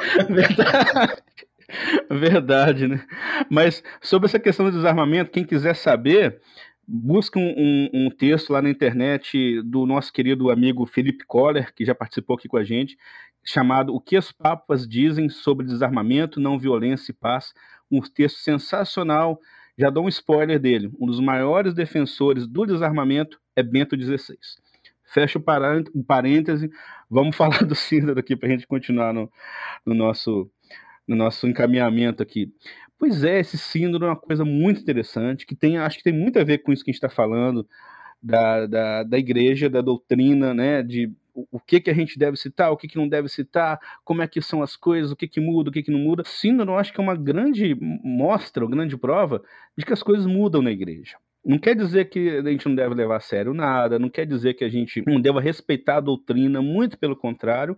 Verdade, 2.09 2.87
né? 2.87 3.05
Mas 3.49 3.83
sobre 4.01 4.27
essa 4.27 4.39
questão 4.39 4.65
do 4.65 4.71
desarmamento, 4.71 5.31
quem 5.31 5.43
quiser 5.43 5.75
saber, 5.75 6.39
busca 6.87 7.39
um, 7.39 7.53
um, 7.57 7.89
um, 7.93 8.09
texto 8.09 8.51
lá 8.51 8.61
na 8.61 8.69
internet 8.69 9.61
do 9.63 9.85
nosso 9.85 10.13
querido 10.13 10.51
amigo 10.51 10.85
Felipe 10.85 11.25
Coller, 11.25 11.73
que 11.73 11.85
já 11.85 11.95
participou 11.95 12.35
aqui 12.35 12.47
com 12.47 12.57
a 12.57 12.63
gente, 12.63 12.97
chamado 13.43 13.93
O 13.93 13.99
que 13.99 14.15
as 14.15 14.31
Papas 14.31 14.87
Dizem 14.87 15.29
sobre 15.29 15.65
Desarmamento, 15.65 16.39
Não 16.39 16.57
Violência 16.59 17.11
e 17.11 17.15
Paz. 17.15 17.53
Um 17.91 18.01
texto 18.01 18.37
sensacional. 18.37 19.39
Já 19.77 19.89
dou 19.89 20.05
um 20.05 20.09
spoiler 20.09 20.59
dele. 20.59 20.91
Um 20.99 21.05
dos 21.05 21.19
maiores 21.19 21.73
defensores 21.73 22.47
do 22.47 22.65
desarmamento 22.65 23.39
é 23.55 23.61
Bento 23.61 23.99
XVI. 23.99 24.37
Fecha 25.03 25.37
o 25.37 26.03
parêntese. 26.03 26.71
Vamos 27.09 27.35
falar 27.37 27.63
do 27.63 27.75
Síndaro 27.75 28.19
aqui 28.19 28.35
para 28.35 28.47
a 28.47 28.51
gente 28.51 28.65
continuar 28.65 29.13
no, 29.13 29.31
no 29.85 29.93
nosso 29.93 30.49
no 31.07 31.15
nosso 31.15 31.47
encaminhamento 31.47 32.21
aqui. 32.21 32.51
Pois 32.97 33.23
é, 33.23 33.39
esse 33.39 33.57
síndrome 33.57 34.05
é 34.05 34.09
uma 34.09 34.15
coisa 34.15 34.45
muito 34.45 34.81
interessante, 34.81 35.45
que 35.45 35.55
tem, 35.55 35.77
acho 35.77 35.97
que 35.97 36.03
tem 36.03 36.13
muito 36.13 36.39
a 36.39 36.43
ver 36.43 36.59
com 36.59 36.71
isso 36.71 36.83
que 36.83 36.91
a 36.91 36.93
gente 36.93 37.03
está 37.03 37.09
falando, 37.09 37.67
da, 38.21 38.65
da, 38.65 39.03
da 39.03 39.17
igreja, 39.17 39.69
da 39.69 39.81
doutrina, 39.81 40.53
né, 40.53 40.81
de 40.81 41.11
o 41.51 41.59
que, 41.59 41.81
que 41.81 41.89
a 41.89 41.93
gente 41.93 42.17
deve 42.17 42.37
citar, 42.37 42.71
o 42.71 42.77
que, 42.77 42.87
que 42.87 42.97
não 42.97 43.07
deve 43.07 43.27
citar, 43.27 43.77
como 44.03 44.21
é 44.21 44.27
que 44.27 44.41
são 44.41 44.63
as 44.63 44.75
coisas, 44.75 45.11
o 45.11 45.15
que, 45.15 45.27
que 45.27 45.41
muda, 45.41 45.69
o 45.69 45.73
que, 45.73 45.83
que 45.83 45.91
não 45.91 45.99
muda. 45.99 46.23
Síndrome, 46.25 46.71
eu 46.71 46.77
acho 46.77 46.93
que 46.93 46.99
é 46.99 47.03
uma 47.03 47.15
grande 47.15 47.75
mostra, 47.79 48.63
uma 48.63 48.71
grande 48.71 48.97
prova 48.97 49.43
de 49.77 49.85
que 49.85 49.91
as 49.91 50.01
coisas 50.01 50.25
mudam 50.25 50.61
na 50.61 50.71
igreja. 50.71 51.17
Não 51.45 51.59
quer 51.59 51.75
dizer 51.75 52.05
que 52.09 52.37
a 52.37 52.49
gente 52.49 52.67
não 52.67 52.73
deve 52.73 52.95
levar 52.95 53.17
a 53.17 53.19
sério 53.19 53.53
nada, 53.53 53.99
não 53.99 54.09
quer 54.09 54.25
dizer 54.25 54.55
que 54.55 54.63
a 54.63 54.69
gente 54.69 55.03
não 55.05 55.19
deva 55.21 55.41
respeitar 55.41 55.97
a 55.97 56.01
doutrina, 56.01 56.61
muito 56.61 56.97
pelo 56.97 57.15
contrário, 57.15 57.77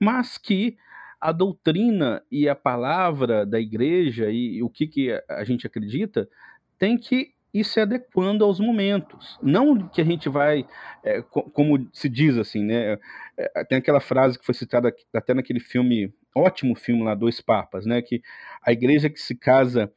mas 0.00 0.38
que 0.38 0.76
a 1.22 1.30
doutrina 1.30 2.20
e 2.28 2.48
a 2.48 2.54
palavra 2.54 3.46
da 3.46 3.60
igreja 3.60 4.28
e, 4.28 4.60
o 4.60 4.68
que, 4.68 4.88
que 4.88 5.22
a 5.28 5.44
gente 5.44 5.64
acredita 5.64 6.28
tem 6.76 6.98
que 6.98 7.30
ir 7.54 7.62
se 7.62 7.78
adequando 7.78 8.44
aos 8.44 8.58
momentos. 8.58 9.38
Não 9.40 9.88
que 9.88 10.00
a 10.00 10.04
gente 10.04 10.28
vai, 10.28 10.66
é, 11.04 11.22
como 11.22 11.88
se 11.92 12.08
diz 12.08 12.36
assim, 12.36 12.64
né? 12.64 12.98
É, 13.36 13.64
tem 13.64 13.78
aquela 13.78 14.00
frase 14.00 14.36
que 14.36 14.44
foi 14.44 14.52
citada 14.54 14.92
até 15.14 15.32
naquele 15.32 15.60
filme, 15.60 16.12
ótimo 16.34 16.74
filme 16.74 17.04
lá, 17.04 17.14
Dois 17.14 17.40
Papas, 17.40 17.86
né? 17.86 18.02
Que 18.02 18.20
a 18.60 18.72
igreja 18.72 19.08
que 19.08 19.20
se 19.20 19.36
casa 19.36 19.92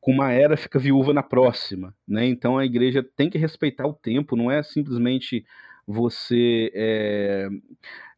com 0.00 0.12
uma 0.12 0.30
era 0.30 0.56
fica 0.56 0.78
viúva 0.78 1.12
na 1.12 1.24
próxima, 1.24 1.92
né? 2.06 2.24
Então 2.24 2.56
a 2.56 2.64
igreja 2.64 3.04
tem 3.16 3.28
que 3.28 3.36
respeitar 3.36 3.84
o 3.84 3.94
tempo, 3.94 4.36
não 4.36 4.48
é 4.48 4.62
simplesmente 4.62 5.44
você 5.88 6.70
é, 6.74 7.48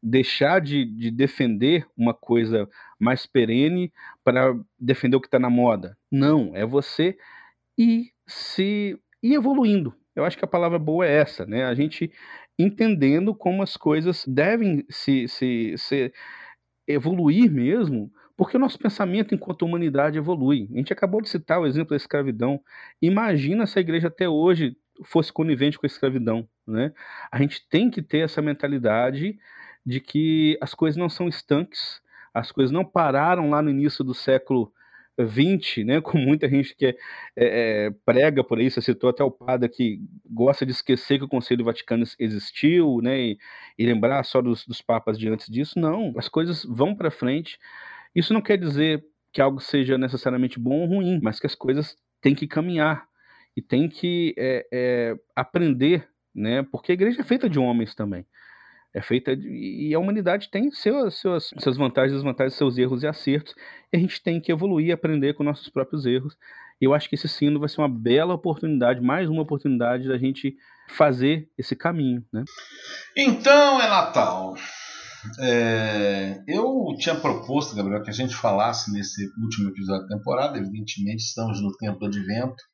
deixar 0.03 0.61
de, 0.61 0.85
de 0.85 1.09
defender 1.09 1.87
uma 1.97 2.13
coisa 2.13 2.69
mais 2.99 3.27
perene 3.27 3.93
para 4.25 4.59
defender 4.77 5.17
o 5.17 5.21
que 5.21 5.29
está 5.29 5.39
na 5.39 5.49
moda. 5.49 5.97
Não, 6.11 6.51
é 6.57 6.67
você 6.67 7.17
ir 7.79 8.11
se 8.27 8.99
ir 9.23 9.35
evoluindo. 9.35 9.95
Eu 10.17 10.25
acho 10.25 10.37
que 10.37 10.45
a 10.45 10.49
palavra 10.49 10.81
boa 10.81 11.07
é 11.07 11.15
essa, 11.15 11.47
né? 11.47 11.65
A 11.65 11.75
gente 11.75 12.11
entendendo 12.59 13.33
como 13.33 13.63
as 13.63 13.77
coisas 13.77 14.25
devem 14.27 14.85
se, 14.91 15.29
se, 15.29 15.75
se 15.79 16.13
evoluir 16.89 17.51
mesmo, 17.51 18.11
porque 18.37 18.57
o 18.57 18.61
nosso 18.61 18.79
pensamento 18.79 19.33
enquanto 19.33 19.63
humanidade 19.63 20.19
evolui. 20.19 20.69
A 20.73 20.77
gente 20.77 20.93
acabou 20.93 21.23
de 21.23 21.29
citar 21.29 21.61
o 21.61 21.67
exemplo 21.67 21.91
da 21.91 21.97
escravidão. 21.97 22.61
Imagina 23.01 23.65
se 23.65 23.79
a 23.79 23.83
igreja 23.83 24.09
até 24.09 24.29
hoje 24.29 24.77
fosse 25.05 25.33
conivente 25.33 25.79
com 25.79 25.87
a 25.87 25.89
escravidão, 25.89 26.49
né? 26.67 26.93
A 27.31 27.39
gente 27.39 27.67
tem 27.69 27.91
que 27.91 28.03
ter 28.03 28.19
essa 28.19 28.43
mentalidade 28.43 29.39
de 29.85 30.01
que 30.01 30.59
as 30.61 30.75
coisas 30.75 30.97
não 30.97 31.09
são 31.09 31.29
estanques, 31.29 32.01
as 32.35 32.53
coisas 32.53 32.71
não 32.71 32.85
pararam 32.85 33.51
lá 33.51 33.63
no 33.63 33.71
início 33.71 34.05
do 34.05 34.15
século 34.15 34.73
XX, 35.19 35.85
né, 35.85 36.01
com 36.03 36.19
muita 36.19 36.49
gente 36.49 36.75
que 36.75 36.87
é, 36.87 36.97
é, 37.37 37.91
prega 38.05 38.43
por 38.45 38.59
você 38.63 38.81
citou 38.81 39.11
até 39.11 39.23
o 39.23 39.31
padre 39.31 39.69
que 39.69 40.01
gosta 40.25 40.65
de 40.65 40.73
esquecer 40.73 41.19
que 41.19 41.25
o 41.25 41.29
Conselho 41.29 41.65
Vaticano 41.65 42.05
existiu, 42.19 43.01
né, 43.03 43.21
e, 43.21 43.39
e 43.79 43.87
lembrar 43.87 44.23
só 44.25 44.41
dos, 44.41 44.67
dos 44.67 44.81
papas 44.81 45.19
de 45.19 45.29
antes 45.29 45.49
disso, 45.49 45.79
não, 45.79 46.13
as 46.17 46.29
coisas 46.29 46.65
vão 46.65 46.95
para 46.95 47.11
frente, 47.11 47.59
isso 48.15 48.33
não 48.33 48.41
quer 48.41 48.57
dizer 48.57 49.05
que 49.33 49.41
algo 49.41 49.61
seja 49.61 49.97
necessariamente 49.97 50.59
bom 50.59 50.81
ou 50.81 50.87
ruim, 50.87 51.21
mas 51.23 51.39
que 51.39 51.47
as 51.47 51.55
coisas 51.55 51.97
têm 52.21 52.35
que 52.35 52.47
caminhar 52.47 53.10
e 53.61 53.63
tem 53.63 53.91
que 53.91 54.35
é, 54.39 54.67
é, 54.73 55.17
aprender, 55.37 56.09
né? 56.35 56.63
Porque 56.73 56.93
a 56.93 56.95
igreja 56.95 57.21
é 57.21 57.25
feita 57.25 57.49
de 57.49 57.59
homens 57.59 57.95
também. 57.95 58.25
É 58.95 59.03
feita 59.03 59.37
de, 59.37 59.47
e 59.47 59.95
a 59.95 59.99
humanidade 59.99 60.51
tem 60.51 60.71
seus, 60.73 61.21
seus, 61.21 61.53
suas 61.59 61.77
vantagens, 61.77 62.15
desvantagens, 62.15 62.55
seus 62.55 62.79
erros 62.79 63.03
e 63.03 63.07
acertos. 63.07 63.55
E 63.93 63.99
a 63.99 64.01
gente 64.01 64.23
tem 64.23 64.41
que 64.41 64.51
evoluir, 64.51 64.95
aprender 64.95 65.35
com 65.35 65.45
nossos 65.45 65.69
próprios 65.69 66.07
erros. 66.07 66.35
E 66.81 66.87
eu 66.87 66.95
acho 66.95 67.07
que 67.07 67.15
esse 67.15 67.29
sino 67.29 67.61
vai 67.61 67.69
ser 67.69 67.83
uma 67.83 67.89
bela 67.89 68.33
oportunidade, 68.33 69.03
mais 69.03 69.29
uma 69.29 69.43
oportunidade 69.43 70.09
da 70.09 70.17
gente 70.17 70.57
fazer 70.89 71.47
esse 71.59 71.77
caminho, 71.77 72.25
né? 72.33 72.43
Então 73.15 73.79
é 73.81 73.89
Natal. 73.89 74.55
É, 75.39 76.43
eu 76.49 76.95
tinha 76.99 77.15
proposto, 77.15 77.77
Gabriel, 77.77 78.03
que 78.03 78.09
a 78.09 78.15
gente 78.15 78.35
falasse 78.35 78.91
nesse 78.91 79.23
último 79.39 79.69
episódio 79.69 80.09
da 80.09 80.17
temporada. 80.17 80.57
Evidentemente, 80.57 81.23
estamos 81.23 81.61
no 81.61 81.77
tempo 81.77 81.99
do 81.99 82.07
advento, 82.07 82.65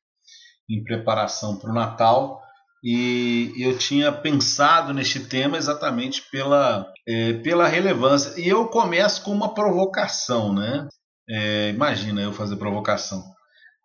em 0.69 0.83
preparação 0.83 1.57
para 1.57 1.71
o 1.71 1.73
Natal, 1.73 2.41
e 2.83 3.53
eu 3.57 3.77
tinha 3.77 4.11
pensado 4.11 4.93
neste 4.93 5.19
tema 5.19 5.57
exatamente 5.57 6.21
pela, 6.31 6.91
é, 7.07 7.33
pela 7.33 7.67
relevância. 7.67 8.39
E 8.39 8.47
eu 8.47 8.67
começo 8.67 9.23
com 9.23 9.31
uma 9.31 9.53
provocação, 9.53 10.53
né? 10.53 10.87
É, 11.29 11.69
imagina 11.69 12.21
eu 12.21 12.31
fazer 12.31 12.55
provocação. 12.55 13.23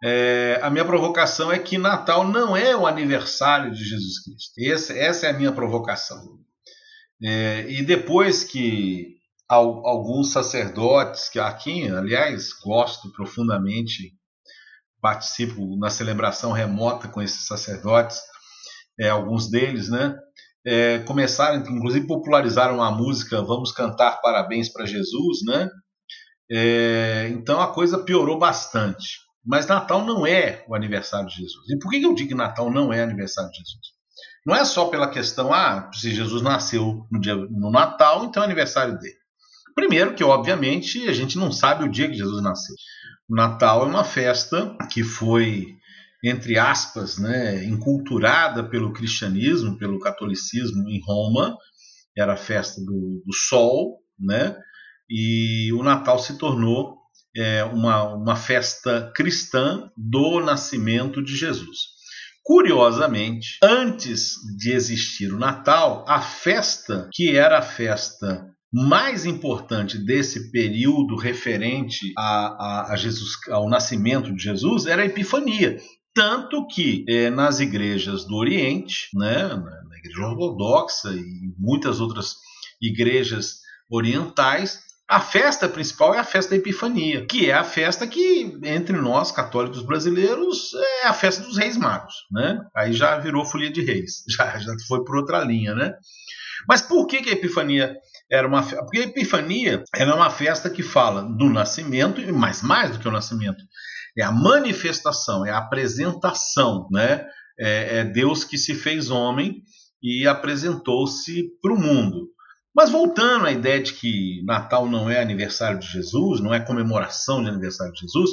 É, 0.04 0.60
a 0.62 0.68
minha 0.68 0.84
provocação 0.84 1.50
é 1.50 1.58
que 1.58 1.78
Natal 1.78 2.26
não 2.26 2.56
é 2.56 2.76
o 2.76 2.86
aniversário 2.86 3.72
de 3.72 3.84
Jesus 3.84 4.22
Cristo. 4.22 4.52
Essa, 4.58 4.92
essa 4.92 5.26
é 5.26 5.30
a 5.30 5.38
minha 5.38 5.52
provocação. 5.52 6.38
É, 7.22 7.66
e 7.68 7.82
depois 7.82 8.44
que 8.44 9.16
alguns 9.48 10.32
sacerdotes, 10.32 11.28
que 11.28 11.38
aqui, 11.38 11.88
aliás, 11.88 12.52
gosto 12.64 13.12
profundamente, 13.12 14.14
participo 15.02 15.76
na 15.76 15.90
celebração 15.90 16.52
remota 16.52 17.08
com 17.08 17.20
esses 17.20 17.46
sacerdotes, 17.46 18.20
é, 18.98 19.08
alguns 19.08 19.50
deles, 19.50 19.88
né? 19.90 20.16
É, 20.64 21.00
começaram, 21.00 21.58
inclusive 21.58 22.06
popularizaram 22.06 22.80
a 22.80 22.90
música 22.92 23.42
Vamos 23.42 23.72
Cantar 23.72 24.20
Parabéns 24.22 24.72
para 24.72 24.86
Jesus, 24.86 25.40
né? 25.44 25.68
É, 26.48 27.28
então 27.32 27.60
a 27.60 27.72
coisa 27.74 27.98
piorou 27.98 28.38
bastante. 28.38 29.18
Mas 29.44 29.66
Natal 29.66 30.04
não 30.06 30.24
é 30.24 30.64
o 30.68 30.74
aniversário 30.74 31.28
de 31.28 31.34
Jesus. 31.34 31.68
E 31.68 31.76
por 31.80 31.90
que 31.90 32.00
eu 32.00 32.14
digo 32.14 32.28
que 32.28 32.34
Natal 32.34 32.70
não 32.70 32.92
é 32.92 33.02
aniversário 33.02 33.50
de 33.50 33.58
Jesus? 33.58 33.80
Não 34.46 34.54
é 34.54 34.64
só 34.64 34.84
pela 34.86 35.10
questão, 35.10 35.52
ah, 35.52 35.90
se 35.92 36.14
Jesus 36.14 36.42
nasceu 36.42 37.06
no, 37.10 37.20
dia, 37.20 37.34
no 37.34 37.70
Natal, 37.70 38.24
então 38.24 38.42
é 38.42 38.46
aniversário 38.46 38.96
dele. 38.98 39.16
Primeiro, 39.74 40.14
que 40.14 40.22
obviamente 40.22 41.08
a 41.08 41.12
gente 41.12 41.36
não 41.36 41.50
sabe 41.50 41.84
o 41.84 41.90
dia 41.90 42.08
que 42.08 42.14
Jesus 42.14 42.42
nasceu. 42.42 42.76
Natal 43.34 43.82
é 43.82 43.86
uma 43.86 44.04
festa 44.04 44.76
que 44.90 45.02
foi, 45.02 45.76
entre 46.24 46.58
aspas, 46.58 47.18
né, 47.18 47.64
enculturada 47.64 48.62
pelo 48.62 48.92
cristianismo, 48.92 49.78
pelo 49.78 49.98
catolicismo 49.98 50.88
em 50.88 51.00
Roma. 51.04 51.56
Era 52.16 52.34
a 52.34 52.36
festa 52.36 52.80
do, 52.80 53.22
do 53.24 53.32
sol, 53.32 54.00
né? 54.18 54.56
E 55.08 55.72
o 55.72 55.82
Natal 55.82 56.18
se 56.18 56.38
tornou 56.38 56.98
é, 57.36 57.64
uma, 57.64 58.14
uma 58.14 58.36
festa 58.36 59.10
cristã 59.14 59.90
do 59.96 60.40
nascimento 60.40 61.22
de 61.22 61.36
Jesus. 61.36 61.92
Curiosamente, 62.44 63.58
antes 63.62 64.34
de 64.58 64.72
existir 64.72 65.32
o 65.32 65.38
Natal, 65.38 66.04
a 66.08 66.20
festa 66.20 67.08
que 67.12 67.36
era 67.36 67.58
a 67.58 67.62
festa 67.62 68.51
mais 68.72 69.26
importante 69.26 69.98
desse 69.98 70.50
período 70.50 71.14
referente 71.14 72.12
a, 72.16 72.22
a, 72.22 72.92
a 72.92 72.96
Jesus, 72.96 73.32
ao 73.50 73.68
nascimento 73.68 74.34
de 74.34 74.42
Jesus 74.42 74.86
era 74.86 75.02
a 75.02 75.06
Epifania. 75.06 75.78
Tanto 76.14 76.66
que 76.66 77.04
é, 77.08 77.28
nas 77.28 77.60
igrejas 77.60 78.24
do 78.24 78.36
Oriente, 78.36 79.08
né, 79.14 79.48
na 79.48 79.98
igreja 79.98 80.26
ortodoxa 80.26 81.10
e 81.14 81.52
muitas 81.58 82.00
outras 82.00 82.36
igrejas 82.80 83.60
orientais, 83.90 84.80
a 85.08 85.20
festa 85.20 85.68
principal 85.68 86.14
é 86.14 86.18
a 86.18 86.24
festa 86.24 86.52
da 86.52 86.56
Epifania, 86.56 87.26
que 87.26 87.50
é 87.50 87.52
a 87.52 87.64
festa 87.64 88.06
que, 88.06 88.58
entre 88.62 88.96
nós, 88.96 89.30
católicos 89.30 89.82
brasileiros, 89.82 90.72
é 91.02 91.06
a 91.06 91.12
festa 91.12 91.42
dos 91.42 91.58
Reis 91.58 91.76
Magos. 91.76 92.14
Né? 92.30 92.58
Aí 92.74 92.94
já 92.94 93.18
virou 93.18 93.44
folia 93.44 93.70
de 93.70 93.82
reis, 93.82 94.24
já, 94.34 94.58
já 94.58 94.72
foi 94.88 95.04
por 95.04 95.16
outra 95.16 95.44
linha. 95.44 95.74
Né? 95.74 95.92
Mas 96.66 96.80
por 96.80 97.06
que, 97.06 97.20
que 97.20 97.28
a 97.28 97.34
Epifania 97.34 97.94
era 98.32 98.48
uma? 98.48 98.62
Porque 98.62 98.98
a 98.98 99.02
Epifania 99.02 99.84
era 99.94 100.14
uma 100.16 100.30
festa 100.30 100.70
que 100.70 100.82
fala 100.82 101.22
do 101.22 101.50
nascimento, 101.50 102.18
e 102.18 102.32
mais, 102.32 102.62
mais 102.62 102.92
do 102.92 102.98
que 102.98 103.06
o 103.06 103.12
nascimento, 103.12 103.62
é 104.18 104.24
a 104.24 104.32
manifestação, 104.32 105.44
é 105.44 105.50
a 105.50 105.58
apresentação. 105.58 106.88
Né? 106.90 107.26
É, 107.60 107.98
é 107.98 108.04
Deus 108.04 108.42
que 108.42 108.56
se 108.56 108.74
fez 108.74 109.10
homem 109.10 109.62
e 110.02 110.26
apresentou-se 110.26 111.44
para 111.60 111.74
o 111.74 111.78
mundo. 111.78 112.30
Mas 112.74 112.88
voltando 112.88 113.44
à 113.44 113.52
ideia 113.52 113.82
de 113.82 113.92
que 113.92 114.42
Natal 114.46 114.88
não 114.88 115.10
é 115.10 115.20
aniversário 115.20 115.78
de 115.78 115.86
Jesus, 115.86 116.40
não 116.40 116.54
é 116.54 116.58
comemoração 116.58 117.42
de 117.42 117.50
aniversário 117.50 117.92
de 117.92 118.00
Jesus, 118.00 118.30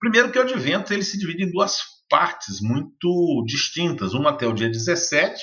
primeiro 0.00 0.32
que 0.32 0.38
o 0.38 0.42
advento 0.42 0.94
ele 0.94 1.04
se 1.04 1.18
divide 1.18 1.44
em 1.44 1.52
duas 1.52 1.76
partes 2.08 2.62
muito 2.62 3.44
distintas, 3.46 4.14
uma 4.14 4.30
até 4.30 4.46
o 4.46 4.54
dia 4.54 4.70
17, 4.70 5.38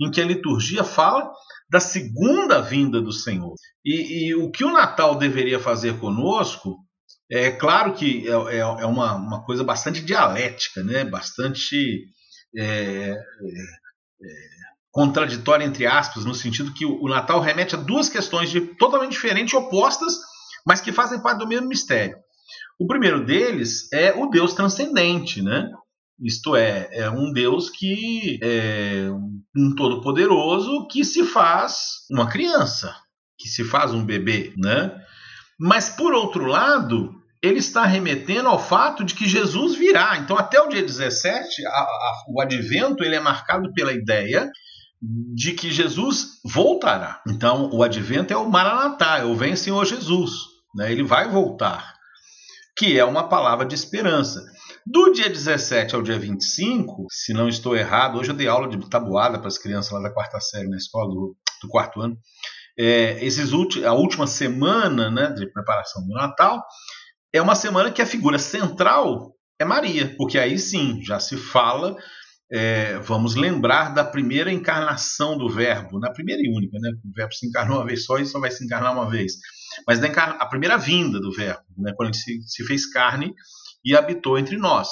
em 0.00 0.10
que 0.10 0.20
a 0.20 0.24
liturgia 0.24 0.82
fala 0.82 1.30
da 1.70 1.80
segunda 1.80 2.60
vinda 2.60 3.00
do 3.00 3.12
Senhor. 3.12 3.54
E, 3.84 4.28
e 4.28 4.34
o 4.34 4.50
que 4.50 4.64
o 4.64 4.72
Natal 4.72 5.16
deveria 5.16 5.60
fazer 5.60 5.98
conosco, 5.98 6.78
é 7.30 7.50
claro 7.50 7.92
que 7.92 8.26
é, 8.26 8.56
é, 8.56 8.58
é 8.58 8.86
uma, 8.86 9.14
uma, 9.14 9.44
coisa 9.44 9.62
bastante 9.62 10.02
dialética, 10.02 10.82
né? 10.82 11.04
bastante 11.04 12.06
é, 12.56 12.62
é, 12.62 13.12
é 13.12 14.58
contraditória 14.90 15.64
entre 15.64 15.86
aspas, 15.86 16.24
no 16.24 16.34
sentido 16.34 16.72
que 16.72 16.86
o 16.86 17.06
Natal 17.08 17.40
remete 17.40 17.74
a 17.74 17.78
duas 17.78 18.08
questões 18.08 18.50
de, 18.50 18.60
totalmente 18.60 19.12
diferentes, 19.12 19.54
opostas, 19.54 20.14
mas 20.66 20.80
que 20.80 20.90
fazem 20.90 21.20
parte 21.20 21.38
do 21.38 21.46
mesmo 21.46 21.68
mistério. 21.68 22.16
O 22.80 22.86
primeiro 22.86 23.24
deles 23.24 23.92
é 23.92 24.12
o 24.12 24.26
Deus 24.26 24.54
transcendente, 24.54 25.42
né? 25.42 25.70
Isto 26.20 26.56
é, 26.56 26.88
é 26.92 27.10
um 27.10 27.32
Deus 27.32 27.70
que 27.70 28.38
é 28.42 29.08
um 29.56 29.74
todo-poderoso 29.74 30.86
que 30.88 31.04
se 31.04 31.24
faz 31.24 31.76
uma 32.10 32.28
criança, 32.28 32.94
que 33.38 33.48
se 33.48 33.64
faz 33.64 33.92
um 33.92 34.04
bebê, 34.04 34.52
né? 34.56 35.00
Mas 35.58 35.90
por 35.90 36.12
outro 36.12 36.46
lado, 36.46 37.14
ele 37.42 37.58
está 37.58 37.84
remetendo 37.84 38.48
ao 38.48 38.58
fato 38.58 39.04
de 39.04 39.14
que 39.14 39.28
Jesus 39.28 39.76
virá. 39.76 40.16
Então, 40.18 40.36
até 40.36 40.60
o 40.60 40.68
dia 40.68 40.82
17, 40.82 41.66
a, 41.66 41.70
a, 41.70 42.24
o 42.28 42.40
advento 42.40 43.04
ele 43.04 43.14
é 43.14 43.20
marcado 43.20 43.72
pela 43.72 43.92
ideia 43.92 44.50
de 45.00 45.52
que 45.52 45.70
Jesus 45.70 46.40
voltará. 46.44 47.22
Então, 47.28 47.70
o 47.72 47.82
advento 47.82 48.32
é 48.32 48.36
o 48.36 48.50
Maranatá, 48.50 49.18
é 49.18 49.24
o 49.24 49.36
Vem 49.36 49.54
Senhor 49.54 49.84
Jesus. 49.84 50.32
Né? 50.74 50.90
Ele 50.90 51.04
vai 51.04 51.28
voltar, 51.28 51.94
que 52.76 52.98
é 52.98 53.04
uma 53.04 53.28
palavra 53.28 53.64
de 53.64 53.74
esperança. 53.74 54.44
Do 54.90 55.12
dia 55.12 55.28
17 55.28 55.94
ao 55.94 56.00
dia 56.00 56.18
25, 56.18 57.08
se 57.10 57.34
não 57.34 57.46
estou 57.46 57.76
errado, 57.76 58.18
hoje 58.18 58.30
eu 58.30 58.34
dei 58.34 58.48
aula 58.48 58.66
de 58.66 58.88
tabuada 58.88 59.38
para 59.38 59.48
as 59.48 59.58
crianças 59.58 59.92
lá 59.92 60.00
da 60.00 60.10
quarta 60.10 60.40
série 60.40 60.66
na 60.66 60.78
escola 60.78 61.10
do, 61.10 61.36
do 61.62 61.68
quarto 61.68 62.00
ano. 62.00 62.16
É, 62.78 63.22
esses 63.22 63.52
a 63.84 63.92
última 63.92 64.26
semana 64.26 65.10
né, 65.10 65.30
de 65.32 65.46
preparação 65.52 66.06
do 66.06 66.14
Natal 66.14 66.64
é 67.34 67.42
uma 67.42 67.54
semana 67.54 67.92
que 67.92 68.00
a 68.00 68.06
figura 68.06 68.38
central 68.38 69.34
é 69.60 69.64
Maria, 69.64 70.14
porque 70.16 70.38
aí 70.38 70.58
sim 70.58 71.02
já 71.02 71.20
se 71.20 71.36
fala 71.36 71.94
é, 72.50 72.98
vamos 73.00 73.34
lembrar 73.34 73.92
da 73.92 74.02
primeira 74.02 74.50
encarnação 74.50 75.36
do 75.36 75.50
Verbo, 75.50 75.98
na 75.98 76.10
primeira 76.10 76.40
e 76.42 76.48
única, 76.48 76.78
né? 76.80 76.90
O 77.04 77.12
Verbo 77.12 77.34
se 77.34 77.46
encarnou 77.46 77.76
uma 77.76 77.84
vez 77.84 78.06
só 78.06 78.16
e 78.16 78.24
só 78.24 78.40
vai 78.40 78.50
se 78.50 78.64
encarnar 78.64 78.94
uma 78.94 79.10
vez. 79.10 79.34
Mas 79.86 80.02
a 80.02 80.46
primeira 80.46 80.78
vinda 80.78 81.20
do 81.20 81.30
Verbo, 81.30 81.62
né? 81.76 81.92
quando 81.94 82.08
ele 82.08 82.16
se, 82.16 82.40
se 82.46 82.64
fez 82.64 82.90
carne 82.90 83.34
e 83.84 83.96
habitou 83.96 84.38
entre 84.38 84.56
nós. 84.56 84.88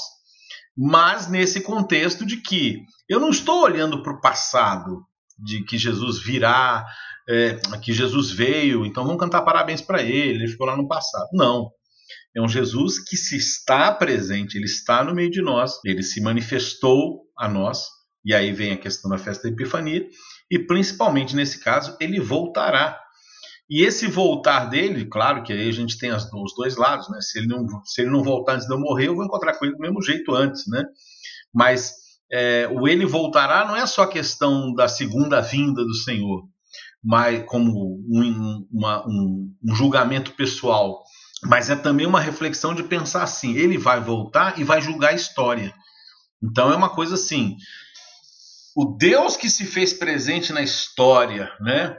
Mas 0.76 1.28
nesse 1.28 1.60
contexto 1.60 2.24
de 2.26 2.36
que 2.36 2.82
eu 3.08 3.18
não 3.18 3.30
estou 3.30 3.62
olhando 3.62 4.02
para 4.02 4.12
o 4.12 4.20
passado, 4.20 5.02
de 5.38 5.64
que 5.64 5.78
Jesus 5.78 6.22
virá, 6.22 6.86
é, 7.28 7.54
que 7.82 7.92
Jesus 7.92 8.30
veio, 8.30 8.84
então 8.84 9.04
vamos 9.04 9.20
cantar 9.20 9.42
parabéns 9.42 9.80
para 9.80 10.02
ele, 10.02 10.42
ele 10.42 10.48
ficou 10.48 10.66
lá 10.66 10.76
no 10.76 10.88
passado. 10.88 11.28
Não. 11.32 11.70
É 12.36 12.40
um 12.40 12.48
Jesus 12.48 12.98
que 12.98 13.16
se 13.16 13.36
está 13.36 13.90
presente, 13.92 14.56
ele 14.56 14.66
está 14.66 15.02
no 15.02 15.14
meio 15.14 15.30
de 15.30 15.40
nós, 15.40 15.80
ele 15.84 16.02
se 16.02 16.20
manifestou 16.20 17.22
a 17.36 17.48
nós, 17.48 17.86
e 18.24 18.34
aí 18.34 18.52
vem 18.52 18.72
a 18.72 18.76
questão 18.76 19.10
da 19.10 19.16
festa 19.16 19.44
da 19.44 19.54
Epifania, 19.54 20.06
e 20.50 20.58
principalmente 20.58 21.34
nesse 21.34 21.58
caso, 21.58 21.96
ele 22.00 22.20
voltará. 22.20 23.00
E 23.68 23.82
esse 23.84 24.06
voltar 24.06 24.66
dele, 24.66 25.06
claro 25.06 25.42
que 25.42 25.52
aí 25.52 25.68
a 25.68 25.72
gente 25.72 25.98
tem 25.98 26.10
as, 26.10 26.30
os 26.32 26.54
dois 26.54 26.76
lados, 26.76 27.08
né? 27.08 27.20
Se 27.20 27.38
ele, 27.38 27.48
não, 27.48 27.66
se 27.84 28.00
ele 28.00 28.10
não 28.10 28.22
voltar 28.22 28.54
antes 28.54 28.66
de 28.66 28.72
eu 28.72 28.78
morrer, 28.78 29.08
eu 29.08 29.16
vou 29.16 29.24
encontrar 29.24 29.54
com 29.54 29.64
ele 29.64 29.74
do 29.74 29.80
mesmo 29.80 30.00
jeito 30.02 30.34
antes, 30.34 30.66
né? 30.68 30.84
Mas 31.52 31.94
é, 32.30 32.68
o 32.70 32.86
ele 32.86 33.04
voltará 33.04 33.64
não 33.64 33.76
é 33.76 33.86
só 33.86 34.06
questão 34.06 34.72
da 34.72 34.86
segunda 34.88 35.40
vinda 35.40 35.84
do 35.84 35.94
Senhor, 35.94 36.44
mas 37.02 37.44
como 37.46 38.00
um, 38.08 38.66
uma, 38.72 39.06
um, 39.06 39.52
um 39.64 39.74
julgamento 39.74 40.32
pessoal, 40.32 41.02
mas 41.44 41.70
é 41.70 41.76
também 41.76 42.06
uma 42.06 42.20
reflexão 42.20 42.74
de 42.74 42.82
pensar 42.82 43.22
assim: 43.22 43.56
ele 43.56 43.78
vai 43.78 44.00
voltar 44.00 44.58
e 44.58 44.64
vai 44.64 44.80
julgar 44.80 45.10
a 45.10 45.16
história. 45.16 45.72
Então 46.42 46.72
é 46.72 46.76
uma 46.76 46.90
coisa 46.90 47.14
assim. 47.14 47.56
O 48.78 48.94
Deus 48.94 49.38
que 49.38 49.48
se 49.48 49.64
fez 49.64 49.94
presente 49.94 50.52
na 50.52 50.60
história, 50.60 51.50
né? 51.62 51.96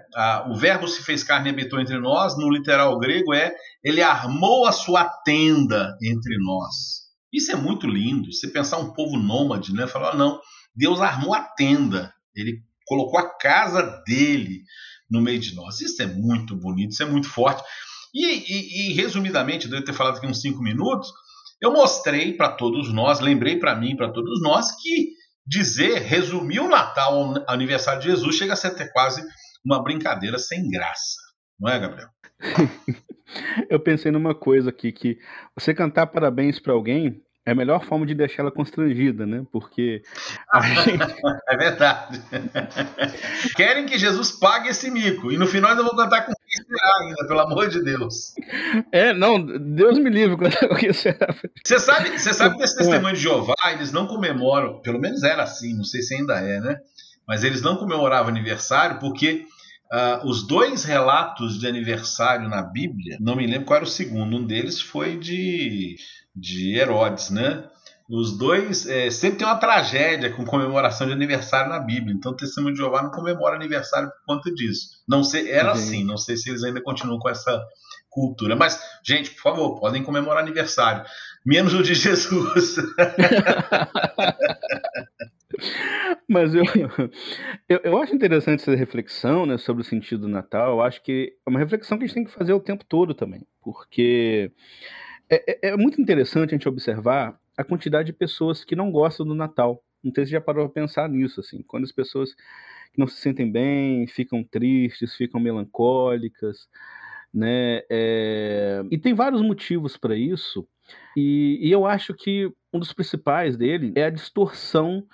o 0.48 0.56
verbo 0.56 0.88
se 0.88 1.02
fez 1.02 1.24
carne 1.24 1.50
e 1.50 1.52
habitou 1.52 1.80
entre 1.80 1.98
nós, 1.98 2.38
no 2.38 2.52
literal 2.52 3.00
grego 3.00 3.34
é 3.34 3.52
ele 3.84 4.00
armou 4.04 4.68
a 4.68 4.72
sua 4.72 5.04
tenda 5.26 5.98
entre 6.04 6.38
nós. 6.38 7.08
Isso 7.34 7.52
é 7.52 7.56
muito 7.56 7.88
lindo. 7.88 8.32
Você 8.32 8.48
pensar 8.48 8.78
um 8.78 8.94
povo 8.94 9.18
nômade, 9.18 9.74
né? 9.74 9.88
Falar, 9.88 10.16
não, 10.16 10.40
Deus 10.76 11.02
armou 11.02 11.34
a 11.34 11.42
tenda, 11.42 12.14
ele 12.36 12.62
colocou 12.86 13.20
a 13.20 13.36
casa 13.38 13.82
dele 14.06 14.62
no 15.10 15.20
meio 15.20 15.40
de 15.40 15.56
nós. 15.56 15.82
Isso 15.82 16.00
é 16.04 16.06
muito 16.06 16.56
bonito, 16.56 16.92
isso 16.92 17.02
é 17.02 17.08
muito 17.08 17.28
forte. 17.28 17.64
E, 18.14 18.24
e, 18.24 18.92
e 18.92 18.94
resumidamente, 18.94 19.68
devo 19.68 19.84
ter 19.84 19.94
falado 19.94 20.18
aqui 20.18 20.28
uns 20.28 20.42
cinco 20.42 20.62
minutos, 20.62 21.12
eu 21.60 21.74
mostrei 21.74 22.34
para 22.34 22.52
todos 22.52 22.94
nós, 22.94 23.20
lembrei 23.20 23.58
para 23.58 23.76
mim, 23.76 23.96
para 23.96 24.12
todos 24.12 24.40
nós, 24.44 24.76
que 24.80 25.17
dizer, 25.48 26.02
resumir 26.02 26.60
o 26.60 26.68
Natal, 26.68 27.32
o 27.32 27.44
aniversário 27.48 28.02
de 28.02 28.08
Jesus, 28.08 28.36
chega 28.36 28.54
a 28.54 28.56
ser 28.56 28.68
até 28.68 28.88
quase 28.88 29.24
uma 29.66 29.82
brincadeira 29.82 30.38
sem 30.38 30.70
graça. 30.70 31.16
Não 31.60 31.72
é, 31.72 31.80
Gabriel? 31.80 32.10
eu 33.70 33.80
pensei 33.80 34.12
numa 34.12 34.36
coisa 34.36 34.70
aqui, 34.70 34.92
que 34.92 35.18
você 35.56 35.74
cantar 35.74 36.08
parabéns 36.08 36.60
para 36.60 36.74
alguém 36.74 37.24
é 37.46 37.52
a 37.52 37.56
melhor 37.56 37.86
forma 37.86 38.06
de 38.06 38.14
deixar 38.14 38.44
ela 38.44 38.52
constrangida, 38.52 39.26
né? 39.26 39.46
Porque 39.54 40.02
gente... 40.84 41.16
é 41.48 41.58
verdade. 41.58 42.22
Querem 43.56 43.86
que 43.86 43.98
Jesus 43.98 44.32
pague 44.34 44.68
esse 44.68 44.92
mico 44.92 45.32
e 45.32 45.38
no 45.38 45.48
final 45.48 45.72
ainda 45.72 45.82
vou 45.82 45.96
cantar 45.96 46.26
com 46.26 46.34
será 46.68 46.98
ainda, 47.02 47.28
pelo 47.28 47.40
amor 47.40 47.70
de 47.70 47.84
Deus. 47.84 48.34
É, 48.92 49.14
não, 49.14 49.44
Deus 49.44 49.98
me 49.98 50.10
livre 50.10 50.38
com 50.38 50.76
que 50.76 50.94
será. 50.94 51.34
Você 51.64 51.80
sabe, 51.80 52.18
você 52.18 52.34
sabe 52.34 52.58
desse 52.58 52.78
testemunho 52.78 53.16
de 53.16 53.22
Jeová, 53.22 53.56
eles 53.72 53.92
não 53.92 54.08
comemoram, 54.08 54.82
pelo 54.82 55.00
menos 55.00 55.24
era 55.24 55.44
assim, 55.44 55.76
não 55.76 55.84
sei 55.84 56.02
se 56.02 56.16
ainda 56.16 56.40
é, 56.40 56.60
né? 56.60 56.78
Mas 57.28 57.44
eles 57.44 57.62
não 57.62 57.78
comemoravam 57.78 58.30
aniversário 58.30 59.00
porque 59.00 59.46
Uh, 59.90 60.28
os 60.28 60.46
dois 60.46 60.84
relatos 60.84 61.58
de 61.58 61.66
aniversário 61.66 62.50
na 62.50 62.62
Bíblia, 62.62 63.16
não 63.22 63.38
me 63.38 63.48
lembro 63.48 63.66
qual 63.68 63.78
era 63.78 63.86
o 63.86 63.90
segundo, 63.90 64.36
um 64.36 64.46
deles 64.46 64.82
foi 64.82 65.16
de 65.18 65.96
de 66.38 66.78
Herodes, 66.78 67.32
né? 67.32 67.64
Os 68.10 68.38
dois 68.38 68.88
é, 68.88 69.10
sempre 69.10 69.40
tem 69.40 69.48
uma 69.48 69.58
tragédia 69.58 70.32
com 70.32 70.46
comemoração 70.46 71.06
de 71.06 71.14
aniversário 71.14 71.70
na 71.70 71.80
Bíblia. 71.80 72.16
Então, 72.16 72.32
o 72.32 72.36
Testemunho 72.36 72.74
de 72.74 72.80
Jeová 72.80 73.04
não 73.04 73.12
comemora 73.12 73.56
aniversário 73.56 74.10
por 74.10 74.36
conta 74.36 74.50
disso. 74.54 75.04
Não 75.08 75.24
sei, 75.24 75.52
era 75.52 75.74
assim. 75.74 76.06
Não 76.06 76.18
sei 76.18 76.38
se 76.38 76.50
eles 76.50 76.64
ainda 76.64 76.82
continuam 76.82 77.20
com 77.20 77.28
essa 77.30 77.62
cultura. 78.10 78.56
Mas, 78.56 78.80
gente, 79.06 79.32
por 79.32 79.42
favor, 79.42 79.80
podem 79.80 80.04
comemorar 80.04 80.42
aniversário, 80.42 81.04
menos 81.46 81.74
o 81.74 81.84
de 81.84 81.94
Jesus. 81.96 82.78
Mas 86.30 86.54
eu, 86.54 86.64
eu, 87.68 87.80
eu, 87.84 88.02
acho 88.02 88.14
interessante 88.14 88.62
essa 88.62 88.76
reflexão 88.76 89.46
né, 89.46 89.58
sobre 89.58 89.82
o 89.82 89.86
sentido 89.86 90.22
do 90.22 90.28
Natal. 90.28 90.74
Eu 90.74 90.82
acho 90.82 91.02
que 91.02 91.34
é 91.46 91.50
uma 91.50 91.60
reflexão 91.60 91.98
que 91.98 92.04
a 92.04 92.08
gente 92.08 92.16
tem 92.16 92.26
que 92.26 92.32
fazer 92.32 92.54
o 92.54 92.60
tempo 92.60 92.84
todo 92.86 93.14
também. 93.14 93.46
Porque 93.62 94.52
é, 95.30 95.68
é, 95.68 95.70
é, 95.70 95.78
muito 95.78 96.02
interessante 96.02 96.50
a 96.50 96.58
gente 96.58 96.70
observar 96.70 97.40
a 97.58 97.64
quantidade 97.64 98.08
de 98.08 98.14
pessoas 98.14 98.64
que 98.64 98.76
não 98.76 98.92
gostam 98.92 99.26
do 99.26 99.34
Natal. 99.34 99.84
Não 100.04 100.14
sei 100.14 100.26
se 100.26 100.32
já 100.32 100.40
parou 100.40 100.70
para 100.70 100.82
pensar 100.82 101.10
nisso, 101.10 101.40
assim. 101.40 101.64
Quando 101.64 101.84
as 101.84 101.92
pessoas 101.92 102.36
não 102.96 103.08
se 103.08 103.18
sentem 103.18 103.52
bem, 103.52 104.06
ficam 104.08 104.44
tristes, 104.44 105.16
ficam 105.16 105.42
melancólicas, 105.42 106.68
né? 107.34 107.82
É... 107.90 108.84
E 108.92 108.98
tem 108.98 109.14
vários 109.14 109.42
motivos 109.42 109.98
para 109.98 110.16
isso. 110.16 110.68
E, 111.16 111.60
e, 111.62 111.72
eu 111.72 111.86
acho 111.86 112.14
que 112.14 112.50
um 112.72 112.80
dos 112.80 112.94
principais 112.94 113.58
dele 113.58 113.92
é 113.96 114.06
a 114.06 114.10
distorção 114.10 115.06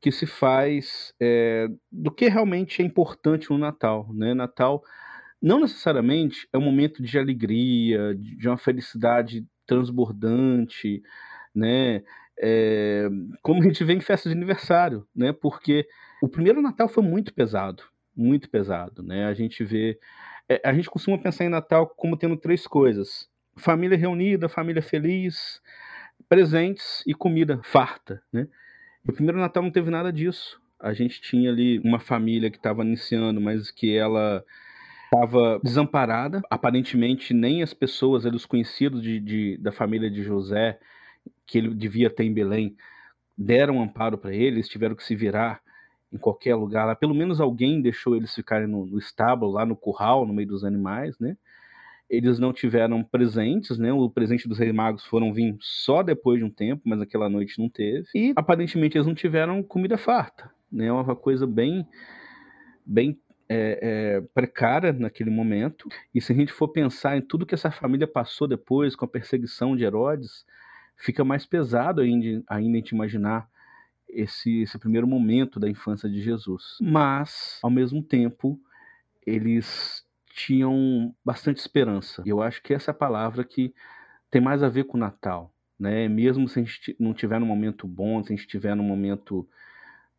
que 0.00 0.10
se 0.10 0.26
faz 0.26 1.14
é, 1.20 1.68
do 1.90 2.10
que 2.10 2.28
realmente 2.28 2.82
é 2.82 2.84
importante 2.84 3.50
no 3.50 3.58
Natal, 3.58 4.12
né? 4.12 4.34
Natal 4.34 4.82
não 5.40 5.60
necessariamente 5.60 6.48
é 6.52 6.58
um 6.58 6.62
momento 6.62 7.02
de 7.02 7.18
alegria, 7.18 8.14
de 8.14 8.48
uma 8.48 8.56
felicidade 8.56 9.44
transbordante, 9.66 11.02
né? 11.54 12.02
É, 12.38 13.08
como 13.42 13.60
a 13.60 13.64
gente 13.64 13.84
vê 13.84 13.92
em 13.92 14.00
festas 14.00 14.32
de 14.32 14.36
aniversário, 14.36 15.06
né? 15.14 15.32
Porque 15.32 15.86
o 16.20 16.28
primeiro 16.28 16.62
Natal 16.62 16.88
foi 16.88 17.02
muito 17.02 17.32
pesado, 17.32 17.82
muito 18.16 18.48
pesado, 18.48 19.02
né? 19.02 19.26
A 19.26 19.34
gente 19.34 19.62
vê, 19.64 19.98
é, 20.48 20.60
a 20.64 20.72
gente 20.72 20.90
costuma 20.90 21.18
pensar 21.18 21.44
em 21.44 21.48
Natal 21.48 21.86
como 21.88 22.16
tendo 22.16 22.36
três 22.36 22.66
coisas: 22.66 23.28
família 23.56 23.96
reunida, 23.96 24.48
família 24.48 24.82
feliz, 24.82 25.60
presentes 26.28 27.02
e 27.06 27.14
comida 27.14 27.60
farta, 27.62 28.22
né? 28.32 28.48
O 29.06 29.12
primeiro 29.12 29.38
Natal 29.38 29.62
não 29.62 29.70
teve 29.70 29.90
nada 29.90 30.12
disso. 30.12 30.60
A 30.78 30.92
gente 30.92 31.20
tinha 31.20 31.50
ali 31.50 31.78
uma 31.80 32.00
família 32.00 32.50
que 32.50 32.56
estava 32.56 32.82
iniciando, 32.82 33.40
mas 33.40 33.70
que 33.70 33.96
ela 33.96 34.44
estava 35.04 35.60
desamparada. 35.62 36.40
Aparentemente, 36.50 37.34
nem 37.34 37.62
as 37.62 37.74
pessoas, 37.74 38.24
os 38.24 38.46
conhecidos 38.46 39.02
de, 39.02 39.20
de, 39.20 39.56
da 39.58 39.70
família 39.70 40.10
de 40.10 40.22
José, 40.22 40.78
que 41.46 41.58
ele 41.58 41.74
devia 41.74 42.10
ter 42.10 42.24
em 42.24 42.32
Belém, 42.32 42.76
deram 43.36 43.82
amparo 43.82 44.16
para 44.16 44.34
ele, 44.34 44.56
eles 44.56 44.68
tiveram 44.68 44.94
que 44.94 45.04
se 45.04 45.14
virar 45.14 45.60
em 46.12 46.18
qualquer 46.18 46.54
lugar 46.54 46.84
lá. 46.84 46.94
Pelo 46.94 47.14
menos 47.14 47.40
alguém 47.40 47.80
deixou 47.80 48.14
eles 48.14 48.34
ficarem 48.34 48.66
no, 48.66 48.84
no 48.84 48.98
estábulo, 48.98 49.52
lá 49.52 49.64
no 49.64 49.74
curral, 49.74 50.26
no 50.26 50.34
meio 50.34 50.48
dos 50.48 50.64
animais, 50.64 51.18
né? 51.18 51.36
Eles 52.10 52.38
não 52.38 52.52
tiveram 52.52 53.02
presentes, 53.02 53.78
né? 53.78 53.90
O 53.92 54.10
presente 54.10 54.46
dos 54.46 54.58
reis 54.58 54.74
magos 54.74 55.04
foram 55.06 55.32
vir 55.32 55.56
só 55.60 56.02
depois 56.02 56.38
de 56.38 56.44
um 56.44 56.50
tempo, 56.50 56.82
mas 56.84 57.00
aquela 57.00 57.28
noite 57.28 57.58
não 57.58 57.70
teve. 57.70 58.06
E 58.14 58.34
aparentemente 58.36 58.98
eles 58.98 59.06
não 59.06 59.14
tiveram 59.14 59.62
comida 59.62 59.96
farta, 59.96 60.50
né? 60.70 60.86
É 60.86 60.92
uma 60.92 61.16
coisa 61.16 61.46
bem 61.46 61.86
bem 62.84 63.18
é, 63.48 63.78
é, 63.82 64.20
precária 64.34 64.92
naquele 64.92 65.30
momento. 65.30 65.88
E 66.14 66.20
se 66.20 66.32
a 66.32 66.36
gente 66.36 66.52
for 66.52 66.68
pensar 66.68 67.16
em 67.16 67.22
tudo 67.22 67.46
que 67.46 67.54
essa 67.54 67.70
família 67.70 68.06
passou 68.06 68.46
depois 68.46 68.94
com 68.94 69.04
a 69.04 69.08
perseguição 69.08 69.74
de 69.74 69.84
Herodes, 69.84 70.44
fica 70.96 71.24
mais 71.24 71.46
pesado 71.46 72.00
ainda, 72.00 72.42
ainda 72.48 72.76
a 72.76 72.80
gente 72.80 72.90
imaginar 72.90 73.48
esse, 74.08 74.62
esse 74.62 74.78
primeiro 74.78 75.06
momento 75.06 75.58
da 75.58 75.68
infância 75.68 76.08
de 76.08 76.22
Jesus. 76.22 76.76
Mas, 76.80 77.58
ao 77.62 77.70
mesmo 77.70 78.02
tempo, 78.02 78.60
eles 79.26 80.04
tinham 80.34 81.14
bastante 81.24 81.58
esperança. 81.58 82.22
Eu 82.26 82.42
acho 82.42 82.62
que 82.62 82.74
essa 82.74 82.90
é 82.90 82.92
a 82.92 82.96
palavra 82.96 83.44
que 83.44 83.74
tem 84.30 84.40
mais 84.40 84.62
a 84.62 84.68
ver 84.68 84.84
com 84.84 84.96
o 84.96 85.00
Natal. 85.00 85.52
Né? 85.78 86.08
Mesmo 86.08 86.48
se 86.48 86.60
a 86.60 86.62
gente 86.62 86.96
não 86.98 87.12
tiver 87.12 87.40
num 87.40 87.46
momento 87.46 87.86
bom, 87.86 88.22
se 88.22 88.32
a 88.32 88.36
gente 88.36 88.46
estiver 88.46 88.74
num 88.74 88.84
momento 88.84 89.48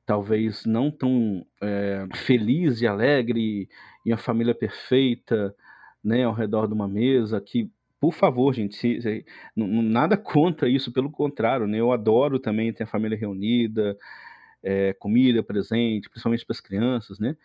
talvez 0.06 0.66
não 0.66 0.92
tão 0.92 1.46
é, 1.62 2.06
feliz 2.14 2.82
e 2.82 2.88
alegre 2.88 3.70
e 4.06 4.12
a 4.12 4.18
família 4.18 4.54
perfeita, 4.54 5.56
né, 6.04 6.26
ao 6.26 6.34
redor 6.34 6.68
de 6.68 6.74
uma 6.74 6.88
mesa, 6.88 7.40
que 7.40 7.72
por 8.04 8.14
favor, 8.14 8.54
gente, 8.54 8.76
se, 8.76 9.02
se, 9.02 9.26
nada 9.56 10.18
contra 10.20 10.68
isso, 10.68 10.92
pelo 10.92 11.10
contrário, 11.10 11.66
né? 11.66 11.80
Eu 11.80 11.94
adoro 11.94 12.38
também 12.38 12.74
ter 12.74 12.84
a 12.84 12.86
família 12.86 13.18
reunida, 13.18 13.98
é, 14.62 14.92
comida 14.92 15.42
presente, 15.42 16.10
principalmente 16.10 16.46
para 16.46 16.54
as 16.54 16.60
crianças, 16.60 17.18
né? 17.18 17.38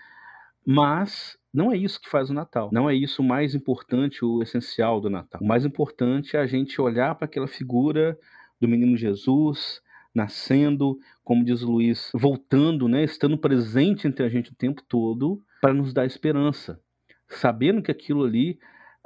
Mas 0.66 1.38
não 1.54 1.70
é 1.70 1.76
isso 1.76 2.00
que 2.00 2.10
faz 2.10 2.28
o 2.28 2.34
Natal. 2.34 2.70
Não 2.72 2.90
é 2.90 2.94
isso 2.96 3.22
o 3.22 3.24
mais 3.24 3.54
importante, 3.54 4.24
o 4.24 4.42
essencial 4.42 5.00
do 5.00 5.08
Natal. 5.08 5.40
O 5.40 5.46
mais 5.46 5.64
importante 5.64 6.36
é 6.36 6.40
a 6.40 6.46
gente 6.48 6.80
olhar 6.80 7.14
para 7.14 7.26
aquela 7.26 7.46
figura 7.46 8.18
do 8.60 8.66
menino 8.66 8.96
Jesus, 8.96 9.80
nascendo, 10.12 10.98
como 11.22 11.44
diz 11.44 11.62
o 11.62 11.70
Luiz, 11.70 12.10
voltando, 12.12 12.88
né, 12.88 13.04
estando 13.04 13.38
presente 13.38 14.08
entre 14.08 14.26
a 14.26 14.28
gente 14.28 14.50
o 14.50 14.56
tempo 14.56 14.82
todo 14.88 15.40
para 15.62 15.72
nos 15.72 15.92
dar 15.92 16.04
esperança, 16.04 16.80
sabendo 17.28 17.80
que 17.80 17.92
aquilo 17.92 18.24
ali 18.24 18.58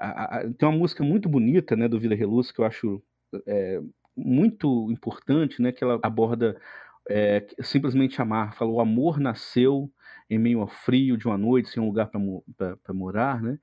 a, 0.02 0.38
a, 0.38 0.40
tem 0.40 0.68
uma 0.68 0.78
música 0.78 1.04
muito 1.04 1.28
bonita, 1.28 1.76
né, 1.76 1.88
do 1.88 2.00
Vida 2.00 2.14
Reluz 2.14 2.50
que 2.50 2.60
eu 2.60 2.64
acho 2.64 3.02
é, 3.46 3.80
muito 4.16 4.90
importante, 4.90 5.62
né, 5.62 5.72
que 5.72 5.84
ela 5.84 5.98
aborda 6.02 6.60
é, 7.08 7.46
simplesmente 7.60 8.20
amar. 8.20 8.54
Fala, 8.54 8.70
o 8.70 8.80
amor 8.80 9.18
nasceu 9.20 9.90
em 10.28 10.38
meio 10.38 10.60
ao 10.60 10.68
frio 10.68 11.16
de 11.16 11.26
uma 11.26 11.38
noite, 11.38 11.68
sem 11.68 11.82
um 11.82 11.86
lugar 11.86 12.10
para 12.10 12.94
morar, 12.94 13.42
né? 13.42 13.58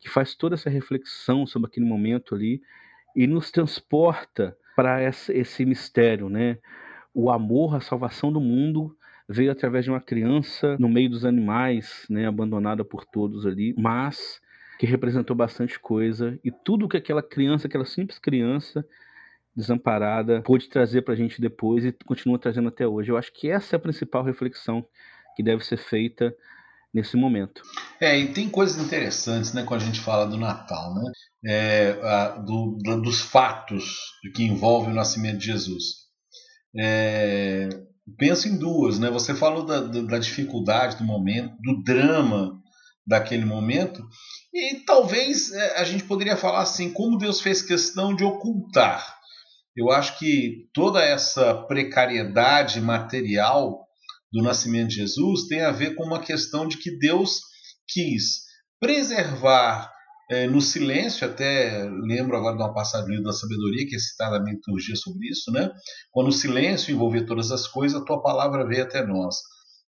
Que 0.00 0.08
faz 0.08 0.34
toda 0.34 0.54
essa 0.54 0.68
reflexão 0.68 1.46
sobre 1.46 1.68
aquele 1.68 1.86
momento 1.86 2.34
ali 2.34 2.60
e 3.14 3.26
nos 3.26 3.50
transporta 3.50 4.56
para 4.74 5.00
esse 5.02 5.64
mistério, 5.64 6.28
né? 6.28 6.58
O 7.14 7.30
amor, 7.30 7.76
a 7.76 7.80
salvação 7.80 8.32
do 8.32 8.40
mundo 8.40 8.96
veio 9.28 9.52
através 9.52 9.84
de 9.84 9.90
uma 9.90 10.00
criança 10.00 10.76
no 10.78 10.88
meio 10.88 11.10
dos 11.10 11.24
animais, 11.24 12.06
né, 12.10 12.26
abandonada 12.26 12.84
por 12.84 13.04
todos 13.04 13.46
ali, 13.46 13.74
mas 13.78 14.40
que 14.82 14.86
representou 14.86 15.36
bastante 15.36 15.78
coisa 15.78 16.36
e 16.42 16.50
tudo 16.50 16.88
que 16.88 16.96
aquela 16.96 17.22
criança, 17.22 17.68
aquela 17.68 17.84
simples 17.84 18.18
criança 18.18 18.84
desamparada 19.54 20.42
pôde 20.42 20.68
trazer 20.68 21.02
para 21.02 21.14
a 21.14 21.16
gente 21.16 21.40
depois 21.40 21.84
e 21.84 21.92
continua 22.04 22.36
trazendo 22.36 22.66
até 22.66 22.84
hoje. 22.84 23.12
Eu 23.12 23.16
acho 23.16 23.32
que 23.32 23.48
essa 23.48 23.76
é 23.76 23.78
a 23.78 23.80
principal 23.80 24.24
reflexão 24.24 24.84
que 25.36 25.42
deve 25.44 25.64
ser 25.64 25.76
feita 25.76 26.34
nesse 26.92 27.16
momento. 27.16 27.62
É, 28.00 28.18
e 28.18 28.32
tem 28.32 28.48
coisas 28.48 28.84
interessantes 28.84 29.54
né, 29.54 29.62
quando 29.62 29.82
a 29.82 29.84
gente 29.84 30.00
fala 30.00 30.26
do 30.26 30.36
Natal, 30.36 30.92
né? 30.96 31.12
É, 31.46 31.90
a, 32.02 32.28
do, 32.38 32.76
dos 33.00 33.20
fatos 33.20 34.10
que 34.34 34.42
envolvem 34.42 34.90
o 34.90 34.96
nascimento 34.96 35.38
de 35.38 35.46
Jesus. 35.46 36.08
É, 36.76 37.68
penso 38.18 38.48
em 38.48 38.58
duas, 38.58 38.98
né? 38.98 39.08
Você 39.10 39.32
falou 39.32 39.64
da, 39.64 39.78
da 39.80 40.18
dificuldade 40.18 40.96
do 40.96 41.04
momento, 41.04 41.54
do 41.62 41.80
drama 41.84 42.60
daquele 43.06 43.44
momento, 43.44 44.02
e 44.52 44.84
talvez 44.84 45.50
é, 45.52 45.78
a 45.78 45.84
gente 45.84 46.04
poderia 46.04 46.36
falar 46.36 46.62
assim, 46.62 46.92
como 46.92 47.18
Deus 47.18 47.40
fez 47.40 47.62
questão 47.62 48.14
de 48.14 48.24
ocultar. 48.24 49.18
Eu 49.76 49.90
acho 49.90 50.18
que 50.18 50.68
toda 50.74 51.02
essa 51.02 51.54
precariedade 51.54 52.80
material 52.80 53.86
do 54.32 54.42
nascimento 54.42 54.88
de 54.88 54.96
Jesus 54.96 55.46
tem 55.48 55.62
a 55.62 55.70
ver 55.70 55.94
com 55.94 56.04
uma 56.04 56.20
questão 56.20 56.66
de 56.66 56.76
que 56.76 56.96
Deus 56.98 57.40
quis 57.88 58.42
preservar 58.80 59.90
é, 60.30 60.46
no 60.46 60.60
silêncio, 60.60 61.26
até 61.26 61.84
lembro 62.06 62.36
agora 62.36 62.56
de 62.56 62.62
uma 62.62 62.72
passagem 62.72 63.22
da 63.22 63.32
sabedoria 63.32 63.86
que 63.86 63.96
é 63.96 63.98
citada 63.98 64.38
na 64.38 64.50
liturgia 64.50 64.96
sobre 64.96 65.28
isso, 65.28 65.50
né? 65.50 65.70
Quando 66.10 66.28
o 66.28 66.32
silêncio 66.32 66.92
envolver 66.92 67.26
todas 67.26 67.50
as 67.50 67.66
coisas, 67.66 68.00
a 68.00 68.04
tua 68.04 68.22
palavra 68.22 68.66
veio 68.66 68.82
até 68.82 69.06
nós. 69.06 69.36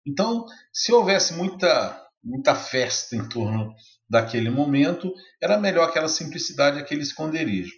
Então, 0.06 0.46
se 0.74 0.92
houvesse 0.92 1.36
muita 1.36 1.96
muita 2.24 2.56
festa 2.56 3.16
em 3.16 3.28
torno 3.28 3.74
daquele 4.10 4.50
momento, 4.50 5.14
era 5.42 5.58
melhor 5.58 5.88
aquela 5.88 6.08
simplicidade, 6.08 6.80
aquele 6.80 7.02
esconderijo. 7.02 7.72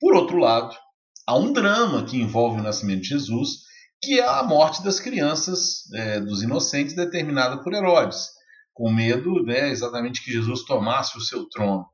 Por 0.00 0.14
outro 0.14 0.38
lado, 0.38 0.76
há 1.26 1.36
um 1.36 1.52
drama 1.52 2.04
que 2.04 2.16
envolve 2.16 2.60
o 2.60 2.62
nascimento 2.62 3.02
de 3.02 3.08
Jesus, 3.08 3.66
que 4.02 4.18
é 4.18 4.26
a 4.26 4.42
morte 4.42 4.82
das 4.82 5.00
crianças, 5.00 5.90
é, 5.94 6.20
dos 6.20 6.42
inocentes, 6.42 6.94
determinada 6.94 7.62
por 7.62 7.72
Herodes, 7.72 8.28
com 8.74 8.92
medo 8.92 9.42
né, 9.44 9.70
exatamente 9.70 10.22
que 10.22 10.32
Jesus 10.32 10.64
tomasse 10.64 11.16
o 11.16 11.20
seu 11.20 11.48
trono. 11.48 11.86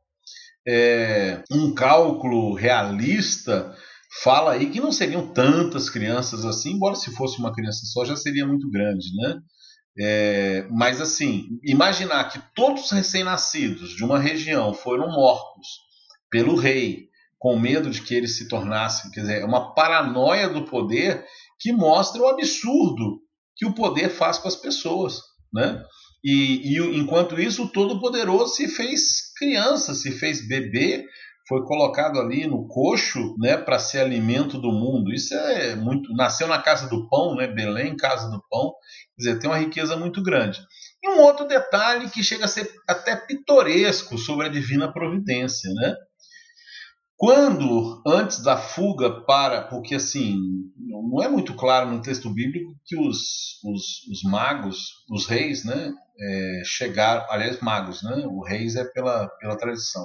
É, 0.67 1.43
um 1.51 1.75
cálculo 1.75 2.55
realista 2.55 3.75
fala 4.23 4.53
aí 4.53 4.71
que 4.71 4.81
não 4.81 4.93
seriam 4.93 5.33
tantas 5.33 5.89
crianças 5.89 6.45
assim, 6.45 6.73
embora 6.73 6.95
se 6.95 7.11
fosse 7.13 7.39
uma 7.39 7.53
criança 7.53 7.87
só 7.87 8.05
já 8.05 8.17
seria 8.17 8.47
muito 8.47 8.71
grande, 8.71 9.07
né? 9.17 9.41
É, 9.99 10.67
mas 10.71 11.01
assim, 11.01 11.61
imaginar 11.63 12.25
que 12.25 12.41
todos 12.55 12.85
os 12.85 12.91
recém-nascidos 12.91 13.91
de 13.91 14.03
uma 14.05 14.19
região 14.19 14.73
foram 14.73 15.11
mortos 15.11 15.69
pelo 16.31 16.57
rei, 16.57 17.09
com 17.39 17.59
medo 17.59 17.91
de 17.91 18.01
que 18.01 18.15
eles 18.15 18.37
se 18.37 18.49
tornassem, 18.49 19.11
quer 19.11 19.21
dizer, 19.21 19.43
é 19.43 19.45
uma 19.45 19.75
paranoia 19.75 20.49
do 20.49 20.65
poder 20.65 21.27
que 21.59 21.73
mostra 21.73 22.23
o 22.23 22.29
absurdo 22.29 23.21
que 23.57 23.67
o 23.67 23.75
poder 23.75 24.09
faz 24.09 24.39
com 24.39 24.49
as 24.49 24.57
pessoas, 24.57 25.21
né? 25.53 25.85
E, 26.25 26.77
e 26.77 26.99
enquanto 26.99 27.41
isso, 27.41 27.65
o 27.65 27.69
Todo-Poderoso 27.69 28.55
se 28.55 28.69
fez 28.69 29.33
criança, 29.37 29.93
se 29.93 30.13
fez 30.13 30.47
bebê, 30.47 31.05
foi 31.49 31.65
colocado 31.65 32.21
ali 32.21 32.47
no 32.47 32.67
coxo, 32.67 33.35
né, 33.39 33.57
para 33.57 33.79
ser 33.79 34.01
alimento 34.01 34.59
do 34.59 34.71
mundo. 34.71 35.13
Isso 35.13 35.35
é 35.35 35.75
muito. 35.75 36.15
Nasceu 36.15 36.47
na 36.47 36.61
casa 36.61 36.89
do 36.89 37.09
pão, 37.09 37.35
né, 37.35 37.47
Belém, 37.47 37.97
casa 37.97 38.31
do 38.31 38.43
pão. 38.49 38.73
Quer 39.17 39.23
dizer, 39.23 39.39
tem 39.39 39.51
uma 39.51 39.59
riqueza 39.59 39.97
muito 39.97 40.23
grande. 40.23 40.61
E 41.03 41.09
um 41.09 41.21
outro 41.21 41.47
detalhe 41.47 42.09
que 42.09 42.23
chega 42.23 42.45
a 42.45 42.49
ser 42.49 42.71
até 42.89 43.17
pitoresco 43.17 44.17
sobre 44.17 44.47
a 44.47 44.51
divina 44.51 44.93
providência, 44.93 45.73
né? 45.75 45.97
Quando, 47.17 48.03
antes 48.07 48.43
da 48.43 48.57
fuga 48.57 49.25
para. 49.25 49.63
Porque, 49.63 49.97
assim, 49.97 50.39
não 50.77 51.23
é 51.23 51.29
muito 51.29 51.55
claro 51.55 51.91
no 51.91 52.03
texto 52.03 52.33
bíblico 52.33 52.73
que 52.85 52.97
os, 52.97 53.61
os, 53.65 54.07
os 54.11 54.23
magos, 54.31 55.05
os 55.11 55.27
reis, 55.27 55.65
né, 55.65 55.93
é, 56.21 56.63
chegaram. 56.65 57.27
Aliás, 57.31 57.61
magos, 57.61 58.03
né? 58.03 58.25
O 58.29 58.41
reis 58.45 58.77
é 58.77 58.85
pela, 58.85 59.29
pela 59.41 59.57
tradição 59.57 60.05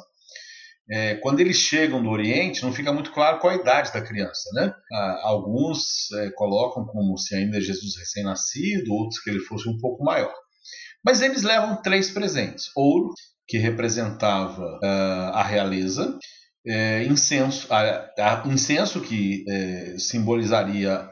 é, 0.89 1.15
quando 1.15 1.39
eles 1.39 1.57
chegam 1.57 2.01
do 2.01 2.09
Oriente, 2.09 2.63
não 2.63 2.71
fica 2.71 2.93
muito 2.93 3.11
claro 3.11 3.39
qual 3.39 3.53
a 3.53 3.57
idade 3.57 3.91
da 3.91 4.01
criança. 4.01 4.49
Né? 4.53 4.73
Ah, 4.91 5.21
alguns 5.23 6.11
é, 6.13 6.29
colocam 6.31 6.85
como 6.85 7.17
se 7.17 7.35
ainda 7.35 7.59
Jesus 7.59 7.97
recém-nascido, 7.97 8.93
outros 8.93 9.19
que 9.19 9.29
ele 9.29 9.39
fosse 9.39 9.67
um 9.67 9.77
pouco 9.77 10.03
maior. 10.03 10.33
Mas 11.03 11.21
eles 11.21 11.43
levam 11.43 11.81
três 11.81 12.09
presentes: 12.09 12.71
ouro, 12.75 13.13
que 13.47 13.57
representava 13.57 14.79
uh, 14.83 15.33
a 15.33 15.43
realeza, 15.43 16.17
é, 16.65 17.03
incenso, 17.05 17.67
a, 17.73 17.81
a, 18.19 18.43
incenso 18.47 18.99
que 18.99 19.45
é, 19.47 19.95
simbolizaria 19.97 21.09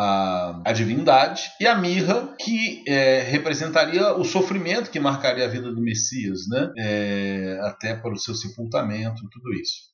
a, 0.00 0.62
a 0.64 0.72
divindade, 0.72 1.42
e 1.60 1.66
a 1.66 1.76
mirra, 1.76 2.34
que 2.40 2.82
é, 2.88 3.20
representaria 3.20 4.14
o 4.14 4.24
sofrimento 4.24 4.90
que 4.90 4.98
marcaria 4.98 5.44
a 5.44 5.48
vida 5.48 5.70
do 5.70 5.82
Messias, 5.82 6.48
né? 6.48 6.72
É, 6.78 7.60
até 7.64 7.94
para 7.94 8.14
o 8.14 8.18
seu 8.18 8.34
sepultamento, 8.34 9.28
tudo 9.30 9.52
isso. 9.52 9.90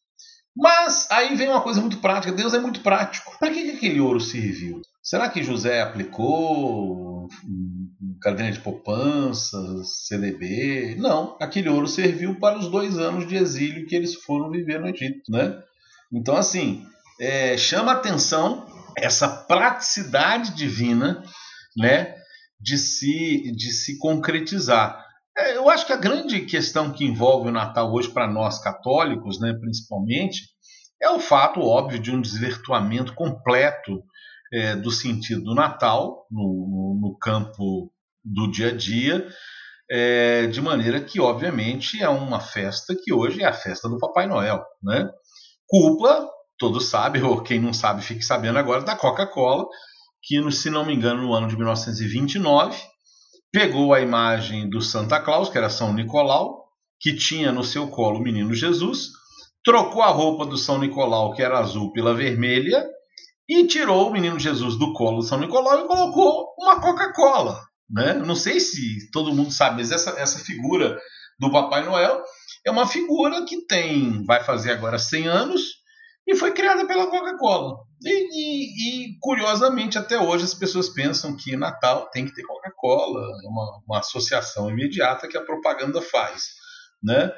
Mas 0.57 1.09
aí 1.11 1.35
vem 1.35 1.49
uma 1.49 1.61
coisa 1.61 1.81
muito 1.81 1.99
prática: 1.99 2.33
Deus 2.33 2.55
é 2.55 2.61
muito 2.61 2.81
prático. 2.83 3.37
Para 3.41 3.51
que, 3.51 3.65
que 3.65 3.71
aquele 3.73 3.99
ouro 4.01 4.21
serviu? 4.21 4.81
Será 5.03 5.29
que 5.29 5.43
José 5.43 5.83
aplicou 5.83 7.29
caderneta 8.23 8.59
de 8.59 8.63
poupança, 8.63 9.59
CDB? 9.85 10.95
Não, 10.99 11.37
aquele 11.41 11.69
ouro 11.69 11.89
serviu 11.89 12.39
para 12.39 12.59
os 12.59 12.69
dois 12.69 12.97
anos 12.97 13.27
de 13.27 13.35
exílio 13.35 13.87
que 13.87 13.97
eles 13.97 14.15
foram 14.15 14.51
viver 14.51 14.81
no 14.81 14.89
Egito, 14.89 15.31
né? 15.31 15.61
Então, 16.13 16.37
assim, 16.37 16.87
é, 17.21 17.59
chama 17.59 17.93
atenção 17.93 18.76
essa 18.97 19.29
praticidade 19.29 20.55
divina, 20.55 21.23
né, 21.77 22.15
de 22.61 22.79
se 22.79 23.53
de 23.53 23.71
se 23.71 23.99
concretizar. 23.99 25.05
É, 25.37 25.57
eu 25.57 25.69
acho 25.69 25.87
que 25.87 25.93
a 25.93 25.99
grande 25.99 26.41
questão 26.47 26.91
que 26.91 27.05
envolve 27.05 27.49
o 27.49 27.53
Natal 27.53 27.93
hoje 27.93 28.09
para 28.09 28.27
nós 28.27 28.59
católicos, 28.59 29.39
né, 29.39 29.53
principalmente, 29.61 30.43
é 31.01 31.11
o 31.11 31.21
fato 31.21 31.61
óbvio 31.61 31.99
de 31.99 32.11
um 32.11 32.21
desvirtuamento 32.21 33.15
completo 33.15 34.03
é, 34.53 34.75
do 34.75 34.91
sentido 34.91 35.43
do 35.45 35.55
Natal 35.55 36.27
no, 36.31 36.99
no, 37.01 37.19
campo 37.19 37.93
do 38.25 38.51
dia 38.51 38.69
a 38.69 38.77
dia, 38.77 39.27
é, 39.91 40.47
de 40.47 40.61
maneira 40.61 41.01
que, 41.01 41.21
obviamente, 41.21 42.03
é 42.03 42.09
uma 42.09 42.41
festa 42.41 42.95
que 42.95 43.13
hoje 43.13 43.43
é 43.43 43.47
a 43.47 43.53
festa 43.53 43.89
do 43.89 43.99
Papai 43.99 44.27
Noel, 44.27 44.65
né? 44.83 45.11
Culpa 45.67 46.29
todos 46.59 46.89
sabem, 46.89 47.23
ou 47.23 47.43
quem 47.43 47.61
não 47.61 47.73
sabe 47.73 48.03
fique 48.03 48.23
sabendo 48.23 48.59
agora, 48.59 48.83
da 48.83 48.97
Coca-Cola, 48.97 49.67
que, 50.23 50.51
se 50.53 50.71
não 50.71 50.85
me 50.85 50.95
engano, 50.95 51.23
no 51.23 51.35
ano 51.35 51.49
de 51.49 51.57
1929, 51.57 52.77
pegou 53.53 53.95
a 53.95 54.01
imagem 54.01 54.69
do 54.69 54.81
Santa 54.81 55.21
Claus, 55.21 55.49
que 55.49 55.59
era 55.59 55.71
São 55.71 55.93
Nicolau, 55.93 56.67
que 57.01 57.15
tinha 57.15 57.53
no 57.53 57.63
seu 57.63 57.89
colo 57.89 58.19
o 58.19 58.23
menino 58.23 58.55
Jesus, 58.55 59.11
trocou 59.65 60.03
a 60.03 60.11
roupa 60.11 60.47
do 60.47 60.57
São 60.57 60.79
Nicolau, 60.79 61.33
que 61.33 61.43
era 61.43 61.59
azul, 61.59 61.93
pela 61.93 62.15
vermelha, 62.15 62.87
e 63.49 63.67
tirou 63.67 64.09
o 64.09 64.13
menino 64.13 64.39
Jesus 64.39 64.77
do 64.77 64.93
colo 64.93 65.19
do 65.19 65.23
São 65.23 65.39
Nicolau 65.39 65.85
e 65.85 65.87
colocou 65.87 66.55
uma 66.59 66.81
Coca-Cola. 66.81 67.61
Né? 67.89 68.15
Não 68.15 68.35
sei 68.35 68.59
se 68.59 69.11
todo 69.13 69.35
mundo 69.35 69.53
sabe, 69.53 69.77
mas 69.77 69.93
essa, 69.93 70.11
essa 70.19 70.39
figura 70.41 70.99
do 71.39 71.51
Papai 71.51 71.85
Noel 71.85 72.23
é 72.65 72.71
uma 72.71 72.87
figura 72.87 73.45
que 73.45 73.65
tem, 73.67 74.25
vai 74.25 74.43
fazer 74.43 74.73
agora 74.73 74.99
100 74.99 75.29
anos, 75.29 75.63
e 76.27 76.35
foi 76.35 76.53
criada 76.53 76.87
pela 76.87 77.07
Coca-Cola. 77.07 77.79
E, 78.03 78.11
e, 78.11 79.11
e, 79.11 79.19
curiosamente, 79.21 79.97
até 79.97 80.19
hoje 80.19 80.45
as 80.45 80.55
pessoas 80.55 80.89
pensam 80.89 81.37
que 81.37 81.57
Natal 81.57 82.11
tem 82.11 82.27
que 82.27 82.35
ter 82.35 82.43
Coca-Cola, 82.43 83.21
é 83.45 83.49
uma, 83.49 83.83
uma, 83.87 83.99
associação 84.01 84.71
imediata 84.71 85.29
que 85.29 85.37
a 85.37 85.45
propaganda 85.45 86.03
faz. 86.03 86.55
Né? 87.03 87.33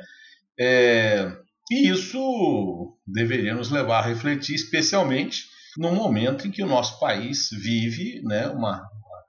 É, 0.58 1.30
e 1.70 1.88
isso 1.88 2.96
deveria 3.06 3.54
nos 3.54 3.70
levar 3.70 3.98
a 3.98 4.06
refletir, 4.06 4.54
especialmente 4.54 5.44
no 5.76 5.92
momento 5.92 6.46
em 6.46 6.50
que 6.50 6.62
o 6.62 6.66
nosso 6.66 6.98
país 6.98 7.48
vive 7.52 8.20
né, 8.24 8.48
uma, 8.48 8.88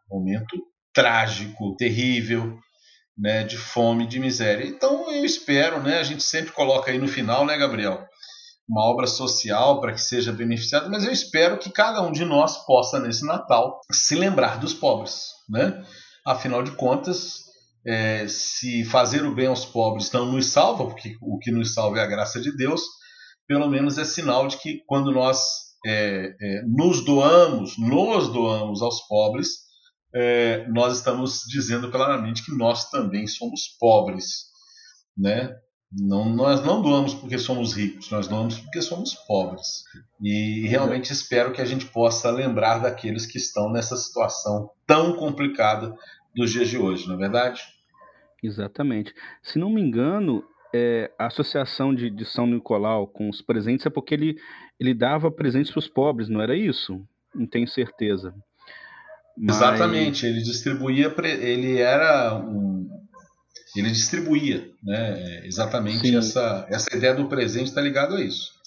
um 0.09 0.17
momento 0.17 0.57
trágico, 0.93 1.75
terrível, 1.75 2.57
né, 3.15 3.43
de 3.43 3.57
fome, 3.57 4.07
de 4.07 4.19
miséria. 4.19 4.65
Então 4.65 5.11
eu 5.11 5.23
espero, 5.23 5.81
né, 5.83 5.99
a 5.99 6.03
gente 6.03 6.23
sempre 6.23 6.51
coloca 6.53 6.89
aí 6.89 6.97
no 6.97 7.07
final, 7.07 7.45
né, 7.45 7.55
Gabriel? 7.57 8.08
Uma 8.69 8.85
obra 8.85 9.07
social 9.07 9.81
para 9.81 9.93
que 9.93 10.01
seja 10.01 10.31
beneficiado, 10.31 10.91
mas 10.91 11.03
eu 11.03 11.11
espero 11.11 11.57
que 11.57 11.71
cada 11.71 12.01
um 12.03 12.11
de 12.11 12.23
nós 12.23 12.65
possa, 12.65 12.99
nesse 12.99 13.25
Natal, 13.25 13.81
se 13.91 14.13
lembrar 14.13 14.59
dos 14.59 14.75
pobres. 14.75 15.29
Né? 15.49 15.83
Afinal 16.23 16.61
de 16.61 16.71
contas, 16.71 17.39
é, 17.83 18.27
se 18.27 18.85
fazer 18.85 19.25
o 19.25 19.33
bem 19.33 19.47
aos 19.47 19.65
pobres 19.65 20.11
não 20.11 20.31
nos 20.31 20.47
salva, 20.47 20.85
porque 20.85 21.15
o 21.19 21.39
que 21.39 21.49
nos 21.49 21.73
salva 21.73 21.97
é 21.97 22.03
a 22.03 22.07
graça 22.07 22.39
de 22.39 22.55
Deus, 22.55 22.83
pelo 23.47 23.67
menos 23.67 23.97
é 23.97 24.05
sinal 24.05 24.47
de 24.47 24.57
que 24.57 24.83
quando 24.85 25.11
nós 25.11 25.41
é, 25.83 26.35
é, 26.39 26.61
nos 26.67 27.03
doamos, 27.03 27.75
nos 27.79 28.31
doamos 28.31 28.83
aos 28.83 29.01
pobres, 29.07 29.49
é, 30.13 30.67
nós 30.67 30.97
estamos 30.97 31.41
dizendo 31.47 31.89
claramente 31.89 32.45
que 32.45 32.55
nós 32.55 32.87
também 32.91 33.25
somos 33.25 33.61
pobres. 33.79 34.49
Né? 35.17 35.51
Não, 35.91 36.29
nós 36.29 36.63
não 36.63 36.81
doamos 36.81 37.15
porque 37.15 37.39
somos 37.39 37.73
ricos, 37.73 38.11
nós 38.11 38.27
doamos 38.27 38.59
porque 38.59 38.81
somos 38.81 39.15
pobres. 39.27 39.83
E 40.21 40.67
realmente 40.67 41.11
espero 41.11 41.51
que 41.51 41.61
a 41.61 41.65
gente 41.65 41.87
possa 41.87 42.29
lembrar 42.29 42.79
daqueles 42.79 43.25
que 43.25 43.37
estão 43.39 43.71
nessa 43.71 43.97
situação 43.97 44.69
tão 44.85 45.15
complicada 45.15 45.95
dos 46.35 46.51
dias 46.51 46.69
de 46.69 46.77
hoje, 46.77 47.07
não 47.07 47.15
é 47.15 47.17
verdade? 47.17 47.61
Exatamente. 48.43 49.13
Se 49.41 49.57
não 49.57 49.69
me 49.69 49.81
engano, 49.81 50.43
é, 50.73 51.11
a 51.17 51.25
associação 51.25 51.93
de, 51.93 52.09
de, 52.09 52.23
São 52.23 52.45
Nicolau 52.45 53.07
com 53.07 53.27
os 53.27 53.41
presentes 53.41 53.85
é 53.85 53.89
porque 53.89 54.13
ele, 54.13 54.37
ele 54.79 54.93
dava 54.93 55.31
presentes 55.31 55.71
para 55.71 55.79
os 55.79 55.87
pobres, 55.87 56.29
não 56.29 56.39
era 56.39 56.55
isso? 56.55 57.03
Não 57.33 57.47
tenho 57.47 57.67
certeza. 57.67 58.33
Mas... 59.35 59.55
Exatamente, 59.55 60.25
ele 60.25 60.41
distribuía, 60.41 61.13
ele 61.23 61.79
era 61.79 62.35
um, 62.35 62.87
ele 63.75 63.89
distribuía, 63.89 64.69
né? 64.83 65.45
Exatamente 65.45 66.15
essa, 66.15 66.65
essa 66.69 66.95
ideia 66.95 67.13
do 67.13 67.27
presente 67.27 67.67
está 67.67 67.81
ligado 67.81 68.15
a 68.15 68.21
isso. 68.21 68.59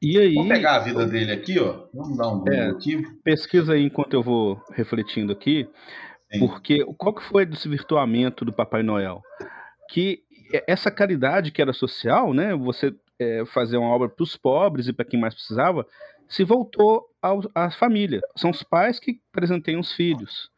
E 0.00 0.18
aí, 0.18 0.34
Vamos 0.34 0.48
pegar 0.48 0.76
a 0.76 0.80
vida 0.80 1.06
dele 1.06 1.32
aqui, 1.32 1.58
ó. 1.58 1.86
Vamos 1.92 2.18
dar 2.18 2.28
um 2.28 2.38
Google 2.38 2.54
é, 2.54 2.70
aqui. 2.70 3.02
Pesquisa 3.24 3.72
aí 3.72 3.82
enquanto 3.82 4.14
eu 4.14 4.22
vou 4.22 4.62
refletindo 4.72 5.32
aqui. 5.32 5.66
Sim. 6.32 6.40
Porque 6.40 6.84
qual 6.98 7.14
que 7.14 7.22
foi 7.22 7.44
o 7.44 7.46
desvirtuamento 7.46 8.44
do 8.44 8.52
Papai 8.52 8.82
Noel? 8.82 9.22
Que 9.90 10.20
essa 10.66 10.90
caridade 10.90 11.50
que 11.50 11.62
era 11.62 11.72
social, 11.72 12.34
né? 12.34 12.54
Você 12.54 12.94
é, 13.18 13.44
fazer 13.46 13.76
uma 13.76 13.88
obra 13.88 14.08
para 14.08 14.22
os 14.22 14.36
pobres 14.36 14.86
e 14.86 14.92
para 14.92 15.04
quem 15.04 15.18
mais 15.18 15.34
precisava, 15.34 15.86
se 16.28 16.44
voltou 16.44 17.04
ao, 17.22 17.40
à 17.54 17.70
família. 17.70 18.20
São 18.36 18.50
os 18.50 18.62
pais 18.62 18.98
que 18.98 19.20
presenteiam 19.32 19.80
os 19.80 19.92
filhos, 19.92 20.50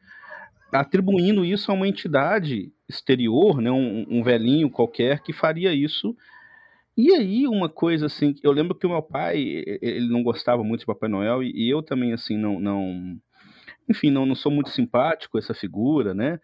atribuindo 0.73 1.45
isso 1.45 1.71
a 1.71 1.75
uma 1.75 1.89
entidade 1.89 2.73
exterior, 2.89 3.61
né? 3.61 3.71
Um, 3.71 4.07
um 4.09 4.23
velhinho 4.23 4.71
qualquer 4.71 5.21
que 5.21 5.33
faria 5.33 5.73
isso 5.73 6.17
e 7.01 7.15
aí, 7.15 7.47
uma 7.47 7.69
coisa 7.69 8.07
assim, 8.07 8.35
eu 8.43 8.51
lembro 8.51 8.75
que 8.75 8.85
o 8.85 8.91
meu 8.91 9.01
pai, 9.01 9.63
ele 9.81 10.09
não 10.09 10.21
gostava 10.21 10.65
muito 10.65 10.81
de 10.81 10.87
Papai 10.87 11.09
Noel, 11.09 11.45
e 11.45 11.71
eu 11.73 11.81
também, 11.81 12.13
assim, 12.13 12.37
não, 12.37 12.59
não 12.59 13.17
enfim, 13.89 14.11
não, 14.11 14.27
não 14.27 14.35
sou 14.35 14.51
muito 14.51 14.71
simpático 14.71 15.39
essa 15.39 15.55
figura, 15.55 16.13
né? 16.13 16.41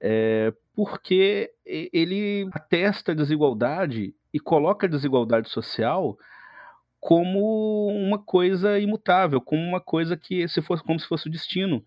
É, 0.00 0.54
porque 0.74 1.50
ele 1.66 2.48
atesta 2.54 3.12
a 3.12 3.14
desigualdade 3.14 4.14
e 4.32 4.40
coloca 4.40 4.86
a 4.86 4.90
desigualdade 4.90 5.50
social 5.50 6.16
como 6.98 7.88
uma 7.88 8.18
coisa 8.18 8.78
imutável, 8.78 9.38
como 9.38 9.62
uma 9.62 9.82
coisa 9.82 10.16
que 10.16 10.48
se 10.48 10.62
fosse 10.62 10.82
como 10.82 10.98
se 10.98 11.06
fosse 11.06 11.28
o 11.28 11.30
destino. 11.30 11.84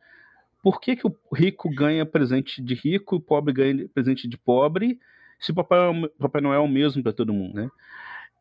Por 0.64 0.82
que, 0.82 0.96
que 0.96 1.06
o 1.06 1.16
rico 1.32 1.70
ganha 1.70 2.06
presente 2.06 2.64
de 2.64 2.74
rico 2.74 3.16
e 3.16 3.18
o 3.18 3.22
pobre 3.22 3.54
ganha 3.54 3.88
presente 3.94 4.28
de 4.28 4.38
pobre? 4.38 4.98
se 5.44 5.52
o 5.52 5.54
Papai, 5.54 5.80
Papai 6.18 6.42
Noel 6.42 6.62
é 6.62 6.64
o 6.64 6.68
mesmo 6.68 7.04
para 7.04 7.12
todo 7.12 7.34
mundo, 7.34 7.56
né? 7.56 7.70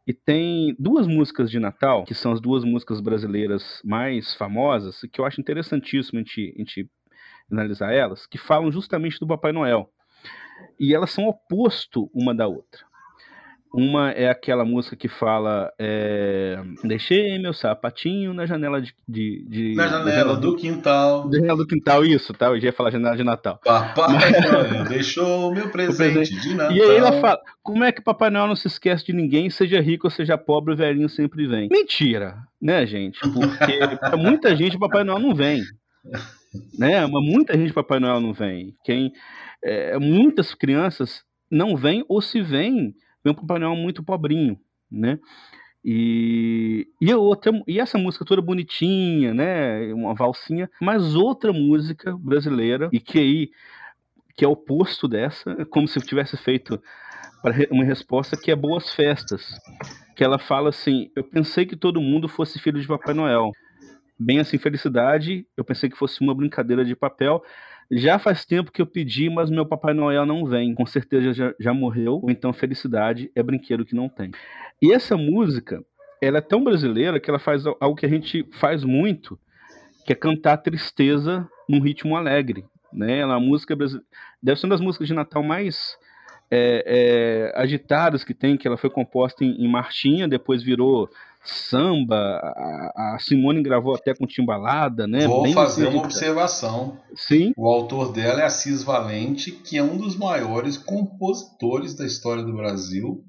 E 0.07 0.13
tem 0.13 0.75
duas 0.79 1.07
músicas 1.07 1.51
de 1.51 1.59
Natal, 1.59 2.05
que 2.05 2.15
são 2.15 2.33
as 2.33 2.41
duas 2.41 2.65
músicas 2.65 3.01
brasileiras 3.01 3.81
mais 3.85 4.35
famosas, 4.35 5.01
que 5.13 5.21
eu 5.21 5.25
acho 5.25 5.41
interessantíssimo 5.41 6.21
a 6.21 6.23
gente, 6.23 6.55
a 6.57 6.59
gente 6.59 6.91
analisar 7.51 7.93
elas, 7.93 8.27
que 8.27 8.39
falam 8.39 8.71
justamente 8.71 9.19
do 9.19 9.27
Papai 9.27 9.53
Noel. 9.53 9.91
E 10.79 10.95
elas 10.95 11.11
são 11.11 11.27
oposto 11.27 12.09
uma 12.15 12.33
da 12.33 12.47
outra. 12.47 12.85
Uma 13.73 14.11
é 14.11 14.29
aquela 14.29 14.67
música 14.67 14.95
que 14.95 15.09
fala 15.09 15.73
é, 15.79 16.59
Deixei 16.85 17.39
meu 17.39 17.55
sapatinho 17.55 18.35
na 18.35 18.45
janela 18.45 18.83
de. 18.83 18.95
de, 19.09 19.45
de 19.49 19.75
na 19.75 19.89
janela 19.89 20.37
do, 20.37 20.51
do 20.53 20.57
quintal. 20.57 21.25
Na 21.25 21.39
janela 21.39 21.57
do 21.57 21.67
quintal, 21.67 22.05
isso, 22.05 22.35
tá? 22.35 22.47
Eu 22.47 22.61
já 22.61 22.67
ia 22.67 22.73
falar 22.73 22.91
janela 22.91 23.17
de 23.17 23.25
Natal. 23.25 23.59
Papai. 23.65 24.31
Noel 24.43 24.85
deixou 24.85 25.55
meu 25.55 25.69
presente, 25.73 26.13
presente, 26.13 26.41
de 26.43 26.55
Natal. 26.55 26.77
E 26.77 26.83
aí 26.83 26.97
ela 26.97 27.13
fala: 27.21 27.41
Como 27.63 27.83
é 27.83 27.91
que 27.91 28.03
Papai 28.03 28.29
Noel 28.29 28.49
não 28.49 28.57
se 28.57 28.67
esquece 28.67 29.07
de 29.07 29.15
ninguém, 29.15 29.49
seja 29.49 29.81
rico 29.81 30.07
ou 30.07 30.11
seja 30.11 30.37
pobre, 30.37 30.75
o 30.75 30.77
velhinho 30.77 31.09
sempre 31.09 31.47
vem? 31.47 31.69
Mentira, 31.71 32.37
né, 32.61 32.87
gente? 32.87 33.21
Porque 33.21 33.97
pra 33.97 34.19
muita 34.19 34.55
gente 34.55 34.79
Papai 34.79 35.03
Noel 35.03 35.19
não 35.19 35.35
vem. 35.35 35.63
Né? 36.79 37.07
Mas 37.07 37.25
muita 37.25 37.57
gente 37.57 37.73
Papai 37.73 37.99
Noel 37.99 38.21
não 38.21 38.35
vem. 38.35 38.75
Quem, 38.85 39.13
é, 39.65 39.99
muitas 39.99 40.55
crianças 40.55 41.23
não 41.51 41.75
vêm 41.75 42.05
ou 42.07 42.21
se 42.21 42.43
vêm 42.43 42.95
um 43.31 43.35
Papai 43.35 43.59
Noel 43.59 43.77
muito 43.77 44.03
pobrinho, 44.03 44.59
né? 44.91 45.19
E, 45.85 46.89
e, 47.01 47.13
outra, 47.13 47.53
e 47.67 47.81
essa 47.81 47.99
música 47.99 48.25
toda 48.25 48.41
bonitinha, 48.41 49.35
né? 49.35 49.93
Uma 49.93 50.15
valsinha, 50.15 50.71
mas 50.81 51.15
outra 51.15 51.53
música 51.53 52.17
brasileira, 52.17 52.89
e 52.93 53.01
que 53.01 53.19
aí 53.19 53.51
que 54.35 54.45
é 54.45 54.49
oposto 54.49 55.07
dessa, 55.07 55.65
como 55.67 55.87
se 55.87 56.01
tivesse 56.01 56.37
feito 56.37 56.81
uma 57.71 57.85
resposta 57.85 58.37
que 58.37 58.51
é 58.51 58.57
Boas 58.57 58.93
Festas. 58.93 59.59
Que 60.17 60.23
ela 60.23 60.39
fala 60.39 60.69
assim: 60.69 61.11
Eu 61.17 61.25
pensei 61.25 61.67
que 61.67 61.77
todo 61.77 62.01
mundo 62.01 62.29
fosse 62.29 62.59
filho 62.59 62.81
de 62.81 62.87
Papai 62.87 63.15
Noel. 63.15 63.51
Bem 64.19 64.39
assim, 64.39 64.57
felicidade, 64.57 65.45
eu 65.57 65.65
pensei 65.65 65.91
que 65.91 65.99
fosse 65.99 66.21
uma 66.21 66.35
brincadeira 66.35 66.85
de 66.85 66.95
papel, 66.95 67.43
já 67.95 68.19
faz 68.19 68.47
tempo 68.47 68.73
que 68.73 68.81
eu 68.81 68.87
pedi, 68.87 69.29
mas 69.29 69.51
meu 69.51 69.67
Papai 69.67 69.93
Noel 69.93 70.25
não 70.25 70.47
vem. 70.47 70.75
Com 70.75 70.87
certeza 70.87 71.35
já, 71.35 71.55
já 71.61 71.75
morreu. 71.75 72.21
Ou 72.23 72.31
então 72.31 72.51
felicidade 72.53 73.31
é 73.35 73.43
brinquedo 73.43 73.85
que 73.85 73.95
não 73.95 74.09
tem. 74.09 74.31
E 74.81 74.93
essa 74.93 75.15
música, 75.15 75.85
ela 76.21 76.39
é 76.39 76.41
tão 76.41 76.65
brasileira 76.65 77.21
que 77.21 77.29
ela 77.29 77.39
faz 77.39 77.65
algo 77.67 77.95
que 77.95 78.07
a 78.07 78.09
gente 78.09 78.49
faz 78.53 78.83
muito, 78.83 79.39
que 80.07 80.13
é 80.13 80.17
cantar 80.17 80.57
tristeza 80.57 81.47
num 81.69 81.81
ritmo 81.81 82.17
alegre. 82.17 82.65
Né? 82.91 83.19
Ela, 83.19 83.35
é 83.35 83.37
a 83.37 83.41
música 83.41 83.77
deve 83.77 84.59
ser 84.59 84.67
uma 84.67 84.75
das 84.75 84.81
músicas 84.81 85.07
de 85.07 85.15
Natal 85.15 85.43
mais 85.43 85.99
é, 86.51 86.85
é, 87.55 87.61
agitadas 87.61 88.25
que 88.25 88.33
tem, 88.33 88.57
que 88.57 88.67
ela 88.67 88.79
foi 88.79 88.89
composta 88.89 89.45
em, 89.45 89.65
em 89.65 89.69
marchinha, 89.69 90.27
depois 90.27 90.63
virou 90.63 91.11
samba, 91.45 92.17
a, 92.17 93.15
a, 93.15 93.19
Simone 93.19 93.63
gravou 93.63 93.95
até 93.95 94.15
com 94.15 94.27
timbalada, 94.27 95.07
né? 95.07 95.27
Vou 95.27 95.43
Bem 95.43 95.53
fazer 95.53 95.89
uma 95.89 96.03
observação. 96.03 96.99
Sim. 97.17 97.53
O 97.57 97.67
autor 97.69 98.13
dela 98.13 98.41
é 98.41 98.45
Assis 98.45 98.83
Valente, 98.83 99.51
que 99.51 99.77
é 99.77 99.83
um 99.83 99.97
dos 99.97 100.17
maiores 100.17 100.77
compositores 100.77 101.95
da 101.95 102.07
história 102.07 102.43
do 102.43 102.55
Brasil, 102.55 103.25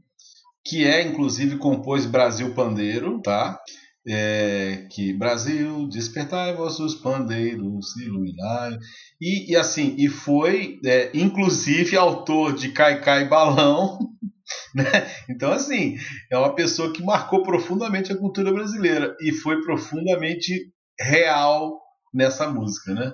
que 0.64 0.86
é 0.86 1.02
inclusive 1.02 1.58
compôs 1.58 2.06
Brasil 2.06 2.54
Pandeiro, 2.54 3.20
tá? 3.22 3.60
É, 4.06 4.86
que 4.92 5.14
Brasil, 5.14 5.88
despertai 5.88 6.54
vossos 6.54 6.94
pandeiros, 6.94 7.96
iluminai. 7.96 8.78
E, 9.20 9.52
e 9.52 9.56
assim, 9.56 9.96
e 9.98 10.10
foi 10.10 10.80
é, 10.86 11.10
inclusive 11.14 11.96
autor 11.96 12.54
de 12.54 12.70
Cai 12.70 13.02
Cai 13.02 13.28
Balão? 13.28 13.98
Então, 15.30 15.52
assim, 15.52 15.98
é 16.32 16.38
uma 16.38 16.54
pessoa 16.54 16.92
que 16.92 17.04
marcou 17.04 17.44
profundamente 17.44 18.12
a 18.12 18.18
cultura 18.18 18.52
brasileira 18.52 19.16
e 19.22 19.32
foi 19.32 19.62
profundamente 19.62 20.72
real 21.00 21.80
nessa 22.14 22.50
música, 22.50 22.94
né? 22.94 23.14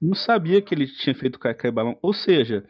Não 0.00 0.14
sabia 0.14 0.60
que 0.60 0.74
ele 0.74 0.86
tinha 0.86 1.14
feito 1.14 1.38
Caicai 1.38 1.70
Balão. 1.70 1.98
Ou 2.02 2.12
seja, 2.12 2.64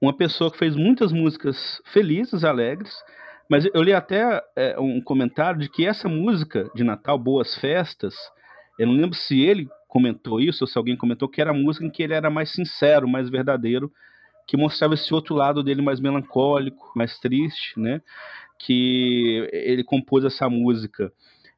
uma 0.00 0.16
pessoa 0.16 0.50
que 0.50 0.58
fez 0.58 0.74
muitas 0.74 1.12
músicas 1.12 1.80
felizes, 1.92 2.44
alegres, 2.44 2.92
mas 3.48 3.66
eu 3.72 3.82
li 3.82 3.92
até 3.92 4.42
é, 4.56 4.78
um 4.80 5.00
comentário 5.00 5.60
de 5.60 5.68
que 5.68 5.86
essa 5.86 6.08
música 6.08 6.70
de 6.74 6.82
Natal, 6.82 7.18
Boas 7.18 7.54
Festas, 7.56 8.14
eu 8.78 8.86
não 8.86 8.94
lembro 8.94 9.14
se 9.14 9.40
ele 9.40 9.68
comentou 9.86 10.40
isso 10.40 10.64
ou 10.64 10.68
se 10.68 10.76
alguém 10.76 10.96
comentou 10.96 11.28
que 11.28 11.40
era 11.40 11.50
a 11.50 11.54
música 11.54 11.84
em 11.84 11.90
que 11.90 12.02
ele 12.02 12.14
era 12.14 12.28
mais 12.28 12.50
sincero, 12.50 13.08
mais 13.08 13.30
verdadeiro 13.30 13.92
que 14.46 14.56
mostrava 14.56 14.94
esse 14.94 15.12
outro 15.12 15.34
lado 15.34 15.62
dele 15.62 15.82
mais 15.82 16.00
melancólico, 16.00 16.92
mais 16.94 17.18
triste, 17.18 17.78
né? 17.78 18.00
Que 18.58 19.48
ele 19.52 19.82
compôs 19.82 20.24
essa 20.24 20.48
música 20.48 21.12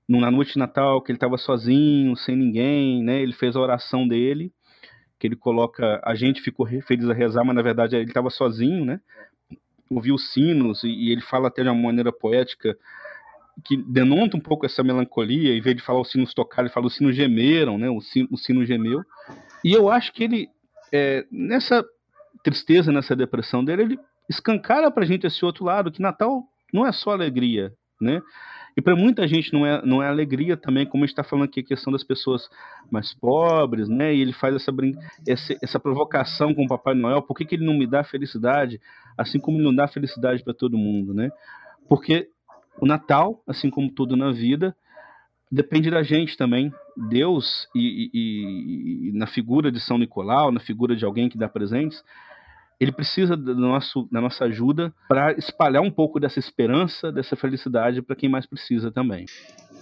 na 0.09 0.30
noite 0.30 0.53
de 0.53 0.59
Natal, 0.59 1.03
que 1.03 1.11
ele 1.11 1.16
estava 1.16 1.37
sozinho, 1.37 2.16
sem 2.16 2.37
ninguém, 2.37 3.03
né? 3.03 3.20
Ele 3.20 3.32
fez 3.32 3.57
a 3.57 3.61
oração 3.61 4.07
dele, 4.07 4.53
que 5.18 5.26
ele 5.26 5.37
coloca, 5.37 6.01
a 6.05 6.14
gente 6.14 6.41
ficou 6.41 6.66
feliz 6.87 7.09
a 7.09 7.14
rezar, 7.14 7.45
mas 7.45 7.57
na 7.57 7.62
verdade 7.62 7.97
ele 7.97 8.05
estava 8.05 8.30
sozinho, 8.30 8.84
né? 8.84 9.01
Ouviu 9.91 10.14
os 10.14 10.32
sinos 10.32 10.84
e, 10.84 11.11
ele 11.11 11.22
fala 11.22 11.49
até 11.49 11.62
de 11.62 11.68
uma 11.68 11.80
maneira 11.80 12.12
poética 12.12 12.76
que 13.64 13.76
denota 13.76 14.37
um 14.37 14.41
pouco 14.41 14.66
essa 14.66 14.82
melancolia, 14.82 15.57
em 15.57 15.61
vez 15.61 15.74
de 15.74 15.82
falar 15.82 16.01
os 16.01 16.11
sinos 16.11 16.34
tocaram, 16.34 16.66
ele 16.66 16.74
fala 16.74 16.87
os 16.87 16.95
sinos 16.95 17.16
gemeram, 17.16 17.78
né? 17.78 17.89
O 17.89 18.01
sino, 18.01 18.28
o 18.30 18.37
sino 18.37 18.64
gemeu. 18.64 19.03
E 19.64 19.72
eu 19.72 19.91
acho 19.91 20.12
que 20.12 20.22
ele, 20.22 20.49
é, 20.93 21.24
nessa 21.32 21.84
tristeza, 22.47 22.92
nessa 22.92 23.16
depressão 23.16 23.64
dele, 23.64 23.82
ele 23.82 23.99
escancara 24.30 24.88
pra 24.88 25.05
gente 25.05 25.26
esse 25.26 25.44
outro 25.44 25.64
lado, 25.64 25.90
que 25.90 26.01
Natal 26.01 26.44
não 26.72 26.86
é 26.86 26.92
só 26.92 27.11
alegria, 27.11 27.72
né? 28.01 28.22
E 28.76 28.80
para 28.80 28.94
muita 28.94 29.26
gente 29.26 29.53
não 29.53 29.66
é, 29.66 29.84
não 29.84 30.01
é 30.01 30.07
alegria 30.07 30.57
também, 30.57 30.86
como 30.86 31.03
a 31.03 31.07
gente 31.07 31.12
está 31.12 31.24
falando 31.24 31.47
aqui, 31.47 31.61
a 31.61 31.64
questão 31.64 31.92
das 31.92 32.05
pessoas 32.05 32.49
mais 32.88 33.12
pobres, 33.12 33.88
né? 33.88 34.14
E 34.14 34.20
ele 34.20 34.32
faz 34.32 34.55
essa, 34.55 34.70
essa, 35.26 35.57
essa 35.61 35.80
provocação 35.80 36.55
com 36.55 36.64
o 36.64 36.68
Papai 36.68 36.94
Noel, 36.94 37.22
por 37.22 37.34
que, 37.34 37.44
que 37.44 37.57
ele 37.57 37.66
não 37.66 37.74
me 37.74 37.86
dá 37.86 38.05
felicidade, 38.05 38.80
assim 39.18 39.40
como 39.40 39.57
ele 39.57 39.64
não 39.64 39.74
dá 39.74 39.88
felicidade 39.88 40.44
para 40.44 40.55
todo 40.55 40.78
mundo, 40.78 41.12
né? 41.12 41.30
Porque 41.88 42.28
o 42.80 42.86
Natal, 42.86 43.42
assim 43.47 43.70
como 43.70 43.90
tudo 43.90 44.16
na 44.16 44.30
vida, 44.30 44.76
depende 45.51 45.90
da 45.90 46.03
gente 46.03 46.36
também. 46.36 46.72
Deus, 47.09 47.68
e, 47.74 48.11
e, 48.12 49.09
e, 49.09 49.12
na 49.12 49.26
figura 49.26 49.72
de 49.72 49.80
São 49.80 49.99
Nicolau, 49.99 50.53
na 50.53 50.61
figura 50.61 50.94
de 50.94 51.05
alguém 51.05 51.28
que 51.28 51.38
dá 51.38 51.49
presentes, 51.49 52.05
ele 52.79 52.93
precisa 52.93 53.37
do 53.37 53.55
nosso, 53.55 54.09
da 54.11 54.20
nossa 54.20 54.45
ajuda 54.45 54.93
para 55.09 55.33
espalhar 55.33 55.83
um 55.83 55.91
pouco 55.91 56.20
dessa 56.20 56.39
esperança, 56.39 57.11
dessa 57.11 57.35
felicidade 57.35 58.03
para 58.03 58.16
quem 58.16 58.29
mais 58.29 58.47
precisa 58.47 58.91
também. 58.91 59.27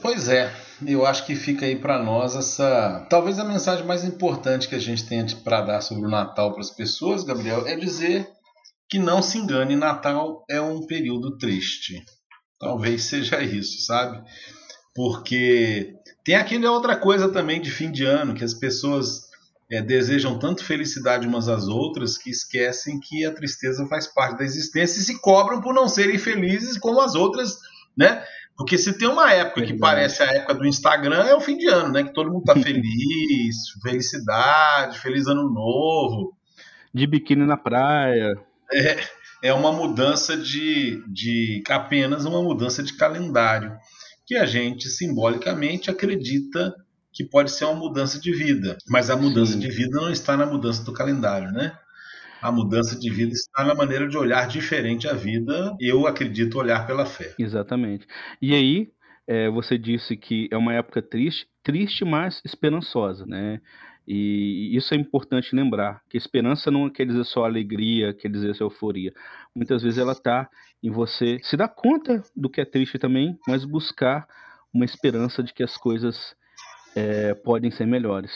Pois 0.00 0.28
é, 0.28 0.54
eu 0.86 1.06
acho 1.06 1.24
que 1.24 1.34
fica 1.34 1.64
aí 1.64 1.76
para 1.76 2.02
nós 2.02 2.36
essa. 2.36 3.06
Talvez 3.08 3.38
a 3.38 3.44
mensagem 3.44 3.86
mais 3.86 4.04
importante 4.04 4.68
que 4.68 4.74
a 4.74 4.80
gente 4.80 5.06
tem 5.06 5.24
para 5.42 5.62
dar 5.62 5.80
sobre 5.80 6.06
o 6.06 6.10
Natal 6.10 6.52
para 6.52 6.60
as 6.60 6.70
pessoas, 6.70 7.24
Gabriel, 7.24 7.66
é 7.66 7.74
dizer 7.74 8.28
que 8.88 8.98
não 8.98 9.22
se 9.22 9.38
engane, 9.38 9.76
Natal 9.76 10.44
é 10.48 10.60
um 10.60 10.86
período 10.86 11.38
triste. 11.38 12.04
Talvez 12.60 13.04
seja 13.04 13.42
isso, 13.42 13.84
sabe? 13.86 14.22
Porque 14.94 15.94
tem 16.24 16.36
aquela 16.36 16.70
outra 16.70 16.96
coisa 16.96 17.28
também 17.28 17.60
de 17.60 17.70
fim 17.70 17.90
de 17.90 18.04
ano, 18.04 18.34
que 18.34 18.44
as 18.44 18.54
pessoas 18.54 19.28
é, 19.70 19.80
desejam 19.80 20.38
tanto 20.38 20.64
felicidade 20.64 21.26
umas 21.26 21.48
às 21.48 21.68
outras 21.68 22.18
que 22.18 22.30
esquecem 22.30 23.00
que 23.00 23.24
a 23.24 23.32
tristeza 23.32 23.86
faz 23.86 24.06
parte 24.06 24.38
da 24.38 24.44
existência 24.44 25.00
e 25.00 25.02
se 25.02 25.20
cobram 25.20 25.60
por 25.60 25.74
não 25.74 25.88
serem 25.88 26.18
felizes 26.18 26.78
como 26.78 27.00
as 27.00 27.14
outras, 27.14 27.58
né? 27.96 28.22
Porque 28.56 28.78
se 28.78 28.96
tem 28.96 29.08
uma 29.08 29.32
época 29.32 29.62
que 29.62 29.76
parece 29.76 30.22
a 30.22 30.26
época 30.26 30.54
do 30.54 30.66
Instagram, 30.66 31.24
é 31.24 31.34
o 31.34 31.40
fim 31.40 31.56
de 31.56 31.66
ano, 31.66 31.92
né? 31.92 32.04
Que 32.04 32.12
todo 32.12 32.30
mundo 32.30 32.44
tá 32.44 32.54
feliz, 32.60 33.56
felicidade, 33.82 35.00
feliz 35.00 35.26
ano 35.26 35.50
novo. 35.50 36.36
De 36.92 37.06
biquíni 37.06 37.44
na 37.44 37.56
praia. 37.56 38.38
É, 38.72 38.96
é 39.42 39.52
uma 39.52 39.72
mudança 39.72 40.36
de, 40.36 41.02
de. 41.08 41.64
apenas 41.68 42.24
uma 42.24 42.40
mudança 42.42 42.82
de 42.82 42.96
calendário. 42.96 43.76
Que 44.24 44.36
a 44.36 44.46
gente 44.46 44.88
simbolicamente 44.88 45.90
acredita 45.90 46.74
que 47.14 47.24
pode 47.24 47.52
ser 47.52 47.64
uma 47.64 47.74
mudança 47.74 48.20
de 48.20 48.32
vida. 48.32 48.76
Mas 48.88 49.08
a 49.08 49.16
mudança 49.16 49.52
Sim. 49.52 49.60
de 49.60 49.70
vida 49.70 50.00
não 50.00 50.10
está 50.10 50.36
na 50.36 50.44
mudança 50.44 50.84
do 50.84 50.92
calendário, 50.92 51.52
né? 51.52 51.78
A 52.42 52.52
mudança 52.52 52.98
de 52.98 53.08
vida 53.08 53.32
está 53.32 53.64
na 53.64 53.74
maneira 53.74 54.06
de 54.06 54.18
olhar 54.18 54.46
diferente 54.48 55.08
a 55.08 55.14
vida. 55.14 55.74
Eu 55.80 56.06
acredito 56.06 56.58
olhar 56.58 56.86
pela 56.86 57.06
fé. 57.06 57.32
Exatamente. 57.38 58.06
E 58.42 58.52
aí, 58.52 58.90
é, 59.26 59.48
você 59.48 59.78
disse 59.78 60.16
que 60.16 60.48
é 60.50 60.56
uma 60.56 60.74
época 60.74 61.00
triste, 61.00 61.46
triste, 61.62 62.04
mas 62.04 62.42
esperançosa, 62.44 63.24
né? 63.24 63.60
E 64.06 64.76
isso 64.76 64.92
é 64.92 64.96
importante 64.98 65.56
lembrar, 65.56 66.02
que 66.10 66.18
esperança 66.18 66.70
não 66.70 66.90
quer 66.90 67.06
dizer 67.06 67.24
só 67.24 67.44
alegria, 67.44 68.12
quer 68.12 68.28
dizer 68.30 68.54
só 68.54 68.64
euforia. 68.64 69.14
Muitas 69.54 69.82
vezes 69.82 69.98
ela 69.98 70.12
está 70.12 70.50
em 70.82 70.90
você 70.90 71.38
se 71.42 71.56
dar 71.56 71.68
conta 71.68 72.22
do 72.36 72.50
que 72.50 72.60
é 72.60 72.66
triste 72.66 72.98
também, 72.98 73.38
mas 73.48 73.64
buscar 73.64 74.26
uma 74.74 74.84
esperança 74.84 75.42
de 75.42 75.54
que 75.54 75.62
as 75.62 75.78
coisas 75.78 76.36
é, 76.94 77.34
podem 77.34 77.70
ser 77.70 77.86
melhores. 77.86 78.30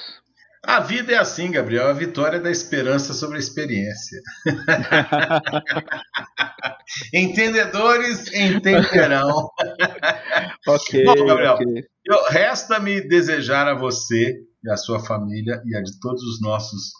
A 0.64 0.80
vida 0.80 1.12
é 1.12 1.16
assim, 1.16 1.50
Gabriel, 1.50 1.88
a 1.88 1.92
vitória 1.92 2.40
da 2.40 2.50
esperança 2.50 3.14
sobre 3.14 3.36
a 3.36 3.40
experiência. 3.40 4.20
Entendedores 7.14 8.32
entenderão. 8.34 9.48
ok. 10.66 11.04
Bom, 11.04 11.26
Gabriel, 11.26 11.54
okay. 11.54 11.84
resta-me 12.28 13.00
desejar 13.00 13.68
a 13.68 13.74
você 13.74 14.36
e 14.64 14.70
a 14.70 14.76
sua 14.76 14.98
família 14.98 15.62
e 15.64 15.76
a 15.76 15.80
de 15.80 15.98
todos 16.00 16.22
os 16.22 16.40
nossos 16.40 16.92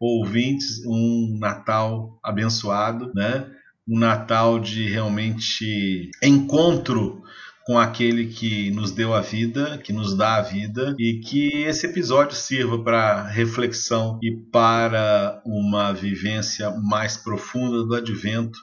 ouvintes 0.00 0.84
um 0.86 1.36
Natal 1.38 2.18
abençoado, 2.24 3.12
né? 3.14 3.50
Um 3.88 3.98
Natal 3.98 4.60
de 4.60 4.88
realmente 4.88 6.10
encontro 6.22 7.22
com 7.70 7.78
aquele 7.78 8.26
que 8.26 8.68
nos 8.72 8.90
deu 8.90 9.14
a 9.14 9.20
vida, 9.20 9.78
que 9.78 9.92
nos 9.92 10.16
dá 10.16 10.38
a 10.38 10.42
vida, 10.42 10.92
e 10.98 11.20
que 11.20 11.62
esse 11.62 11.86
episódio 11.86 12.34
sirva 12.34 12.82
para 12.82 13.22
reflexão 13.28 14.18
e 14.20 14.32
para 14.50 15.40
uma 15.46 15.92
vivência 15.92 16.68
mais 16.72 17.16
profunda 17.16 17.84
do 17.84 17.94
advento 17.94 18.58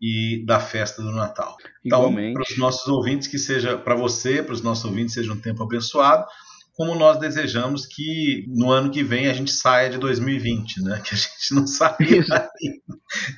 e 0.00 0.44
da 0.46 0.60
festa 0.60 1.02
do 1.02 1.10
Natal. 1.10 1.56
Então, 1.84 2.14
para 2.14 2.44
os 2.48 2.56
nossos 2.56 2.86
ouvintes, 2.86 3.26
que 3.26 3.40
seja 3.40 3.76
para 3.76 3.96
você, 3.96 4.40
para 4.40 4.54
os 4.54 4.62
nossos 4.62 4.84
ouvintes, 4.84 5.14
seja 5.14 5.32
um 5.32 5.40
tempo 5.40 5.64
abençoado 5.64 6.24
como 6.78 6.94
nós 6.94 7.18
desejamos 7.18 7.86
que 7.86 8.44
no 8.46 8.70
ano 8.70 8.88
que 8.88 9.02
vem 9.02 9.26
a 9.26 9.32
gente 9.32 9.50
saia 9.50 9.90
de 9.90 9.98
2020, 9.98 10.84
né? 10.84 11.02
Que 11.04 11.12
a 11.12 11.18
gente 11.18 11.52
não 11.52 11.66
saia 11.66 11.96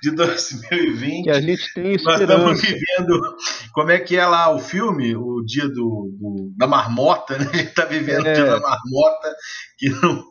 de 0.02 0.10
2020. 0.10 1.24
Que 1.24 1.30
a 1.30 1.40
gente 1.40 1.72
tem 1.72 1.94
esperança. 1.94 2.26
Nós 2.26 2.58
estamos 2.58 2.60
vivendo, 2.60 3.36
como 3.72 3.90
é 3.92 3.98
que 3.98 4.14
é 4.14 4.26
lá 4.26 4.54
o 4.54 4.58
filme, 4.58 5.16
o 5.16 5.42
dia 5.42 5.66
do, 5.68 6.14
do 6.20 6.52
da 6.54 6.66
marmota, 6.66 7.38
né? 7.38 7.48
A 7.50 7.56
gente 7.56 7.68
está 7.68 7.86
vivendo 7.86 8.26
é. 8.26 8.30
o 8.30 8.34
dia 8.34 8.44
da 8.44 8.60
marmota, 8.60 9.34
que 9.78 9.88
não 9.88 10.22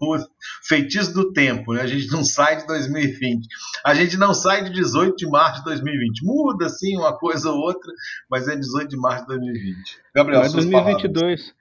feitiço 0.67 1.11
do 1.11 1.33
tempo, 1.33 1.73
né? 1.73 1.81
A 1.81 1.87
gente 1.87 2.11
não 2.11 2.23
sai 2.23 2.57
de 2.57 2.67
2020. 2.67 3.47
A 3.83 3.95
gente 3.95 4.17
não 4.17 4.35
sai 4.35 4.65
de 4.65 4.69
18 4.71 5.15
de 5.15 5.27
março 5.27 5.59
de 5.61 5.65
2020. 5.65 6.23
Muda, 6.23 6.69
sim, 6.69 6.95
uma 6.95 7.17
coisa 7.17 7.49
ou 7.49 7.57
outra, 7.57 7.91
mas 8.29 8.47
é 8.47 8.55
18 8.55 8.87
de 8.87 8.97
março 8.97 9.21
de 9.21 9.29
2020. 9.29 9.97
Gabriel, 10.13 10.43
é 10.43 10.49
2022. 10.49 11.11
Palavras. 11.11 11.59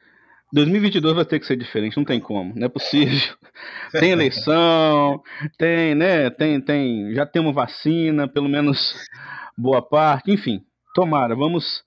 2022 0.53 1.15
vai 1.15 1.25
ter 1.25 1.39
que 1.39 1.47
ser 1.47 1.57
diferente, 1.57 1.97
não 1.97 2.05
tem 2.05 2.21
como, 2.21 2.55
não 2.55 2.67
é 2.67 2.69
possível. 2.69 3.37
Tem 3.93 4.11
eleição, 4.11 5.23
tem, 5.59 5.95
né, 5.95 6.31
tem, 6.31 6.61
tem, 6.61 7.15
já 7.15 7.27
tem 7.27 7.41
uma 7.41 7.53
vacina, 7.53 8.29
pelo 8.29 8.49
menos 8.49 8.95
boa 9.57 9.83
parte, 9.83 10.31
enfim. 10.31 10.65
Tomara, 10.95 11.35
vamos 11.35 11.85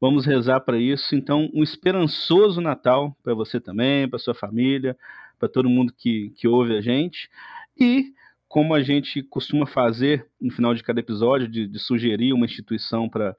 vamos 0.00 0.26
rezar 0.26 0.60
para 0.60 0.78
isso. 0.78 1.14
Então, 1.14 1.48
um 1.54 1.62
esperançoso 1.62 2.60
Natal 2.60 3.16
para 3.22 3.34
você 3.34 3.60
também, 3.60 4.08
para 4.08 4.18
sua 4.18 4.34
família, 4.34 4.96
para 5.38 5.48
todo 5.48 5.70
mundo 5.70 5.92
que, 5.96 6.32
que 6.36 6.48
ouve 6.48 6.76
a 6.76 6.80
gente. 6.80 7.30
E 7.78 8.12
como 8.48 8.74
a 8.74 8.82
gente 8.82 9.22
costuma 9.22 9.64
fazer 9.64 10.26
no 10.40 10.50
final 10.52 10.74
de 10.74 10.82
cada 10.82 10.98
episódio, 10.98 11.48
de, 11.48 11.68
de 11.68 11.78
sugerir 11.78 12.32
uma 12.32 12.46
instituição 12.46 13.08
para 13.08 13.36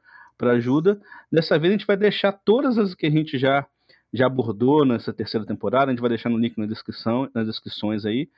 ajuda, 0.52 1.00
dessa 1.32 1.60
vez 1.60 1.72
a 1.74 1.78
gente 1.78 1.88
vai 1.88 1.98
deixar 1.98 2.32
todas 2.32 2.78
as 2.78 2.96
que 2.96 3.06
a 3.06 3.12
gente 3.12 3.38
já 3.38 3.66
já 4.14 4.28
abordou 4.28 4.86
nessa 4.86 5.12
terceira 5.12 5.46
temporada, 5.46 5.86
a 5.86 5.90
gente 5.90 6.02
vai 6.02 6.10
deixar 6.10 6.30
no 6.30 6.38
link 6.38 6.58
na 6.58 6.68
descrição, 6.68 7.30
nas 7.34 7.48
descrições 7.48 8.06
aí, 8.06 8.30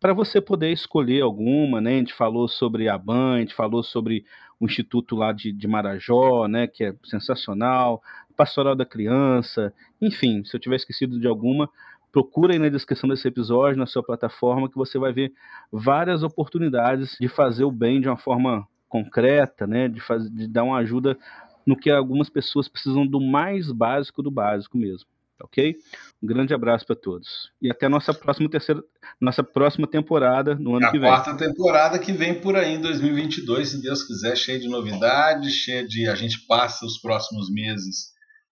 para 0.00 0.14
você 0.14 0.40
poder 0.40 0.72
escolher 0.72 1.20
alguma, 1.20 1.78
né? 1.80 1.96
A 1.96 1.98
gente 1.98 2.14
falou 2.14 2.48
sobre 2.48 2.88
a 2.88 2.96
BAN, 2.96 3.34
a 3.34 3.40
gente 3.40 3.54
falou 3.54 3.82
sobre 3.82 4.24
o 4.58 4.64
Instituto 4.64 5.14
lá 5.14 5.30
de, 5.30 5.52
de 5.52 5.68
Marajó, 5.68 6.48
né? 6.48 6.66
Que 6.66 6.84
é 6.84 6.94
sensacional, 7.04 8.02
Pastoral 8.34 8.74
da 8.74 8.86
Criança, 8.86 9.74
enfim, 10.00 10.42
se 10.44 10.56
eu 10.56 10.60
tiver 10.60 10.76
esquecido 10.76 11.20
de 11.20 11.26
alguma, 11.26 11.68
procura 12.10 12.54
aí 12.54 12.58
na 12.58 12.70
descrição 12.70 13.06
desse 13.06 13.28
episódio, 13.28 13.78
na 13.78 13.84
sua 13.84 14.02
plataforma, 14.02 14.70
que 14.70 14.76
você 14.76 14.98
vai 14.98 15.12
ver 15.12 15.34
várias 15.70 16.22
oportunidades 16.22 17.18
de 17.20 17.28
fazer 17.28 17.64
o 17.64 17.70
bem 17.70 18.00
de 18.00 18.08
uma 18.08 18.16
forma 18.16 18.66
concreta, 18.88 19.66
né? 19.66 19.86
De, 19.86 20.00
fazer, 20.00 20.30
de 20.30 20.48
dar 20.48 20.64
uma 20.64 20.78
ajuda 20.78 21.18
no 21.66 21.76
que 21.76 21.90
algumas 21.90 22.28
pessoas 22.28 22.68
precisam 22.68 23.06
do 23.06 23.20
mais 23.20 23.70
básico 23.70 24.22
do 24.22 24.30
básico 24.30 24.76
mesmo. 24.76 25.08
Ok? 25.42 25.76
Um 26.22 26.26
grande 26.26 26.52
abraço 26.52 26.86
para 26.86 26.96
todos. 26.96 27.50
E 27.62 27.70
até 27.70 27.86
a 27.86 27.88
nossa 27.88 28.12
próxima 28.12 28.48
terceira, 28.50 28.82
nossa 29.18 29.42
próxima 29.42 29.86
temporada 29.86 30.54
no 30.54 30.76
ano 30.76 30.90
que 30.90 30.98
vem. 30.98 31.08
A 31.08 31.22
quarta 31.22 31.34
temporada 31.34 31.98
que 31.98 32.12
vem 32.12 32.40
por 32.40 32.56
aí 32.56 32.74
em 32.74 32.80
2022, 32.80 33.68
se 33.70 33.80
Deus 33.80 34.02
quiser, 34.02 34.36
cheia 34.36 34.58
de 34.58 34.68
novidades, 34.68 35.54
cheia 35.54 35.86
de. 35.86 36.08
A 36.08 36.14
gente 36.14 36.46
passa 36.46 36.84
os 36.84 36.98
próximos 36.98 37.50
meses 37.50 38.10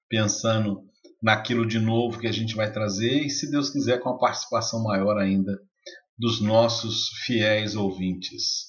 pensando 0.08 0.82
naquilo 1.22 1.66
de 1.66 1.78
novo 1.78 2.18
que 2.18 2.26
a 2.26 2.32
gente 2.32 2.54
vai 2.54 2.72
trazer 2.72 3.22
e, 3.24 3.28
se 3.28 3.50
Deus 3.50 3.70
quiser, 3.70 4.00
com 4.00 4.08
a 4.08 4.18
participação 4.18 4.82
maior 4.82 5.18
ainda 5.18 5.58
dos 6.18 6.40
nossos 6.40 7.08
fiéis 7.24 7.76
ouvintes. 7.76 8.67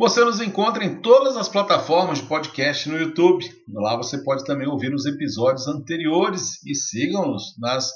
Você 0.00 0.24
nos 0.24 0.40
encontra 0.40 0.82
em 0.82 0.94
todas 1.02 1.36
as 1.36 1.46
plataformas 1.46 2.20
de 2.20 2.24
podcast 2.24 2.88
no 2.88 2.98
YouTube. 2.98 3.44
Lá 3.70 3.98
você 3.98 4.16
pode 4.16 4.46
também 4.46 4.66
ouvir 4.66 4.94
os 4.94 5.04
episódios 5.04 5.68
anteriores 5.68 6.64
e 6.64 6.74
sigam-nos 6.74 7.54
nas 7.58 7.90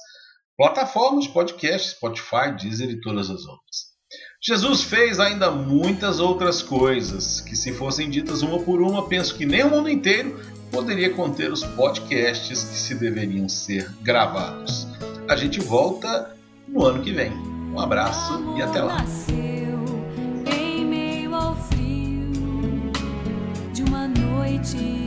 plataformas 0.54 1.24
de 1.24 1.30
podcast, 1.30 1.96
Spotify, 1.96 2.54
Deezer 2.60 2.90
e 2.90 3.00
todas 3.00 3.30
as 3.30 3.46
outras. 3.46 3.94
Jesus 4.46 4.82
fez 4.82 5.18
ainda 5.18 5.50
muitas 5.50 6.20
outras 6.20 6.60
coisas 6.60 7.40
que, 7.40 7.56
se 7.56 7.72
fossem 7.72 8.10
ditas 8.10 8.42
uma 8.42 8.62
por 8.62 8.82
uma, 8.82 9.08
penso 9.08 9.34
que 9.34 9.46
nem 9.46 9.64
o 9.64 9.70
mundo 9.70 9.88
inteiro 9.88 10.38
poderia 10.70 11.08
conter 11.08 11.50
os 11.50 11.64
podcasts 11.64 12.64
que 12.64 12.76
se 12.76 12.94
deveriam 12.96 13.48
ser 13.48 13.90
gravados. 14.02 14.86
A 15.26 15.36
gente 15.36 15.58
volta 15.58 16.36
no 16.68 16.84
ano 16.84 17.02
que 17.02 17.12
vem. 17.12 17.32
Um 17.32 17.80
abraço 17.80 18.54
e 18.58 18.62
até 18.62 18.82
lá. 18.82 19.02
Noite. 24.72 25.03